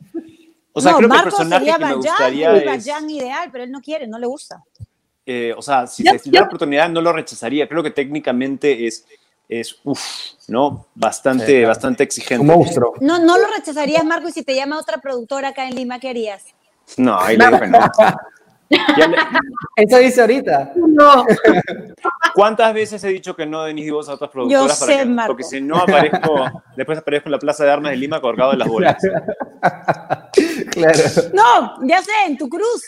O 0.73 0.81
sea, 0.81 0.93
creo 0.95 1.09
que 1.09 1.15
el 1.15 1.23
personaje 1.23 1.65
que 1.65 1.85
me 1.85 1.93
gustaría 1.93 2.57
es... 2.57 2.65
Bayan 2.65 3.09
ideal, 3.09 3.49
pero 3.49 3.63
él 3.63 3.71
no 3.71 3.79
quiere, 3.79 4.07
no 4.07 4.19
le 4.19 4.27
gusta. 4.27 4.61
Eh, 5.25 5.53
o 5.57 5.61
sea, 5.61 5.87
si 5.87 6.03
se 6.03 6.19
diera 6.29 6.41
la 6.41 6.47
oportunidad, 6.47 6.89
no 6.89 6.99
lo 6.99 7.13
rechazaría. 7.13 7.69
Creo 7.69 7.81
que 7.81 7.91
técnicamente 7.91 8.85
es 8.85 9.05
es, 9.47 9.79
uff, 9.83 10.01
¿no? 10.47 10.87
Bastante, 10.95 11.65
bastante 11.65 12.03
exigente. 12.03 12.41
Un 12.41 12.47
monstruo. 12.47 12.93
No, 12.99 13.19
no 13.19 13.37
lo 13.37 13.47
rechazarías, 13.55 14.03
Marco, 14.03 14.29
y 14.29 14.31
si 14.31 14.43
te 14.43 14.55
llama 14.55 14.79
otra 14.79 14.97
productora 14.97 15.49
acá 15.49 15.67
en 15.67 15.75
Lima, 15.75 15.99
¿qué 15.99 16.09
harías? 16.09 16.43
No, 16.97 17.19
ahí 17.19 17.37
le 17.37 17.45
digo 17.45 17.59
que 17.59 17.67
no. 17.67 17.79
Eso 19.75 19.97
dice 19.99 20.21
ahorita. 20.21 20.73
No. 20.75 21.25
¿Cuántas 22.33 22.73
veces 22.73 23.03
he 23.03 23.09
dicho 23.09 23.35
que 23.35 23.45
no, 23.45 23.63
Denis, 23.63 23.91
vos 23.91 24.09
a 24.09 24.13
otras 24.13 24.31
productoras? 24.31 24.79
Yo 24.79 24.85
sé, 24.85 25.05
Marco. 25.05 25.33
Porque 25.33 25.43
si 25.43 25.61
no 25.61 25.77
aparezco, 25.77 26.45
después 26.75 26.97
aparezco 26.97 27.27
en 27.27 27.33
la 27.33 27.39
Plaza 27.39 27.63
de 27.63 27.71
Armas 27.71 27.91
de 27.91 27.97
Lima 27.97 28.21
colgado 28.21 28.51
de 28.51 28.57
las 28.57 28.67
bolas. 28.67 28.97
claro. 30.71 30.99
No, 31.33 31.87
ya 31.87 32.01
sé, 32.01 32.11
en 32.25 32.37
tu 32.37 32.49
cruz. 32.49 32.83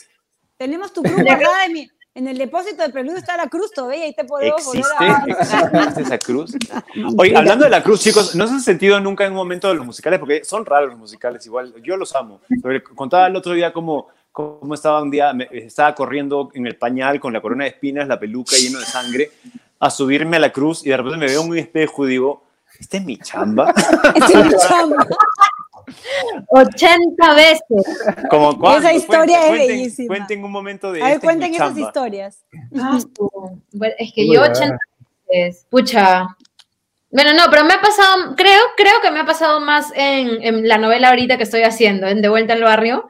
Tenemos 0.58 0.92
tu 0.92 1.04
cruz 1.04 1.22
guardada 1.24 1.66
en 1.66 1.74
mi, 1.74 1.88
en 2.18 2.28
el 2.28 2.36
depósito 2.40 2.82
de 2.82 2.90
preludio 2.90 3.18
está 3.18 3.38
la 3.38 3.48
cruz 3.48 3.72
todavía, 3.72 4.06
ahí 4.06 4.14
te 4.14 4.24
podemos 4.24 4.74
¿Existe, 4.74 5.06
¿Existe 5.28 6.02
esa 6.02 6.18
cruz? 6.18 6.52
Oye, 7.18 7.38
hablando 7.38 7.66
de 7.66 7.70
la 7.70 7.84
cruz, 7.84 8.02
chicos, 8.02 8.34
¿no 8.34 8.48
se 8.48 8.54
han 8.54 8.62
sentido 8.62 9.00
nunca 9.00 9.24
en 9.24 9.34
un 9.34 9.38
momento 9.38 9.68
de 9.68 9.76
los 9.76 9.86
musicales? 9.86 10.18
Porque 10.18 10.44
son 10.44 10.66
raros 10.66 10.90
los 10.90 10.98
musicales, 10.98 11.46
igual, 11.46 11.76
yo 11.84 11.96
los 11.96 12.16
amo. 12.16 12.42
Pero 12.64 12.84
contaba 12.96 13.28
el 13.28 13.36
otro 13.36 13.54
día 13.54 13.72
cómo, 13.72 14.08
cómo 14.32 14.74
estaba 14.74 15.00
un 15.04 15.12
día, 15.12 15.32
estaba 15.52 15.94
corriendo 15.94 16.50
en 16.56 16.66
el 16.66 16.76
pañal 16.76 17.20
con 17.20 17.34
la 17.34 17.40
corona 17.40 17.66
de 17.66 17.70
espinas, 17.70 18.08
la 18.08 18.20
peluca 18.20 18.56
lleno 18.56 18.80
de 18.80 18.86
sangre, 18.86 19.32
a 19.80 19.92
subirme 19.92 20.38
a 20.38 20.40
la 20.40 20.52
cruz 20.52 20.84
y 20.88 20.90
de 20.90 20.98
repente 20.98 21.20
me 21.20 21.28
veo 21.28 21.44
en 21.44 21.52
un 21.52 21.58
espejo 21.60 22.08
y 22.08 22.10
digo, 22.10 22.44
¿esta 22.80 22.98
es 22.98 23.06
mi 23.06 23.18
chamba? 23.20 23.70
Esta 24.16 24.40
es 24.40 24.46
mi 24.48 24.54
chamba. 24.68 25.08
80 26.48 27.34
veces. 27.34 27.62
Como 28.30 28.60
cuando, 28.60 28.80
Esa 28.80 28.94
historia 28.94 29.40
cuenten, 29.40 29.62
es 29.62 29.68
bellísima. 29.68 30.08
Cuenten 30.08 30.44
un 30.44 30.52
momento 30.52 30.92
de. 30.92 31.02
A 31.02 31.06
ver, 31.06 31.14
este 31.16 31.26
cuenten 31.26 31.50
mi 31.52 31.56
esas 31.56 31.70
chamba. 31.70 31.88
historias. 31.88 32.46
Ah, 32.80 33.00
es 33.98 34.14
que 34.14 34.28
yo 34.28 34.42
80 34.42 34.78
veces, 35.30 35.66
pucha. 35.70 36.28
Bueno, 37.10 37.34
no, 37.34 37.44
pero 37.50 37.64
me 37.64 37.74
ha 37.74 37.80
pasado, 37.80 38.36
creo, 38.36 38.62
creo 38.76 39.00
que 39.02 39.12
me 39.12 39.22
ha 39.22 39.26
pasado 39.26 39.62
más 39.62 39.92
en, 39.96 40.44
en 40.44 40.68
la 40.68 40.78
novela 40.78 41.10
ahorita 41.10 41.38
que 41.38 41.44
estoy 41.44 41.62
haciendo, 41.62 42.06
en 42.08 42.22
De 42.22 42.28
Vuelta 42.28 42.54
al 42.54 42.64
Barrio, 42.64 43.08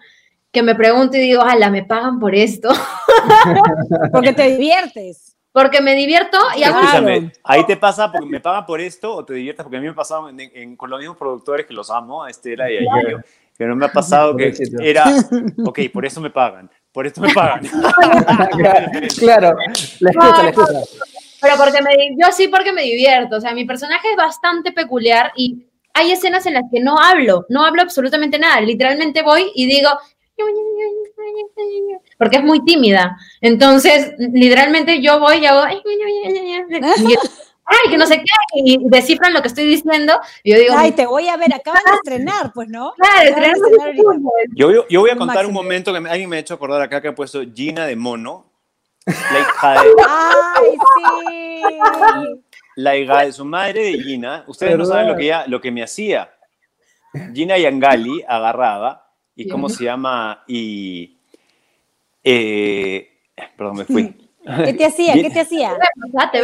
que 0.51 0.63
me 0.63 0.75
pregunto 0.75 1.17
y 1.17 1.21
digo, 1.21 1.41
ala, 1.43 1.69
¿me 1.69 1.83
pagan 1.83 2.19
por 2.19 2.33
esto? 2.35 2.69
Porque 4.11 4.33
te 4.33 4.49
diviertes. 4.51 5.35
Porque 5.51 5.81
me 5.81 5.95
divierto 5.95 6.37
y 6.55 6.63
hago 6.63 6.77
Escúchame, 6.79 7.31
ahí 7.43 7.65
te 7.65 7.77
pasa 7.77 8.11
porque 8.11 8.27
me 8.27 8.39
pagan 8.39 8.63
por 8.67 8.79
esto 8.79 9.15
o 9.15 9.25
te 9.25 9.33
diviertes 9.33 9.63
porque 9.63 9.77
a 9.77 9.79
mí 9.79 9.87
me 9.87 9.91
ha 9.91 9.95
pasado 9.95 10.29
en- 10.29 10.39
en- 10.39 10.75
con 10.75 10.87
los 10.87 10.99
mismos 10.99 11.17
productores 11.17 11.65
que 11.65 11.73
los 11.73 11.89
amo, 11.89 12.23
a 12.23 12.29
Estela 12.29 12.69
y 12.71 12.77
a 12.77 12.81
Yayo, 12.81 13.21
que 13.57 13.65
no 13.65 13.75
me 13.75 13.87
ha 13.87 13.91
pasado 13.91 14.37
que 14.37 14.53
era, 14.81 15.05
ok, 15.65 15.79
por 15.91 16.05
eso 16.05 16.21
me 16.21 16.29
pagan, 16.29 16.69
por 16.91 17.07
esto 17.07 17.21
me 17.21 17.33
pagan. 17.33 17.61
claro, 19.17 19.57
la 19.99 20.09
escucha, 20.11 20.43
la 20.43 20.49
escucha. 20.49 20.79
Pero 21.41 21.55
porque 21.57 21.81
me, 21.81 21.91
yo 22.19 22.31
sí 22.31 22.49
porque 22.49 22.71
me 22.71 22.83
divierto, 22.83 23.37
o 23.37 23.41
sea, 23.41 23.53
mi 23.53 23.65
personaje 23.65 24.09
es 24.11 24.15
bastante 24.17 24.71
peculiar 24.73 25.31
y 25.35 25.65
hay 25.95 26.11
escenas 26.11 26.45
en 26.45 26.53
las 26.53 26.63
que 26.71 26.81
no 26.81 26.99
hablo, 26.99 27.47
no 27.49 27.65
hablo 27.65 27.81
absolutamente 27.81 28.37
nada, 28.37 28.61
literalmente 28.61 29.23
voy 29.23 29.51
y 29.55 29.65
digo, 29.65 29.89
porque 32.17 32.37
es 32.37 32.43
muy 32.43 32.63
tímida, 32.63 33.17
entonces 33.41 34.13
literalmente 34.17 35.01
yo 35.01 35.19
voy 35.19 35.37
y 35.37 35.45
hago, 35.45 35.61
ay, 35.61 35.81
que 37.89 37.97
no 37.97 38.05
sé 38.05 38.17
qué, 38.19 38.25
y 38.55 38.79
descifran 38.89 39.33
lo 39.33 39.41
que 39.41 39.47
estoy 39.49 39.65
diciendo, 39.65 40.19
y 40.43 40.53
yo 40.53 40.59
digo, 40.59 40.73
Ay, 40.77 40.91
te 40.93 41.05
voy 41.05 41.27
a 41.27 41.37
ver, 41.37 41.53
acaban 41.53 41.81
de 41.85 41.95
estrenar, 41.95 42.51
pues, 42.53 42.69
¿no? 42.69 42.93
claro, 42.93 43.29
estrenar. 43.29 43.55
Yo, 44.55 44.71
yo, 44.71 44.87
yo 44.89 45.01
voy 45.01 45.09
a 45.09 45.17
contar 45.17 45.45
un 45.45 45.53
momento 45.53 45.91
que 45.91 45.99
alguien 46.09 46.29
me 46.29 46.37
ha 46.37 46.39
hecho 46.39 46.53
acordar 46.53 46.81
acá 46.81 47.01
que 47.01 47.09
ha 47.09 47.15
puesto 47.15 47.41
Gina 47.53 47.85
de 47.85 47.95
Mono, 47.95 48.51
la 49.05 49.39
hija 49.39 49.71
de, 49.71 49.89
Ay, 50.05 50.77
sí. 50.95 52.41
la 52.75 52.97
hija 52.97 53.25
de 53.25 53.31
su 53.31 53.45
madre 53.45 53.83
de 53.83 54.03
Gina. 54.03 54.43
Ustedes 54.47 54.77
no 54.77 54.85
saben 54.85 55.07
lo 55.07 55.15
que, 55.15 55.23
ella, 55.23 55.45
lo 55.47 55.61
que 55.61 55.71
me 55.71 55.81
hacía. 55.81 56.29
Gina 57.33 57.57
Yangali 57.57 58.23
agarraba 58.27 59.06
y 59.37 59.43
Dios 59.45 59.53
cómo 59.53 59.69
se 59.69 59.85
llama 59.85 60.43
y 60.47 61.17
eh, 62.23 63.09
perdón 63.57 63.77
me 63.77 63.85
fui. 63.85 64.13
¿Qué 64.65 64.73
te 64.73 64.85
hacía? 64.85 65.13
¿Qué 65.13 65.29
te 65.29 65.41
hacía? 65.41 65.77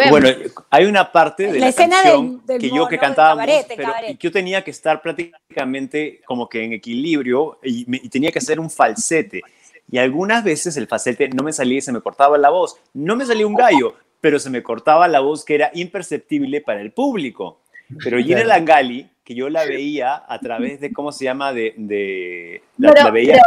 Bueno, 0.09 0.27
hay 0.69 0.85
una 0.85 1.09
parte 1.11 1.43
de 1.47 1.53
La 1.53 1.59
la, 1.59 1.67
escena 1.69 1.95
canción 2.03 2.37
del- 2.45 2.45
del 2.45 2.61
que 2.69 2.75
yo 2.75 2.87
que 2.87 2.97
cabaret. 2.97 3.65
y 4.09 4.15
que 4.17 4.27
yo 4.27 4.31
tenía 4.31 4.61
que 4.63 4.71
estar 4.71 5.01
prácticamente 5.01 6.21
como 6.25 6.49
que 6.49 6.63
en 6.65 6.73
equilibrio 6.73 7.59
y, 7.63 7.85
me- 7.87 8.01
y 8.03 8.09
tenía 8.09 8.31
que 8.31 8.39
hacer 8.39 8.59
un 8.59 8.69
falsete. 8.69 9.41
Y 9.89 9.97
algunas 9.99 10.43
veces 10.43 10.75
el 10.77 10.87
falsete 10.87 11.29
no 11.29 11.43
me 11.43 11.53
salía 11.53 11.77
y 11.77 11.81
se 11.81 11.91
me 11.93 12.01
cortaba 12.01 12.37
la 12.37 12.49
voz. 12.49 12.77
No 12.93 13.15
me 13.15 13.25
salía 13.25 13.47
un 13.47 13.55
gallo, 13.55 13.95
pero 14.19 14.37
se 14.37 14.49
me 14.49 14.61
cortaba 14.63 15.07
la 15.07 15.19
voz 15.21 15.45
que 15.45 15.55
era 15.55 15.71
imperceptible 15.73 16.59
para 16.61 16.81
el 16.81 16.91
público. 16.91 17.61
Pero 18.03 18.17
Gina. 18.17 18.43
Langali, 18.43 19.09
que 19.23 19.35
yo 19.35 19.49
la 19.49 19.65
veía 19.65 20.23
a 20.27 20.39
través 20.39 20.79
de, 20.81 20.91
¿cómo 20.91 21.11
se 21.11 21.25
llama? 21.25 21.53
De, 21.53 21.73
de 21.77 22.63
la, 22.77 22.91
Pero- 22.91 23.03
la 23.05 23.11
veía, 23.11 23.41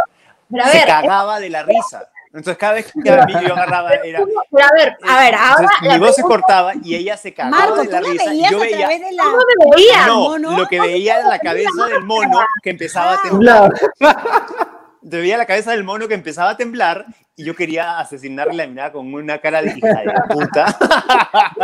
pero 0.49 0.65
se 0.65 0.77
ver, 0.77 0.87
cagaba 0.87 1.39
de 1.39 1.49
la 1.49 1.63
risa. 1.63 2.09
Entonces 2.27 2.57
cada 2.57 2.73
vez 2.73 2.91
que 2.91 2.99
yo 3.03 3.13
agarraba 3.53 3.93
era... 3.93 4.19
pero 4.51 4.65
a 4.65 4.71
ver, 4.73 4.97
a 5.07 5.19
ver, 5.21 5.35
ahora 5.35 5.69
Entonces, 5.79 5.93
mi 5.93 5.99
voz 5.99 6.15
se 6.15 6.21
cortaba 6.21 6.73
y 6.83 6.93
ella 6.93 7.17
se 7.17 7.33
cagaba 7.33 7.57
Marco, 7.57 7.83
de 7.83 7.89
la 7.89 7.99
risa 8.01 8.25
y 8.25 8.27
veías 8.27 8.51
yo 8.51 8.57
a 8.57 8.61
veía 8.61 8.77
través 8.77 9.01
de 9.01 9.11
la... 9.13 9.23
¿Cómo 9.23 9.37
me 9.37 9.75
veía? 9.75 10.07
no, 10.07 10.37
lo 10.57 10.67
que 10.67 10.79
veía 10.79 11.19
era 11.19 11.29
la 11.29 11.39
cabeza 11.39 11.85
del 11.89 12.03
mono 12.03 12.39
que 12.61 12.69
empezaba 12.69 13.13
a 13.13 13.21
temblar. 13.21 13.73
Te 15.09 15.17
veía 15.17 15.37
la 15.37 15.45
cabeza 15.45 15.71
del 15.71 15.85
mono 15.85 16.07
que 16.07 16.15
empezaba 16.15 16.51
a 16.51 16.57
temblar 16.57 17.05
y 17.35 17.45
yo 17.45 17.55
quería 17.55 17.97
asesinarle 17.97 18.53
la 18.55 18.67
mirada 18.67 18.91
con 18.91 19.11
una 19.13 19.37
cara 19.39 19.61
de 19.61 19.77
hija 19.77 19.87
de 19.87 20.13
puta. 20.33 20.77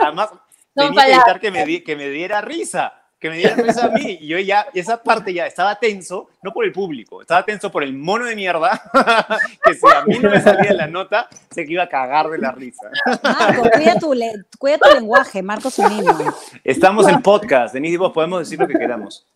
Además 0.00 0.30
Son 0.76 0.88
tenía 0.88 1.04
que 1.04 1.12
evitar 1.12 1.40
que 1.40 1.50
me, 1.52 1.84
que 1.84 1.96
me 1.96 2.08
diera 2.08 2.40
risa, 2.40 3.03
que 3.24 3.30
me 3.30 3.38
diera 3.38 3.56
risa 3.56 3.86
a 3.86 3.88
mí. 3.88 4.18
Y 4.20 4.26
yo 4.26 4.38
ya, 4.38 4.66
esa 4.74 5.02
parte 5.02 5.32
ya 5.32 5.46
estaba 5.46 5.76
tenso, 5.76 6.28
no 6.42 6.52
por 6.52 6.62
el 6.66 6.72
público, 6.72 7.22
estaba 7.22 7.42
tenso 7.42 7.72
por 7.72 7.82
el 7.82 7.94
mono 7.94 8.26
de 8.26 8.36
mierda, 8.36 8.82
que 9.64 9.72
si 9.72 9.86
a 9.86 10.04
mí 10.04 10.18
no 10.18 10.28
me 10.28 10.42
salía 10.42 10.74
la 10.74 10.86
nota, 10.88 11.26
sé 11.50 11.64
que 11.64 11.72
iba 11.72 11.84
a 11.84 11.88
cagar 11.88 12.28
de 12.28 12.36
la 12.36 12.52
risa. 12.52 12.90
Marco, 13.22 13.62
cuida 13.74 13.98
tu, 13.98 14.12
le- 14.12 14.44
cuida 14.58 14.76
tu 14.76 14.92
lenguaje, 14.94 15.42
Marco 15.42 15.70
niño. 15.88 16.18
Estamos 16.62 17.08
en 17.08 17.22
podcast, 17.22 17.72
Denise 17.72 17.94
y 17.94 17.96
vos 17.96 18.12
podemos 18.12 18.40
decir 18.40 18.58
lo 18.58 18.68
que 18.68 18.74
queramos. 18.74 19.26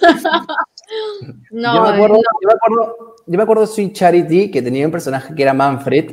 No, 1.50 1.74
yo, 1.74 1.82
me 1.82 1.88
acuerdo, 1.96 2.14
no. 2.14 2.22
yo, 2.40 2.46
me 2.48 2.52
acuerdo, 2.54 3.16
yo 3.26 3.36
me 3.36 3.42
acuerdo 3.42 3.60
de 3.62 3.66
Sweet 3.68 3.92
Charity, 3.92 4.50
que 4.52 4.62
tenía 4.62 4.86
un 4.86 4.92
personaje 4.92 5.34
que 5.34 5.42
era 5.42 5.52
Manfred, 5.52 6.10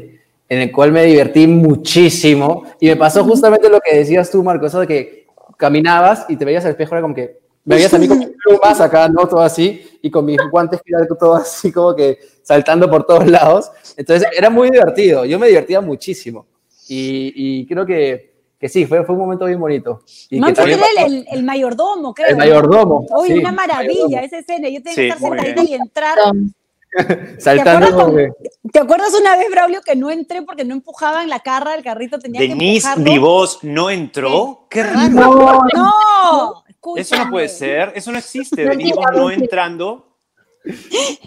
en 0.49 0.59
el 0.61 0.71
cual 0.71 0.91
me 0.91 1.03
divertí 1.03 1.45
muchísimo. 1.45 2.63
Y 2.79 2.87
me 2.87 2.95
pasó 2.95 3.23
justamente 3.23 3.69
lo 3.69 3.79
que 3.79 3.95
decías 3.95 4.31
tú, 4.31 4.43
Marco, 4.43 4.65
eso 4.65 4.79
de 4.79 4.87
que 4.87 5.22
caminabas 5.57 6.25
y 6.29 6.35
te 6.37 6.45
veías 6.45 6.63
al 6.65 6.71
espejo, 6.71 6.95
era 6.95 7.01
como 7.01 7.15
que 7.15 7.39
me 7.65 7.75
veías 7.75 7.93
a 7.93 7.97
mí 7.97 8.07
con 8.07 8.17
mis 8.19 8.29
plumas 8.29 8.81
acá, 8.81 9.07
¿no? 9.07 9.27
Todo 9.27 9.41
así, 9.41 9.81
y 10.01 10.09
con 10.11 10.25
mis 10.25 10.37
guantes 10.51 10.81
que 10.83 10.93
todo 11.17 11.35
así, 11.35 11.71
como 11.71 11.95
que 11.95 12.19
saltando 12.41 12.89
por 12.89 13.05
todos 13.05 13.27
lados. 13.27 13.71
Entonces 13.97 14.27
era 14.35 14.49
muy 14.49 14.69
divertido, 14.69 15.25
yo 15.25 15.39
me 15.39 15.47
divertía 15.47 15.81
muchísimo. 15.81 16.45
Y, 16.87 17.31
y 17.35 17.65
creo 17.65 17.85
que, 17.85 18.33
que 18.59 18.67
sí, 18.67 18.85
fue, 18.85 19.03
fue 19.05 19.15
un 19.15 19.21
momento 19.21 19.45
bien 19.45 19.59
bonito. 19.59 20.01
Y 20.29 20.35
que 20.35 20.41
Manfred 20.41 20.55
también 20.55 20.79
era 20.79 21.05
el, 21.05 21.13
el, 21.13 21.27
el 21.31 21.43
mayordomo, 21.43 22.13
creo. 22.13 22.27
El 22.29 22.37
mayordomo, 22.37 23.05
Uy, 23.17 23.27
sí, 23.29 23.33
una 23.39 23.51
maravilla 23.53 23.93
mayordomo. 24.03 24.17
esa 24.25 24.37
escena. 24.39 24.67
Yo 24.69 24.83
tenía 24.83 24.93
Sí, 24.93 25.01
que 25.01 25.07
estar 25.07 25.19
muy 25.21 25.37
sentadita 25.39 25.63
y 25.63 25.73
entrar. 25.75 26.17
saltando 27.39 27.85
acuerdas 27.87 28.03
como 28.03 28.15
que- 28.17 28.31
¿Te 28.71 28.79
acuerdas 28.79 29.13
una 29.19 29.35
vez, 29.35 29.49
Braulio, 29.51 29.81
que 29.81 29.95
no 29.95 30.09
entré 30.09 30.41
porque 30.41 30.63
no 30.65 30.73
empujaban 30.73 31.29
la 31.29 31.39
carra 31.39 31.71
del 31.73 31.83
carrito? 31.83 32.19
Tenía 32.19 32.41
Denise 32.41 32.81
que 32.81 32.93
empujarlo. 32.93 33.03
Vivos 33.03 33.59
no 33.63 33.89
entró. 33.89 34.67
Qué 34.69 34.83
raro. 34.83 35.09
No, 35.09 35.59
no. 35.73 36.63
Eso 36.95 37.15
no 37.17 37.29
puede 37.29 37.49
ser. 37.49 37.91
Eso 37.95 38.11
no 38.11 38.17
existe. 38.17 38.63
Denise 38.65 38.99
no 39.13 39.29
entrando. 39.31 40.09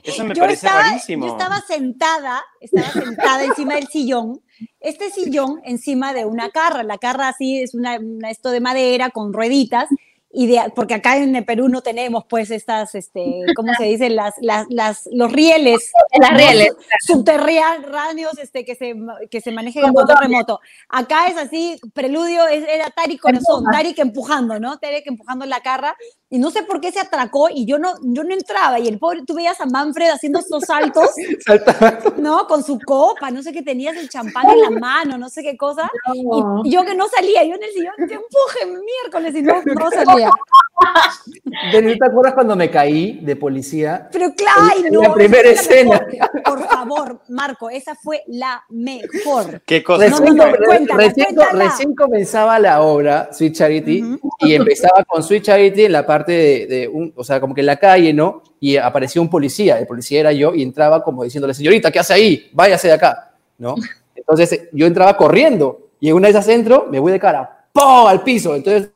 Eso 0.03 0.25
me 0.25 0.35
Yo 0.35 0.41
parece 0.43 0.67
estaba, 0.67 0.83
rarísimo. 0.83 1.27
yo 1.27 1.33
estaba 1.33 1.61
sentada, 1.61 2.43
estaba 2.59 2.91
sentada 2.91 3.45
encima 3.45 3.75
del 3.75 3.87
sillón. 3.89 4.41
Este 4.81 5.11
sillón 5.11 5.61
encima 5.65 6.15
de 6.15 6.25
una 6.25 6.49
carra. 6.51 6.83
La 6.83 6.97
carra 6.97 7.29
así 7.29 7.61
es 7.61 7.75
una, 7.75 7.99
una 7.99 8.31
esto 8.31 8.51
de 8.51 8.61
madera 8.61 9.11
con 9.11 9.35
rueditas. 9.35 9.89
De, 10.37 10.71
porque 10.75 10.95
acá 10.95 11.17
en 11.17 11.35
el 11.35 11.45
Perú 11.47 11.69
no 11.69 11.83
tenemos 11.83 12.25
pues 12.29 12.51
estas, 12.51 12.95
este, 12.95 13.45
¿cómo 13.55 13.73
se 13.75 13.85
dice? 13.85 14.11
Las, 14.11 14.35
las, 14.41 14.67
las, 14.69 15.09
los 15.11 15.33
rieles. 15.33 15.93
Las 16.21 16.37
rieles. 16.37 16.75
Subterráneos 17.01 18.39
este, 18.39 18.65
que, 18.65 18.75
se, 18.75 18.95
que 19.31 19.41
se 19.41 19.53
manejen 19.53 19.85
en 19.85 19.95
control 19.95 20.19
remoto. 20.21 20.61
Acá 20.89 21.29
es 21.29 21.37
así, 21.37 21.79
preludio 21.95 22.47
es, 22.49 22.65
era 22.69 22.91
Tarik 22.91 23.21
Corazón, 23.21 23.65
Tarik 23.71 23.99
empujando, 23.99 24.59
¿no? 24.59 24.79
Tarik 24.79 25.07
empujando 25.07 25.47
la 25.47 25.61
carra 25.61 25.97
y 26.29 26.39
no 26.39 26.51
sé 26.51 26.65
por 26.65 26.81
qué 26.81 26.91
se 26.91 26.99
atracó 26.99 27.49
y 27.49 27.67
yo 27.67 27.79
no, 27.79 27.95
yo 28.03 28.25
no 28.25 28.35
entraba 28.35 28.81
y 28.81 28.89
el 28.89 28.99
pobre, 28.99 29.23
tú 29.25 29.35
veías 29.35 29.61
a 29.61 29.67
Manfred 29.67 30.11
haciendo 30.11 30.41
estos 30.41 30.65
saltos, 30.65 31.11
¿no? 32.17 32.49
Con 32.49 32.65
su 32.65 32.81
copa, 32.85 33.31
no 33.31 33.43
sé 33.43 33.53
qué 33.53 33.63
tenías 33.63 33.97
el 33.97 34.09
champán 34.09 34.51
en 34.51 34.61
la 34.61 34.71
mano, 34.71 35.19
no 35.19 35.29
sé 35.29 35.43
qué 35.43 35.57
cosa, 35.57 35.89
y, 36.13 36.25
yo 36.71 36.85
que 36.85 36.95
no 36.97 37.07
salía, 37.09 37.45
yo 37.45 37.55
en 37.55 37.63
el 37.63 37.71
sillón, 37.71 37.95
te 37.97 38.15
empuje 38.15 38.67
miércoles 38.67 39.35
y 39.37 39.43
no, 39.43 39.63
no 39.63 39.91
salía. 39.91 40.31
¿te 41.71 42.07
acuerdas 42.07 42.35
cuando 42.35 42.57
me 42.57 42.71
caí 42.71 43.21
de 43.23 43.37
policía? 43.37 44.09
Pero 44.13 44.35
claro, 44.35 44.91
no, 44.91 45.03
la 45.03 45.15
primera 45.15 45.49
escena. 45.49 46.07
Por 46.45 46.69
favor, 46.69 47.21
Marco, 47.29 47.71
esa 47.71 47.95
fue 47.95 48.23
la 48.27 48.63
mejor. 48.69 49.63
¿Qué 49.65 49.83
cosa? 49.83 50.07
Recién, 50.07 51.37
recién, 51.53 51.95
comenzaba 51.95 52.59
la 52.59 52.83
obra 52.83 53.31
Sweet 53.33 53.55
Charity 53.55 54.19
y 54.41 54.55
empezaba 54.55 55.05
con 55.05 55.23
Sweet 55.23 55.45
Charity 55.45 55.85
en 55.87 55.93
la 55.93 56.07
parte 56.07 56.16
de, 56.25 56.91
un, 56.93 57.13
o 57.17 57.25
sea, 57.25 57.41
como 57.41 57.55
que 57.55 57.61
en 57.61 57.67
la 57.67 57.77
calle, 57.77 58.13
¿no? 58.13 58.43
Y 58.61 58.77
apareció 58.77 59.21
un 59.21 59.29
policía, 59.29 59.79
el 59.79 59.87
policía 59.87 60.21
era 60.21 60.33
yo, 60.33 60.55
y 60.55 60.63
entraba 60.63 61.03
como 61.03 61.25
diciéndole, 61.25 61.55
señorita, 61.55 61.91
¿qué 61.91 61.99
hace 61.99 62.15
ahí? 62.15 62.51
Váyase 62.53 62.89
de 62.89 62.95
acá, 62.95 63.35
¿no? 63.59 63.75
Entonces 64.15 64.69
yo 64.73 64.87
entraba 64.87 65.17
corriendo, 65.17 65.91
y 66.01 66.09
en 66.09 66.15
una 66.15 66.29
de 66.29 66.31
esas 66.31 66.49
entro, 66.49 66.87
me 66.91 66.99
voy 66.99 67.13
de 67.13 67.21
cara, 67.21 67.67
¡pum! 67.73 68.07
al 68.07 68.23
piso. 68.23 68.55
Entonces, 68.55 68.91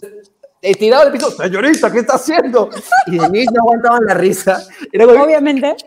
he 0.62 0.74
tirado 0.74 1.04
del 1.04 1.12
piso, 1.12 1.30
señorita, 1.30 1.90
¿qué 1.90 2.00
está 2.00 2.14
haciendo? 2.14 2.70
Y 3.06 3.18
de 3.18 3.28
mí 3.28 3.44
no 3.46 3.62
aguantaban 3.62 4.04
la 4.06 4.14
risa. 4.14 4.62
Obviamente. 4.94 5.76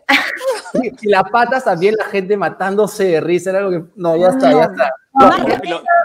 Y, 1.01 1.07
las 1.07 1.29
patas 1.29 1.63
también, 1.63 1.93
la 1.95 2.05
gente 2.05 2.35
matándose 2.35 3.03
de 3.03 3.21
risa, 3.21 3.51
era 3.51 3.59
algo 3.59 3.69
que, 3.69 3.83
no, 3.95 4.17
ya 4.17 4.29
está, 4.29 4.51
ya 4.51 4.63
está 4.63 4.91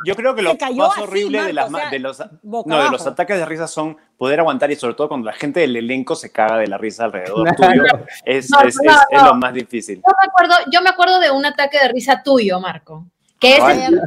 yo 0.04 0.14
creo 0.14 0.34
que 0.34 0.42
lo 0.42 0.54
más 0.54 0.98
horrible 0.98 1.42
de, 1.44 1.52
los, 1.52 1.70
no, 1.70 1.78
de 1.90 2.90
los 2.90 3.06
ataques 3.06 3.38
de 3.38 3.44
risa 3.46 3.66
son 3.66 3.96
poder 4.16 4.40
aguantar 4.40 4.70
y 4.70 4.76
sobre 4.76 4.94
todo 4.94 5.08
cuando 5.08 5.26
la 5.26 5.32
gente 5.32 5.60
del 5.60 5.76
elenco 5.76 6.14
se 6.14 6.30
caga 6.30 6.58
de 6.58 6.66
la 6.66 6.78
risa 6.78 7.04
alrededor 7.04 7.54
tuyo, 7.54 7.84
es, 8.24 8.50
es, 8.64 8.76
es, 9.10 9.22
lo 9.22 9.34
más 9.34 9.54
difícil. 9.54 9.96
Yo 9.96 10.14
me, 10.20 10.28
acuerdo, 10.28 10.70
yo 10.70 10.82
me 10.82 10.90
acuerdo 10.90 11.20
de 11.20 11.30
un 11.30 11.46
ataque 11.46 11.78
de 11.78 11.88
risa 11.88 12.22
tuyo, 12.22 12.60
Marco, 12.60 13.06
que 13.40 13.56
es 13.56 13.64
el 13.86 14.00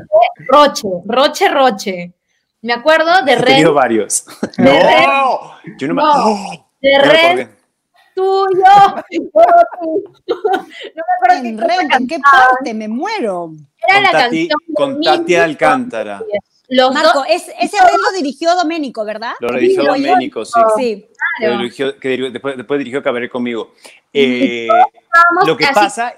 Roche, 0.47 0.87
Roche, 1.05 1.49
Roche. 1.49 2.13
Me 2.61 2.73
acuerdo 2.73 3.23
de 3.25 3.35
Ren. 3.35 3.43
He 3.43 3.55
tenido 3.55 3.73
varios. 3.73 4.25
De 4.55 4.63
no, 4.63 4.71
Ren, 4.71 5.77
yo 5.79 5.87
no 5.87 5.93
me... 5.95 6.01
No, 6.03 6.69
de 6.79 6.99
Ren 6.99 7.61
tuyo. 8.13 8.47
no 8.55 9.01
me 10.95 11.13
acuerdo 11.17 11.97
en, 11.97 12.07
qué 12.07 12.19
parte? 12.19 12.73
Me 12.73 12.87
muero. 12.87 13.51
Era 13.97 14.11
con 14.11 14.19
la 14.19 14.23
Tati, 14.25 14.47
canción 14.47 14.75
con 14.75 15.01
Tati 15.01 15.35
Alcántara. 15.35 16.23
Marco, 16.93 17.25
ese 17.27 17.51
rey 17.57 17.97
lo 18.01 18.11
dirigió 18.17 18.55
Doménico, 18.55 19.03
¿verdad? 19.03 19.33
Lo 19.39 19.51
dirigió 19.53 19.83
Doménico, 19.83 20.45
sí. 20.45 20.59
sí. 20.77 21.07
Dirigió, 21.39 21.97
que 21.97 22.09
dirigió, 22.09 22.31
después, 22.31 22.57
después, 22.57 22.77
dirigió 22.77 23.01
Cabaret 23.01 23.31
conmigo. 23.31 23.73
Eh, 24.13 24.67
lo 25.45 25.55
que 25.57 25.67
pasa, 25.73 26.13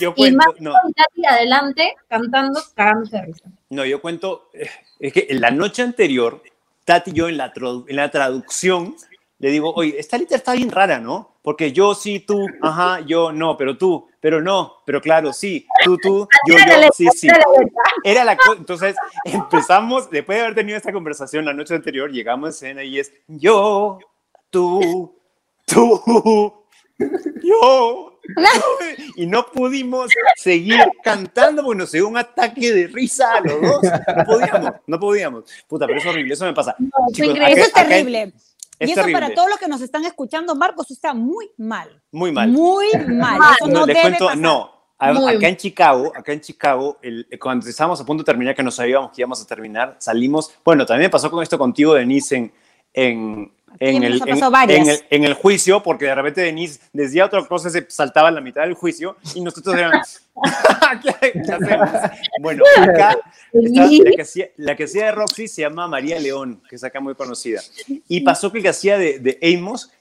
yo 0.00 0.14
cuento, 0.14 0.54
y 0.58 0.62
no. 0.62 0.72
Tati 0.72 1.26
adelante 1.26 1.94
cantando, 2.08 2.60
cagándose 2.74 3.16
de 3.16 3.22
risa. 3.26 3.44
No, 3.70 3.84
yo 3.84 4.00
cuento, 4.00 4.50
eh, 4.54 4.68
es 5.00 5.12
que 5.12 5.26
en 5.28 5.40
la 5.40 5.50
noche 5.50 5.82
anterior, 5.82 6.42
Tati 6.84 7.10
y 7.10 7.14
yo 7.14 7.28
en 7.28 7.36
la, 7.36 7.52
en 7.54 7.96
la 7.96 8.10
traducción 8.10 8.96
le 9.40 9.50
digo, 9.50 9.72
oye, 9.74 9.94
esta 9.98 10.18
letra 10.18 10.36
está 10.36 10.52
bien 10.52 10.70
rara, 10.70 10.98
¿no? 10.98 11.36
Porque 11.42 11.72
yo 11.72 11.94
sí, 11.94 12.20
tú, 12.20 12.44
ajá, 12.60 13.00
yo 13.00 13.32
no, 13.32 13.56
pero 13.56 13.78
tú, 13.78 14.08
pero 14.20 14.42
no, 14.42 14.74
pero 14.84 15.00
claro, 15.00 15.32
sí, 15.32 15.64
tú, 15.84 15.96
tú, 15.96 16.28
yo, 16.46 16.56
yo, 16.56 16.88
sí, 16.92 17.06
sí. 17.14 17.28
Era 18.02 18.24
la 18.24 18.36
cosa, 18.36 18.58
entonces 18.58 18.96
empezamos, 19.24 20.10
después 20.10 20.38
de 20.38 20.42
haber 20.44 20.56
tenido 20.56 20.76
esta 20.76 20.92
conversación 20.92 21.44
la 21.44 21.54
noche 21.54 21.74
anterior, 21.74 22.10
llegamos 22.10 22.48
a 22.48 22.50
escena 22.50 22.82
y 22.82 22.98
es 22.98 23.12
yo, 23.28 24.00
tú, 24.50 25.16
tú, 25.64 26.64
yo. 27.42 28.14
Y 29.16 29.26
no 29.26 29.46
pudimos 29.46 30.10
seguir 30.36 30.80
cantando 31.02 31.62
porque 31.64 31.78
nos 31.78 31.92
dio 31.92 32.06
un 32.06 32.18
ataque 32.18 32.72
de 32.72 32.86
risa 32.88 33.36
a 33.36 33.40
los 33.40 33.62
dos. 33.62 33.82
No 34.16 34.24
podíamos, 34.26 34.72
no 34.86 35.00
podíamos. 35.00 35.44
Puta, 35.66 35.86
pero 35.86 35.98
es 35.98 36.04
horrible, 36.04 36.34
eso 36.34 36.44
me 36.44 36.52
pasa. 36.52 36.76
eso 37.16 37.32
es 37.32 37.72
terrible 37.72 38.34
y 38.80 38.92
eso 38.92 39.02
para 39.12 39.34
todos 39.34 39.48
los 39.50 39.58
que 39.58 39.68
nos 39.68 39.80
están 39.80 40.04
escuchando, 40.04 40.54
Marcos, 40.54 40.90
está 40.90 41.14
muy 41.14 41.50
mal. 41.56 42.02
Muy 42.12 42.32
mal. 42.32 42.48
Muy 42.48 42.88
mal. 43.08 43.40
Eso 43.58 43.68
no, 43.68 43.86
debe 43.86 44.00
cuento, 44.00 44.34
no. 44.36 44.70
acá 44.98 45.48
en 45.48 45.56
Chicago, 45.56 46.12
acá 46.14 46.32
en 46.32 46.40
Chicago, 46.40 46.98
el, 47.02 47.26
cuando 47.40 47.68
estábamos 47.68 48.00
a 48.00 48.04
punto 48.04 48.22
de 48.22 48.26
terminar, 48.26 48.54
que 48.54 48.62
no 48.62 48.70
sabíamos 48.70 49.10
que 49.10 49.22
íbamos 49.22 49.42
a 49.42 49.46
terminar, 49.46 49.96
salimos. 49.98 50.52
Bueno, 50.64 50.86
también 50.86 51.10
pasó 51.10 51.30
con 51.30 51.42
esto 51.42 51.58
contigo, 51.58 51.94
Denise, 51.94 52.36
en, 52.36 52.52
en, 52.92 53.50
en 53.80 54.02
el, 54.02 54.20
en, 55.10 55.24
el, 55.24 55.34
juicio, 55.34 55.82
porque 55.82 56.06
de 56.06 56.14
repente 56.14 56.40
Denise 56.40 56.80
decía 56.92 57.26
otra 57.26 57.44
cosa, 57.46 57.70
se 57.70 57.86
saltaba 57.88 58.28
en 58.28 58.34
la 58.34 58.40
mitad 58.40 58.62
del 58.62 58.74
juicio 58.74 59.16
y 59.34 59.40
nosotros 59.40 59.76
eran, 59.76 59.92
¿qué, 61.20 61.40
hacemos? 61.40 61.90
Bueno, 62.40 62.64
acá 62.76 63.16
la, 63.52 63.88
que 63.88 64.22
hacía, 64.22 64.48
la, 64.56 64.76
que 64.76 64.84
hacía, 64.84 65.06
de 65.06 65.12
Roxy 65.12 65.46
se 65.46 65.62
llama 65.62 65.86
María 65.86 66.18
León, 66.18 66.60
que 66.68 66.76
es 66.76 66.84
acá 66.84 67.00
muy 67.00 67.14
conocida. 67.14 67.60
Y 68.08 68.22
pasó 68.22 68.50
que 68.50 68.58
el 68.58 68.62
que 68.62 68.70
hacía 68.70 68.98
de, 68.98 69.20
de 69.20 69.38
Amos 69.54 69.92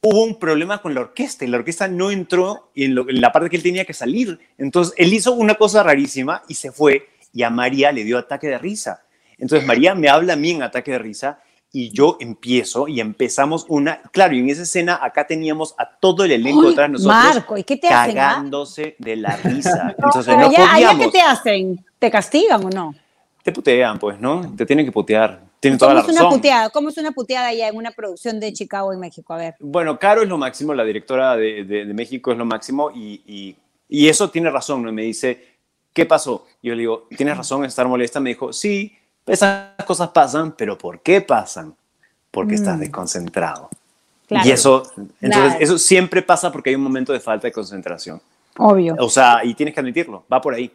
hubo 0.00 0.24
un 0.24 0.38
problema 0.38 0.80
con 0.80 0.94
la 0.94 1.00
orquesta 1.00 1.44
y 1.44 1.48
la 1.48 1.58
orquesta 1.58 1.88
no 1.88 2.10
entró 2.10 2.70
en, 2.74 2.96
en 2.96 3.20
la 3.20 3.32
parte 3.32 3.50
que 3.50 3.56
él 3.56 3.62
tenía 3.62 3.84
que 3.84 3.94
salir. 3.94 4.38
Entonces 4.56 4.94
él 4.96 5.12
hizo 5.12 5.32
una 5.32 5.56
cosa 5.56 5.82
rarísima 5.82 6.44
y 6.48 6.54
se 6.54 6.72
fue 6.72 7.08
y 7.34 7.42
a 7.42 7.50
María 7.50 7.92
le 7.92 8.04
dio 8.04 8.16
ataque 8.16 8.48
de 8.48 8.58
risa. 8.58 9.04
Entonces 9.38 9.66
María 9.66 9.94
me 9.94 10.08
habla 10.08 10.32
a 10.32 10.36
mí 10.36 10.52
en 10.52 10.62
ataque 10.62 10.92
de 10.92 10.98
risa 10.98 11.42
y 11.72 11.90
yo 11.90 12.16
empiezo 12.20 12.88
y 12.88 13.00
empezamos 13.00 13.66
una, 13.68 14.00
claro, 14.12 14.34
y 14.34 14.40
en 14.40 14.48
esa 14.48 14.62
escena 14.62 14.98
acá 15.02 15.26
teníamos 15.26 15.74
a 15.78 15.88
todo 15.98 16.24
el 16.24 16.32
elenco 16.32 16.68
detrás 16.68 16.88
de 16.88 16.92
nosotros 16.92 17.34
Marco, 17.34 17.58
¿y 17.58 17.64
qué 17.64 17.76
te 17.76 17.88
hacen, 17.88 18.18
ah? 18.18 18.28
cagándose 18.28 18.96
de 18.98 19.16
la 19.16 19.36
risa. 19.36 19.94
Entonces 19.98 20.36
no 20.36 20.46
allá, 20.46 20.72
allá, 20.72 20.98
¿qué 20.98 21.08
te 21.08 21.20
hacen? 21.20 21.84
¿Te 21.98 22.10
castigan 22.10 22.64
o 22.64 22.70
no? 22.70 22.94
Te 23.42 23.52
putean, 23.52 23.98
pues, 23.98 24.18
¿no? 24.18 24.54
Te 24.56 24.64
tienen 24.64 24.84
que 24.84 24.92
putear. 24.92 25.48
Tienen 25.60 25.78
toda 25.78 25.94
la 25.94 26.00
es 26.00 26.08
una 26.08 26.28
puteada? 26.28 26.70
¿Cómo 26.70 26.88
es 26.88 26.98
una 26.98 27.10
puteada 27.10 27.48
allá 27.48 27.68
en 27.68 27.76
una 27.76 27.90
producción 27.90 28.38
de 28.38 28.52
Chicago 28.52 28.92
en 28.92 29.00
México? 29.00 29.34
A 29.34 29.38
ver. 29.38 29.54
Bueno, 29.58 29.98
Caro 29.98 30.22
es 30.22 30.28
lo 30.28 30.38
máximo, 30.38 30.72
la 30.72 30.84
directora 30.84 31.36
de, 31.36 31.64
de, 31.64 31.84
México 31.86 32.30
es 32.30 32.38
lo 32.38 32.44
máximo 32.44 32.90
y, 32.94 33.22
y, 33.26 33.56
y, 33.88 34.08
eso 34.08 34.30
tiene 34.30 34.50
razón, 34.50 34.84
¿no? 34.84 34.92
Me 34.92 35.02
dice, 35.02 35.56
¿qué 35.92 36.06
pasó? 36.06 36.46
Yo 36.62 36.74
le 36.74 36.80
digo, 36.80 37.08
¿tienes 37.16 37.36
razón 37.36 37.60
en 37.60 37.66
estar 37.66 37.88
molesta? 37.88 38.20
Me 38.20 38.30
dijo, 38.30 38.52
sí, 38.52 38.96
esas 39.28 39.72
cosas 39.86 40.08
pasan, 40.10 40.52
pero 40.52 40.76
¿por 40.76 41.00
qué 41.00 41.20
pasan? 41.20 41.74
Porque 42.30 42.54
estás 42.54 42.76
mm. 42.76 42.80
desconcentrado. 42.80 43.68
y 44.28 44.50
eso, 44.50 44.82
entonces, 45.20 45.56
eso 45.60 45.78
siempre 45.78 46.22
pasa 46.22 46.52
porque 46.52 46.70
hay 46.70 46.76
un 46.76 46.82
momento 46.82 47.12
de 47.12 47.20
falta 47.20 47.46
de 47.46 47.52
concentración. 47.52 48.20
Obvio. 48.58 48.96
O 48.98 49.08
sea, 49.08 49.44
y 49.44 49.54
tienes 49.54 49.74
que 49.74 49.80
admitirlo, 49.80 50.24
va 50.32 50.40
por 50.40 50.54
ahí. 50.54 50.70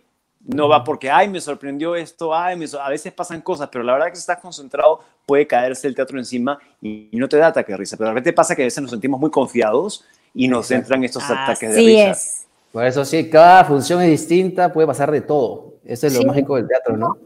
No 0.46 0.68
va 0.68 0.84
porque, 0.84 1.10
ay, 1.10 1.30
me 1.30 1.40
sorprendió 1.40 1.96
esto, 1.96 2.36
ay, 2.36 2.62
a 2.82 2.90
veces 2.90 3.14
pasan 3.14 3.42
cosas, 3.42 3.70
pero 3.72 3.84
la 3.84 3.94
verdad 3.94 4.08
que 4.08 4.16
si 4.16 4.22
estás 4.22 4.40
concentrado 4.40 5.02
puede 5.26 5.48
caerse 5.48 5.88
el 5.88 5.96
teatro 5.96 6.18
encima 6.20 6.60
y, 6.82 7.10
no 7.14 7.30
te 7.30 7.38
da 7.38 7.48
ataque 7.48 7.72
de 7.72 7.78
risa. 7.78 7.96
Pero 7.96 8.10
a 8.10 8.14
veces 8.14 8.34
pasa 8.34 8.56
que 8.56 8.64
a 8.64 8.66
veces 8.66 8.82
nos 8.82 8.92
sentimos 8.92 9.20
muy 9.20 9.32
confiados 9.32 10.04
y 10.34 10.48
nos 10.48 10.70
entran 10.72 11.04
estos 11.04 11.24
ataques 11.30 11.70
de 11.70 11.78
risa. 11.78 12.12
Es. 12.12 12.46
Por 12.74 12.86
eso 12.86 13.06
sí, 13.06 13.30
cada 13.30 13.64
función 13.64 14.02
es 14.02 14.10
distinta, 14.10 14.74
puede 14.74 14.88
pasar 14.88 15.12
de 15.12 15.22
todo. 15.22 15.73
Eso 15.86 16.08
es 16.08 16.18
lo 16.18 16.24
mágico 16.24 16.56
del 16.56 16.68
teatro, 16.68 16.96
¿no? 16.96 17.18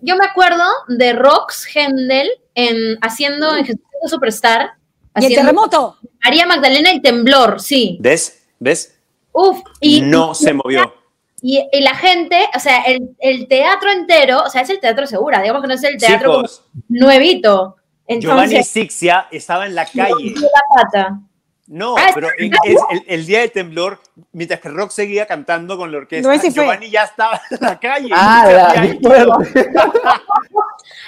Yo 0.00 0.16
me 0.16 0.24
acuerdo 0.24 0.64
de 0.88 1.12
Rox 1.12 1.68
Hendel 1.74 2.30
en, 2.54 2.98
haciendo 3.02 3.54
en 3.56 3.64
Jesucristo 3.66 4.08
Superstar. 4.08 4.70
¿Y 5.18 5.26
el 5.26 5.34
terremoto? 5.34 5.96
María 6.24 6.46
Magdalena 6.46 6.92
y 6.92 7.00
Temblor, 7.00 7.60
sí. 7.60 7.98
¿Ves? 8.00 8.46
¿Ves? 8.58 8.98
Uf, 9.32 9.60
y. 9.80 10.00
No 10.00 10.34
se 10.34 10.52
movió. 10.54 10.94
Y, 11.42 11.62
la 11.80 11.94
gente, 11.94 12.38
o 12.54 12.58
sea, 12.58 12.82
el, 12.84 13.46
teatro 13.48 13.90
entero, 13.90 14.42
o 14.42 14.50
sea, 14.50 14.62
es 14.62 14.70
el 14.70 14.80
teatro 14.80 15.06
segura, 15.06 15.40
digamos 15.42 15.62
que 15.62 15.68
no 15.68 15.74
es 15.74 15.84
el 15.84 15.96
teatro 15.98 16.42
nuevito. 16.88 17.76
Entonces, 18.08 18.50
Giovanni 18.50 18.64
Sixia 18.64 19.28
estaba 19.30 19.66
en 19.66 19.74
la 19.74 19.84
calle. 19.84 20.34
La 20.34 20.82
pata. 20.82 21.20
No, 21.68 21.96
ah, 21.98 22.10
pero 22.14 22.28
es 22.38 22.76
el, 23.08 23.26
día 23.26 23.40
del 23.40 23.50
temblor, 23.50 24.00
mientras 24.32 24.60
que 24.60 24.68
Rock 24.68 24.92
seguía 24.92 25.26
cantando 25.26 25.76
con 25.76 25.90
la 25.90 25.98
orquesta, 25.98 26.48
Giovanni 26.48 26.90
ya 26.90 27.02
estaba 27.04 27.40
en 27.50 27.58
la 27.60 27.80
calle. 27.80 28.08
Ah, 28.12 28.72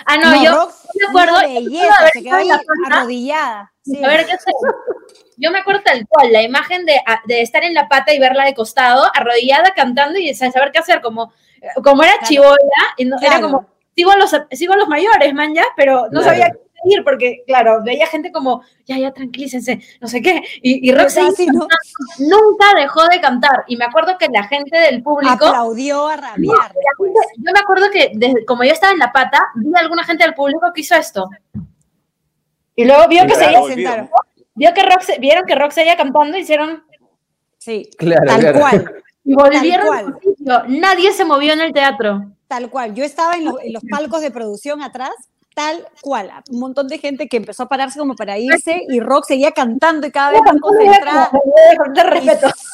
ah 0.06 0.16
no, 0.16 0.44
yo 0.44 0.68
me 0.94 1.06
acuerdo. 1.08 1.38
Belleza, 1.40 2.08
se 2.12 2.22
quedó 2.22 2.36
ahí 2.36 2.48
arrodillada. 2.90 3.72
A 4.02 4.08
ver, 4.08 4.26
¿qué 4.26 4.36
Yo 5.36 5.52
me 5.52 5.58
acuerdo 5.58 5.82
tal 5.84 6.04
cual, 6.08 6.32
la 6.32 6.42
imagen 6.42 6.84
de, 6.84 7.00
de, 7.26 7.40
estar 7.40 7.62
en 7.62 7.74
la 7.74 7.88
pata 7.88 8.12
y 8.12 8.18
verla 8.18 8.44
de 8.44 8.54
costado, 8.54 9.08
arrodillada, 9.14 9.72
cantando 9.74 10.18
y 10.18 10.34
saber 10.34 10.72
qué 10.72 10.80
hacer, 10.80 11.00
como, 11.00 11.32
como 11.84 12.02
era 12.02 12.18
chivola, 12.24 12.56
era 13.22 13.40
como, 13.40 13.66
sigo 13.94 14.10
a, 14.10 14.16
los, 14.16 14.36
sigo 14.50 14.72
a 14.72 14.76
los 14.76 14.88
mayores, 14.88 15.32
man, 15.34 15.54
ya, 15.54 15.64
pero 15.76 16.08
no 16.10 16.22
sabía 16.22 16.50
qué 16.50 16.67
ir 16.84 17.04
porque, 17.04 17.42
claro, 17.46 17.82
veía 17.84 18.06
gente 18.06 18.32
como, 18.32 18.62
ya, 18.86 18.98
ya, 18.98 19.12
tranquilícense, 19.12 19.80
no 20.00 20.08
sé 20.08 20.22
qué. 20.22 20.42
Y, 20.62 20.88
y 20.88 20.92
Roxy 20.92 21.20
nunca 22.18 22.66
dejó 22.76 23.06
de 23.08 23.20
cantar. 23.20 23.64
Y 23.66 23.76
me 23.76 23.84
acuerdo 23.84 24.16
que 24.18 24.28
la 24.28 24.44
gente 24.44 24.78
del 24.78 25.02
público. 25.02 25.46
Aplaudió 25.46 26.06
a 26.06 26.16
rabiar. 26.16 26.72
yo 26.98 27.52
me 27.52 27.60
acuerdo 27.60 27.86
que, 27.90 28.12
como 28.46 28.64
yo 28.64 28.72
estaba 28.72 28.92
en 28.92 28.98
la 28.98 29.12
pata, 29.12 29.40
vi 29.56 29.72
a 29.74 29.80
alguna 29.80 30.04
gente 30.04 30.24
del 30.24 30.34
público 30.34 30.70
que 30.74 30.80
hizo 30.82 30.94
esto. 30.94 31.28
Y 32.76 32.84
luego 32.84 33.08
vio 33.08 33.26
que 33.26 33.34
seguía 33.34 33.62
sentado. 33.62 34.08
vio 34.54 34.72
que 34.72 34.82
Rox, 34.82 35.18
vieron 35.18 35.44
que 35.44 35.54
Rox 35.54 35.74
seguía 35.74 35.96
cantando 35.96 36.38
y 36.38 36.42
hicieron. 36.42 36.84
Sí, 37.58 37.90
claro, 37.98 38.26
tal 38.26 38.52
cual. 38.58 38.94
Y 39.24 39.34
volvieron. 39.34 40.18
Nadie 40.68 41.12
se 41.12 41.22
movió 41.22 41.52
en 41.52 41.60
el 41.60 41.74
teatro. 41.74 42.32
Tal 42.46 42.70
cual. 42.70 42.94
Yo 42.94 43.04
estaba 43.04 43.34
en 43.34 43.44
los, 43.44 43.82
palcos 43.90 44.22
de 44.22 44.30
producción 44.30 44.80
atrás, 44.80 45.12
tal 45.58 45.88
cual. 46.00 46.30
Un 46.50 46.60
montón 46.60 46.86
de 46.86 46.98
gente 46.98 47.26
que 47.26 47.36
empezó 47.36 47.64
a 47.64 47.68
pararse 47.68 47.98
como 47.98 48.14
para 48.14 48.38
irse 48.38 48.86
y 48.88 49.00
Rock 49.00 49.24
seguía 49.26 49.50
cantando 49.50 50.06
y 50.06 50.12
cada 50.12 50.30
vez 50.30 50.40
más 50.44 50.54
concentrada. 50.60 51.32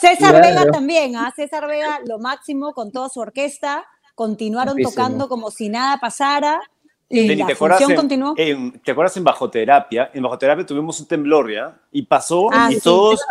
César 0.02 0.42
Vega 0.42 0.70
también, 0.70 1.16
¿ah? 1.16 1.32
César 1.34 1.66
Vega 1.66 2.00
lo 2.06 2.18
máximo 2.18 2.74
con 2.74 2.92
toda 2.92 3.08
su 3.08 3.20
orquesta. 3.20 3.86
Continuaron 4.14 4.76
tocando 4.82 5.30
como 5.30 5.50
si 5.50 5.70
nada 5.70 5.96
pasara. 5.98 6.60
Y 7.08 7.34
la 7.34 7.46
¿te, 7.46 7.52
acuerdas 7.54 7.80
en, 7.80 8.80
¿Te 8.80 8.90
acuerdas 8.90 9.16
en 9.16 9.24
Bajoterapia? 9.24 10.10
En 10.12 10.22
Bajoterapia 10.22 10.66
tuvimos 10.66 11.00
un 11.00 11.06
temblor, 11.06 11.50
¿ya? 11.50 11.80
Y 11.90 12.02
pasó 12.02 12.48
ah, 12.52 12.68
y 12.70 12.80
todos, 12.80 13.24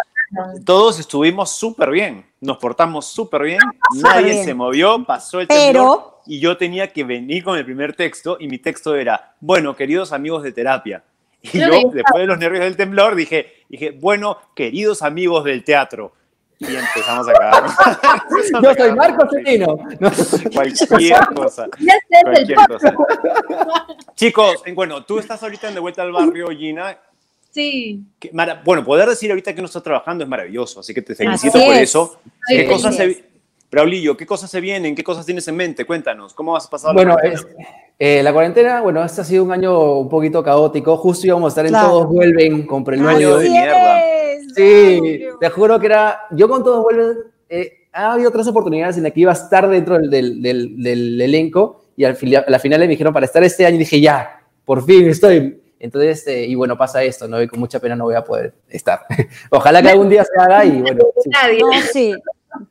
todos 0.65 0.99
estuvimos 0.99 1.51
súper 1.51 1.91
bien. 1.91 2.25
Nos 2.41 2.57
portamos 2.57 3.05
súper 3.05 3.43
bien. 3.43 3.59
nadie 4.01 4.43
se 4.43 4.55
movió, 4.55 5.03
pasó 5.05 5.41
el 5.41 5.47
temblor. 5.47 6.12
Y 6.25 6.39
yo 6.39 6.57
tenía 6.57 6.87
que 6.91 7.03
venir 7.03 7.43
con 7.43 7.57
el 7.57 7.65
primer 7.65 7.95
texto 7.95 8.37
y 8.39 8.47
mi 8.47 8.57
texto 8.57 8.95
era, 8.95 9.33
bueno, 9.39 9.75
queridos 9.75 10.11
amigos 10.11 10.43
de 10.43 10.51
terapia. 10.51 11.03
Y 11.41 11.59
yo, 11.59 11.89
después 11.91 12.21
de 12.21 12.25
los 12.25 12.37
nervios 12.37 12.63
del 12.63 12.77
temblor, 12.77 13.15
dije, 13.15 13.65
dije, 13.67 13.91
bueno, 13.91 14.37
queridos 14.55 15.01
amigos 15.01 15.43
del 15.43 15.63
teatro 15.63 16.13
y 16.59 16.75
empezamos 16.75 17.27
a 17.27 17.33
cagar. 17.33 17.63
Yo 18.63 18.73
soy 18.75 18.95
Marco 18.95 19.27
Cetino. 19.29 19.77
Cualquier 20.53 21.19
cosa. 21.35 21.67
Cualquier 22.23 22.57
cosa. 22.67 22.95
Chicos, 24.15 24.63
bueno, 24.73 25.03
tú 25.03 25.19
estás 25.19 25.41
ahorita 25.43 25.67
en 25.67 25.73
De 25.75 25.79
Vuelta 25.79 26.01
al 26.01 26.11
Barrio, 26.11 26.47
Gina. 26.49 26.97
Sí. 27.51 28.01
bueno, 28.63 28.83
poder 28.83 29.07
decir 29.07 29.29
ahorita 29.29 29.53
que 29.53 29.61
no 29.61 29.67
estás 29.67 29.83
trabajando 29.83 30.23
es 30.23 30.29
maravilloso, 30.29 30.79
así 30.79 30.91
que 30.93 31.03
te 31.03 31.13
felicito 31.13 31.59
por 31.59 31.75
eso. 31.75 32.19
¿Qué 32.47 32.65
cosas 32.65 32.95
se, 32.95 33.32
Braulillo, 33.73 34.15
¿qué 34.15 34.27
cosas 34.27 34.51
se 34.51 34.61
vienen? 34.61 34.93
¿Qué 34.93 35.03
cosas 35.03 35.25
tienes 35.25 35.47
en 35.47 35.55
mente? 35.55 35.83
Cuéntanos, 35.83 36.35
¿cómo 36.35 36.55
has 36.55 36.67
pasado 36.67 36.93
bueno, 36.93 37.15
la 37.15 37.21
cuarentena? 37.21 37.67
Eh, 37.97 38.21
la 38.21 38.31
cuarentena, 38.31 38.81
bueno, 38.81 39.03
este 39.03 39.21
ha 39.21 39.23
sido 39.23 39.43
un 39.43 39.51
año 39.51 39.97
un 39.97 40.09
poquito 40.09 40.43
caótico. 40.43 40.95
Justo 40.97 41.25
íbamos 41.25 41.47
a 41.47 41.49
estar 41.49 41.65
en 41.65 41.71
Todos 41.71 42.05
Vuelven 42.05 42.67
con 42.67 42.83
preludio 42.83 43.39
de 43.39 43.49
mierda. 43.49 44.01
Sí, 44.55 45.25
te 45.39 45.49
juro 45.49 45.79
que 45.79 45.87
era. 45.87 46.19
Yo 46.29 46.47
con 46.47 46.63
Todos 46.63 46.83
Vuelven. 46.83 47.17
Eh, 47.49 47.87
ha 47.93 48.13
habido 48.13 48.29
otras 48.29 48.45
oportunidades 48.45 48.97
en 48.97 49.03
las 49.03 49.11
que 49.11 49.21
iba 49.21 49.31
a 49.31 49.35
estar 49.35 49.67
dentro 49.67 49.97
del, 49.97 50.39
del, 50.39 50.83
del, 50.83 51.19
elenco 51.19 51.85
y 51.95 52.03
al, 52.03 52.15
a 52.45 52.51
la 52.51 52.59
final 52.59 52.79
me 52.79 52.87
dijeron 52.87 53.11
para 53.11 53.25
estar 53.25 53.43
este 53.43 53.65
año 53.65 53.77
y 53.77 53.79
dije, 53.79 53.99
ya, 53.99 54.39
por 54.65 54.85
fin 54.85 55.09
estoy. 55.09 55.59
Entonces, 55.79 56.19
este, 56.19 56.45
y 56.45 56.53
bueno, 56.53 56.77
pasa 56.77 57.01
esto, 57.01 57.27
¿no? 57.27 57.41
Y 57.41 57.47
con 57.47 57.59
mucha 57.59 57.79
pena 57.79 57.95
no 57.95 58.03
voy 58.03 58.15
a 58.15 58.23
poder 58.23 58.53
estar. 58.69 58.99
Ojalá 59.49 59.81
que 59.81 59.89
algún 59.89 60.09
día 60.09 60.23
se 60.23 60.39
haga 60.39 60.63
y 60.63 60.79
bueno. 60.79 61.03
sí. 61.23 61.31
Sí, 61.91 62.13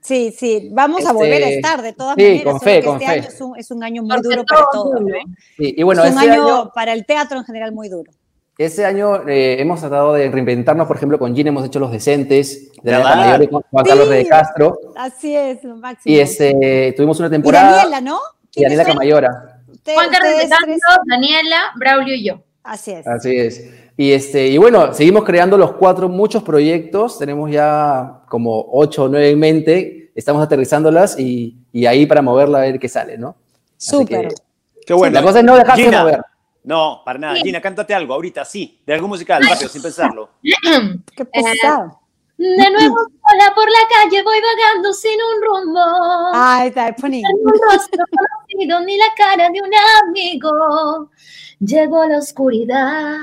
sí, 0.00 0.68
vamos 0.72 1.04
a 1.06 1.12
volver 1.12 1.42
a 1.42 1.46
este, 1.46 1.56
estar 1.56 1.82
de 1.82 1.92
todas 1.92 2.16
maneras. 2.16 2.44
Con 2.44 2.60
fe, 2.60 2.82
con 2.82 2.94
este 2.94 3.06
fe. 3.06 3.12
año 3.12 3.28
es 3.28 3.40
un, 3.40 3.58
es 3.58 3.70
un, 3.70 3.82
año 3.84 4.02
muy 4.02 4.20
duro 4.22 4.44
para 4.44 4.66
todos. 4.72 5.00
¿no? 5.00 5.08
Sí, 5.56 5.74
y 5.76 5.82
bueno, 5.82 6.04
es 6.04 6.12
un 6.12 6.18
año, 6.18 6.70
para 6.74 6.92
el 6.92 7.04
teatro 7.06 7.38
en 7.38 7.44
general 7.44 7.72
muy 7.72 7.88
duro. 7.88 8.10
Ese 8.58 8.84
año 8.84 9.26
eh, 9.28 9.56
hemos 9.60 9.80
tratado 9.80 10.12
de 10.12 10.30
reinventarnos, 10.30 10.86
por 10.86 10.96
ejemplo, 10.96 11.18
con 11.18 11.34
Gina 11.34 11.48
hemos 11.48 11.64
hecho 11.64 11.78
Los 11.78 11.90
Decentes, 11.90 12.70
de 12.82 12.92
la 12.92 13.00
Mayor 13.00 13.48
con 13.48 13.62
Juan 13.62 13.84
Carlos 13.84 14.10
de 14.10 14.26
Castro. 14.26 14.78
Así 14.94 15.34
es, 15.34 15.64
lo 15.64 15.76
máximo. 15.76 16.14
Y 16.14 16.20
este, 16.20 16.92
tuvimos 16.96 17.18
una 17.18 17.30
temporada. 17.30 17.70
Y 17.70 17.76
Daniela, 17.76 18.00
¿no? 18.02 18.20
Y 18.54 18.62
Daniela 18.62 18.84
Camayora. 18.84 19.60
Juan 19.84 20.10
Carlos 20.10 20.36
de 20.36 20.48
Castro, 20.48 21.02
Daniela, 21.06 21.72
Braulio 21.76 22.14
y 22.14 22.24
yo. 22.24 22.42
Así 22.62 22.92
es. 22.92 23.06
Así 23.06 23.36
es. 23.36 23.81
Y, 23.96 24.12
este, 24.12 24.48
y 24.48 24.58
bueno, 24.58 24.94
seguimos 24.94 25.24
creando 25.24 25.56
los 25.58 25.72
cuatro, 25.72 26.08
muchos 26.08 26.42
proyectos. 26.42 27.18
Tenemos 27.18 27.50
ya 27.50 28.22
como 28.28 28.66
ocho 28.72 29.04
o 29.04 29.08
nueve 29.08 29.30
en 29.30 29.38
mente. 29.38 30.12
Estamos 30.14 30.42
aterrizándolas 30.42 31.18
y, 31.18 31.56
y 31.72 31.86
ahí 31.86 32.06
para 32.06 32.22
moverla 32.22 32.58
a 32.58 32.62
ver 32.62 32.78
qué 32.78 32.88
sale, 32.88 33.18
¿no? 33.18 33.36
Súper. 33.76 34.28
Qué 34.86 34.94
bueno. 34.94 35.14
La 35.14 35.22
cosa 35.22 35.40
es 35.40 35.44
no 35.44 35.56
dejarse 35.56 35.90
mover. 35.90 36.22
No, 36.64 37.02
para 37.04 37.18
nada. 37.18 37.34
Gina, 37.36 37.60
cántate 37.60 37.92
algo 37.92 38.14
ahorita, 38.14 38.44
sí, 38.44 38.80
de 38.86 38.94
algo 38.94 39.08
musical, 39.08 39.42
rápido, 39.42 39.68
sin 39.68 39.82
pensarlo. 39.82 40.30
Qué 41.16 41.24
pesado. 41.24 41.98
De 42.38 42.70
nuevo 42.70 42.96
sola 42.96 43.54
por 43.54 43.68
la 43.70 43.78
calle 43.88 44.22
voy 44.22 44.38
vagando 44.40 44.92
sin 44.92 45.12
un 45.12 45.42
rumbo. 45.42 45.80
Ay, 46.32 46.68
está 46.68 46.94
un 46.98 47.52
rostro 47.70 48.04
conocido 48.10 48.80
ni 48.80 48.96
la 48.96 49.06
cara 49.16 49.48
de 49.50 49.60
un 49.60 49.70
amigo. 50.08 51.10
Llego 51.60 52.02
a 52.02 52.08
la 52.08 52.18
oscuridad 52.18 53.16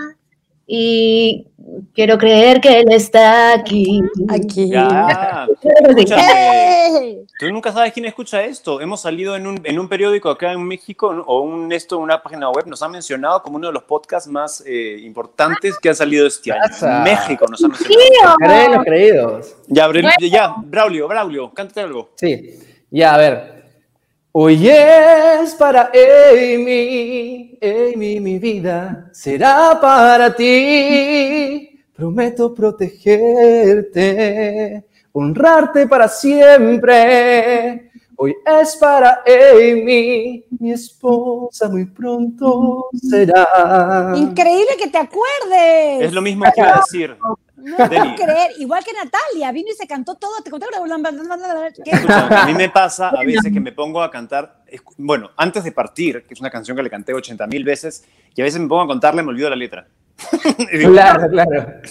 y 0.71 1.47
quiero 1.95 2.19
creer 2.19 2.61
que 2.61 2.81
él 2.81 2.91
está 2.91 3.53
aquí. 3.53 4.01
Aquí. 4.29 4.69
Ya. 4.69 5.47
Tú 7.39 7.49
nunca 7.51 7.71
sabes 7.71 7.91
quién 7.91 8.05
escucha 8.05 8.43
esto. 8.43 8.79
Hemos 8.79 9.01
salido 9.01 9.35
en 9.35 9.47
un, 9.47 9.59
en 9.63 9.79
un 9.79 9.89
periódico 9.89 10.29
acá 10.29 10.51
en 10.51 10.63
México 10.63 11.07
o 11.25 11.41
un 11.41 11.71
esto, 11.71 11.97
una 11.97 12.21
página 12.21 12.51
web, 12.51 12.67
nos 12.67 12.83
ha 12.83 12.87
mencionado 12.87 13.41
como 13.41 13.57
uno 13.57 13.67
de 13.67 13.73
los 13.73 13.83
podcasts 13.83 14.29
más 14.29 14.63
eh, 14.65 14.99
importantes 15.01 15.79
que 15.79 15.89
ha 15.89 15.95
salido 15.95 16.27
este 16.27 16.51
año. 16.51 16.61
En 16.81 17.03
México 17.03 17.45
nos 17.49 17.63
ha 17.63 17.67
mencionado. 17.67 18.35
Creen 18.37 18.71
los 18.71 18.83
creídos. 18.83 19.55
Ya, 19.67 19.89
ya, 20.19 20.53
Braulio, 20.65 21.07
Braulio, 21.07 21.51
cántate 21.51 21.81
algo. 21.81 22.09
Sí, 22.15 22.59
ya, 22.91 23.15
a 23.15 23.17
ver. 23.17 23.58
Hoy 24.31 24.69
es 24.69 25.55
para 25.55 25.89
Amy, 25.91 27.57
Amy, 27.59 28.19
mi 28.19 28.37
vida 28.37 29.09
será 29.11 29.79
para 29.81 30.35
ti. 30.35 31.81
Prometo 31.95 32.53
protegerte, 32.53 33.95
honrarte 35.13 35.87
para 35.87 36.07
siempre. 36.07 37.89
Hoy 38.17 38.35
es 38.45 38.75
para 38.75 39.23
Amy, 39.25 40.45
mi 40.59 40.73
esposa 40.73 41.67
muy 41.67 41.85
pronto 41.85 42.89
será. 42.93 44.13
Increíble 44.15 44.77
que 44.77 44.89
te 44.89 44.99
acuerdes. 44.99 46.01
Es 46.01 46.13
lo 46.13 46.21
mismo 46.21 46.45
que 46.53 46.61
iba 46.61 46.75
a 46.75 46.81
decir. 46.81 47.17
No 47.61 47.77
puedo 47.77 48.15
creer, 48.15 48.51
igual 48.59 48.83
que 48.83 48.93
Natalia, 48.93 49.51
vino 49.51 49.69
y 49.71 49.75
se 49.75 49.87
cantó 49.87 50.15
todo, 50.15 50.41
te 50.43 50.49
conté 50.49 50.67
a 50.75 52.45
mí 52.45 52.53
me 52.53 52.69
pasa 52.69 53.09
a 53.09 53.23
veces 53.23 53.51
que 53.51 53.59
me 53.59 53.71
pongo 53.71 54.01
a 54.01 54.09
cantar, 54.09 54.63
bueno, 54.97 55.31
antes 55.35 55.63
de 55.63 55.71
partir, 55.71 56.25
que 56.25 56.33
es 56.33 56.39
una 56.39 56.49
canción 56.49 56.77
que 56.77 56.83
le 56.83 56.89
canté 56.89 57.13
80 57.13 57.47
mil 57.47 57.63
veces, 57.63 58.05
y 58.35 58.41
a 58.41 58.43
veces 58.43 58.59
me 58.59 58.67
pongo 58.67 58.83
a 58.83 58.87
contarle 58.87 59.21
y 59.21 59.25
me 59.25 59.31
olvido 59.31 59.49
la 59.49 59.55
letra. 59.55 59.87
claro, 60.71 61.29
claro. 61.29 61.81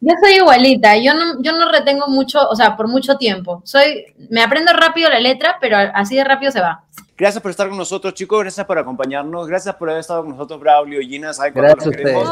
Yo 0.00 0.12
soy 0.22 0.34
igualita, 0.34 0.96
yo 0.98 1.14
no, 1.14 1.42
yo 1.42 1.52
no 1.52 1.70
retengo 1.72 2.08
mucho, 2.08 2.46
o 2.48 2.54
sea, 2.54 2.76
por 2.76 2.88
mucho 2.88 3.16
tiempo. 3.16 3.62
Soy, 3.64 4.14
me 4.30 4.42
aprendo 4.42 4.72
rápido 4.72 5.08
la 5.08 5.20
letra, 5.20 5.56
pero 5.60 5.76
así 5.94 6.16
de 6.16 6.24
rápido 6.24 6.52
se 6.52 6.60
va. 6.60 6.84
Gracias 7.16 7.40
por 7.40 7.50
estar 7.50 7.68
con 7.68 7.78
nosotros, 7.78 8.12
chicos. 8.12 8.40
Gracias 8.40 8.66
por 8.66 8.78
acompañarnos. 8.78 9.48
Gracias 9.48 9.74
por 9.76 9.88
haber 9.88 10.00
estado 10.00 10.20
con 10.20 10.32
nosotros, 10.32 10.60
Braulio 10.60 11.00
y 11.00 11.08
Gina. 11.08 11.32
¿Saben 11.32 11.54
cómo 11.54 11.66
lo 11.66 11.90
queremos? 11.90 12.28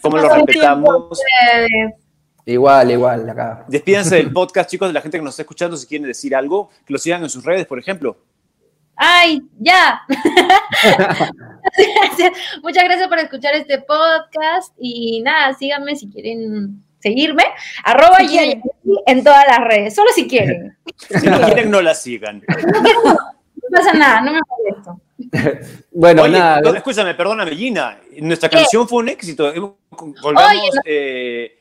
¿Cómo 0.00 0.16
lo 0.18 0.28
respetamos? 0.28 1.20
Igual, 2.46 2.90
igual, 2.90 3.28
acá. 3.28 3.64
Despídense 3.68 4.16
del 4.16 4.32
podcast, 4.34 4.70
chicos, 4.70 4.88
de 4.88 4.94
la 4.94 5.00
gente 5.00 5.18
que 5.18 5.24
nos 5.24 5.34
está 5.34 5.42
escuchando. 5.42 5.76
Si 5.76 5.86
quieren 5.86 6.06
decir 6.06 6.34
algo, 6.34 6.70
que 6.84 6.92
lo 6.92 6.98
sigan 6.98 7.22
en 7.22 7.30
sus 7.30 7.44
redes, 7.44 7.66
por 7.66 7.78
ejemplo. 7.78 8.16
¡Ay, 9.02 9.42
ya! 9.58 10.02
Muchas 12.62 12.84
gracias 12.84 13.08
por 13.08 13.18
escuchar 13.18 13.54
este 13.54 13.80
podcast 13.80 14.74
y 14.78 15.22
nada, 15.22 15.54
síganme 15.54 15.96
si 15.96 16.10
quieren 16.10 16.84
seguirme, 16.98 17.44
arroba 17.82 18.18
en 19.06 19.24
todas 19.24 19.46
las 19.48 19.60
redes, 19.60 19.94
solo 19.94 20.10
si 20.14 20.28
quieren. 20.28 20.76
Si 21.18 21.26
no 21.26 21.40
quieren, 21.40 21.70
no 21.70 21.80
la 21.80 21.94
sigan. 21.94 22.42
No, 22.46 23.16
pasa 23.70 23.94
nada, 23.94 24.20
no 24.20 24.32
me 24.32 24.40
molesto. 24.46 25.00
bueno, 25.92 26.28
nada. 26.28 26.76
escúchame, 26.76 27.14
perdóname, 27.14 27.56
Gina, 27.56 27.98
nuestra 28.18 28.50
canción 28.50 28.86
fue 28.86 28.98
un 28.98 29.08
éxito. 29.08 29.50
Volvamos, 30.22 30.70
eh, 30.84 31.59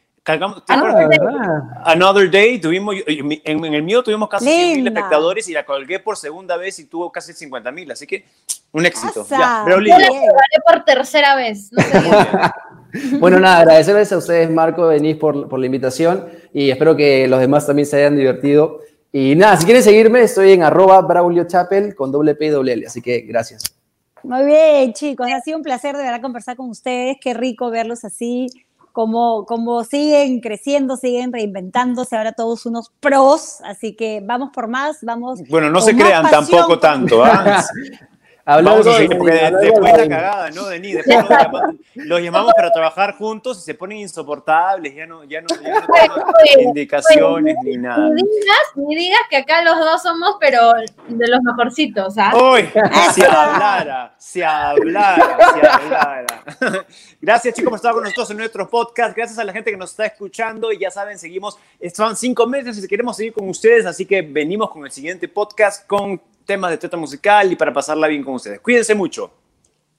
Ah, 0.68 1.82
Another 1.86 2.30
Day, 2.30 2.60
tuvimos, 2.60 2.96
en, 3.08 3.66
el 3.66 3.84
mío 3.84 4.04
tuvimos 4.04 4.30
casi 4.30 4.46
100 4.46 4.78
mil 4.78 4.88
espectadores 4.88 5.50
y 5.50 5.54
la 5.54 5.66
colgué 5.66 6.00
por 6.00 6.18
segunda 6.18 6.56
vez 6.56 6.78
y 6.80 6.86
tuvo 6.86 7.12
casi 7.12 7.34
50 7.34 7.72
mil, 7.72 7.92
así 7.92 8.06
que 8.06 8.26
un 8.72 8.86
éxito. 8.86 9.26
Ya, 9.30 9.64
pero 9.66 9.80
Yo 9.80 9.98
la 9.98 10.08
por 10.66 10.86
tercera 10.86 11.36
vez. 11.36 11.72
bueno, 13.20 13.40
nada, 13.40 13.60
agradecerles 13.60 14.12
a 14.12 14.18
ustedes, 14.18 14.52
Marco, 14.52 14.88
venís 14.88 15.18
por, 15.18 15.50
por 15.50 15.60
la 15.60 15.66
invitación 15.66 16.28
y 16.54 16.70
espero 16.70 16.96
que 16.96 17.28
los 17.28 17.40
demás 17.40 17.66
también 17.66 17.88
se 17.88 17.98
hayan 17.98 18.16
divertido. 18.16 18.82
Y 19.12 19.36
nada, 19.36 19.58
si 19.58 19.66
quieren 19.66 19.82
seguirme, 19.82 20.22
estoy 20.22 20.52
en 20.52 20.62
arroba 20.62 21.02
Braulio 21.02 21.46
Chapel 21.46 21.96
con 21.96 22.12
doble 22.12 22.36
P 22.36 22.46
y 22.46 22.50
doble 22.50 22.74
L, 22.74 22.86
así 22.86 23.02
que 23.02 23.22
gracias. 23.22 23.64
Muy 24.22 24.46
bien, 24.46 24.94
chicos, 24.94 25.28
ha 25.32 25.40
sido 25.40 25.58
un 25.58 25.64
placer 25.64 25.96
de 25.96 26.04
verdad 26.04 26.22
conversar 26.22 26.56
con 26.56 26.70
ustedes, 26.70 27.18
qué 27.20 27.34
rico 27.34 27.72
verlos 27.72 28.04
así 28.04 28.48
como, 29.00 29.46
como 29.46 29.86
siguen 29.86 30.42
creciendo, 30.42 30.98
siguen 30.98 31.32
reinventándose, 31.32 32.18
ahora 32.18 32.34
todos 32.34 32.66
unos 32.66 32.92
pros, 33.00 33.62
así 33.64 33.96
que 33.96 34.22
vamos 34.22 34.50
por 34.54 34.68
más, 34.68 34.98
vamos. 35.04 35.40
Bueno, 35.48 35.70
no 35.70 35.80
se 35.80 35.96
crean 35.96 36.30
tampoco 36.30 36.80
tanto. 36.80 37.24
¿ah? 38.50 38.62
Vamos 38.62 38.88
a 38.88 38.94
seguir, 38.94 39.18
porque 39.18 39.52
después 39.62 39.98
la 39.98 40.08
cagada, 40.08 40.50
¿no, 40.52 40.66
Denis? 40.66 40.96
Después 40.96 41.18
los 41.18 41.30
llamamos, 41.30 41.62
los 41.96 42.22
llamamos, 42.22 42.54
para 42.56 42.72
trabajar 42.72 43.16
juntos 43.16 43.60
y 43.60 43.62
se 43.62 43.74
ponen 43.76 44.00
insoportables, 44.00 44.96
ya 44.96 45.06
no, 45.06 45.24
ya 45.24 45.42
no, 45.42 45.48
ya 45.62 45.86
no 46.08 46.62
indicaciones 46.62 47.56
ni 47.64 47.78
nada. 47.78 48.10
Ni 48.10 48.22
digas, 48.22 48.58
ni 48.76 48.96
digas 48.96 49.22
que 49.30 49.38
acá 49.38 49.62
los 49.64 49.78
dos 49.78 50.02
somos, 50.02 50.38
pero 50.40 50.74
de 51.08 51.28
los 51.28 51.42
mejorcitos, 51.42 52.16
¿ah? 52.18 52.34
Uy, 52.36 52.70
se 53.14 53.26
hablara, 53.26 54.16
se 54.18 54.44
hablara, 54.44 55.38
se 55.54 55.68
hablara. 55.68 56.46
Gracias, 57.22 57.54
chicos, 57.54 57.70
por 57.70 57.78
estar 57.78 57.94
con 57.94 58.04
nosotros 58.04 58.32
en 58.32 58.38
nuestro 58.38 58.70
podcast. 58.70 59.16
Gracias 59.16 59.38
a 59.40 59.44
la 59.44 59.54
gente 59.54 59.72
que 59.72 59.78
nos 59.78 59.92
está 59.92 60.06
escuchando 60.06 60.72
y 60.72 60.80
ya 60.80 60.90
saben, 60.90 61.20
seguimos, 61.20 61.58
van 61.98 62.16
cinco 62.16 62.48
meses 62.48 62.84
y 62.84 62.88
queremos 62.88 63.16
seguir 63.16 63.34
con 63.34 63.48
ustedes, 63.48 63.86
así 63.86 64.06
que 64.06 64.22
venimos 64.22 64.72
con 64.72 64.86
el 64.86 64.92
siguiente 64.92 65.28
podcast 65.28 65.86
con 65.86 66.20
temas 66.50 66.72
de 66.72 66.80
teatro 66.80 67.00
musical 67.00 67.52
y 67.52 67.56
para 67.56 67.72
pasarla 67.72 68.08
bien 68.08 68.24
con 68.24 68.34
ustedes. 68.34 68.60
Cuídense 68.60 68.96
mucho. 68.96 69.32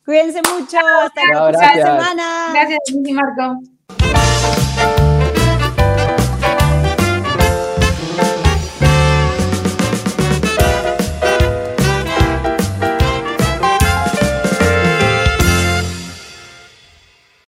Cuídense 0.05 0.41
mucho. 0.43 0.79
Hasta 0.79 1.21
la 1.33 1.49
próxima 1.49 1.73
semana. 1.75 2.51
Gracias, 2.53 2.81
Marco. 3.13 5.00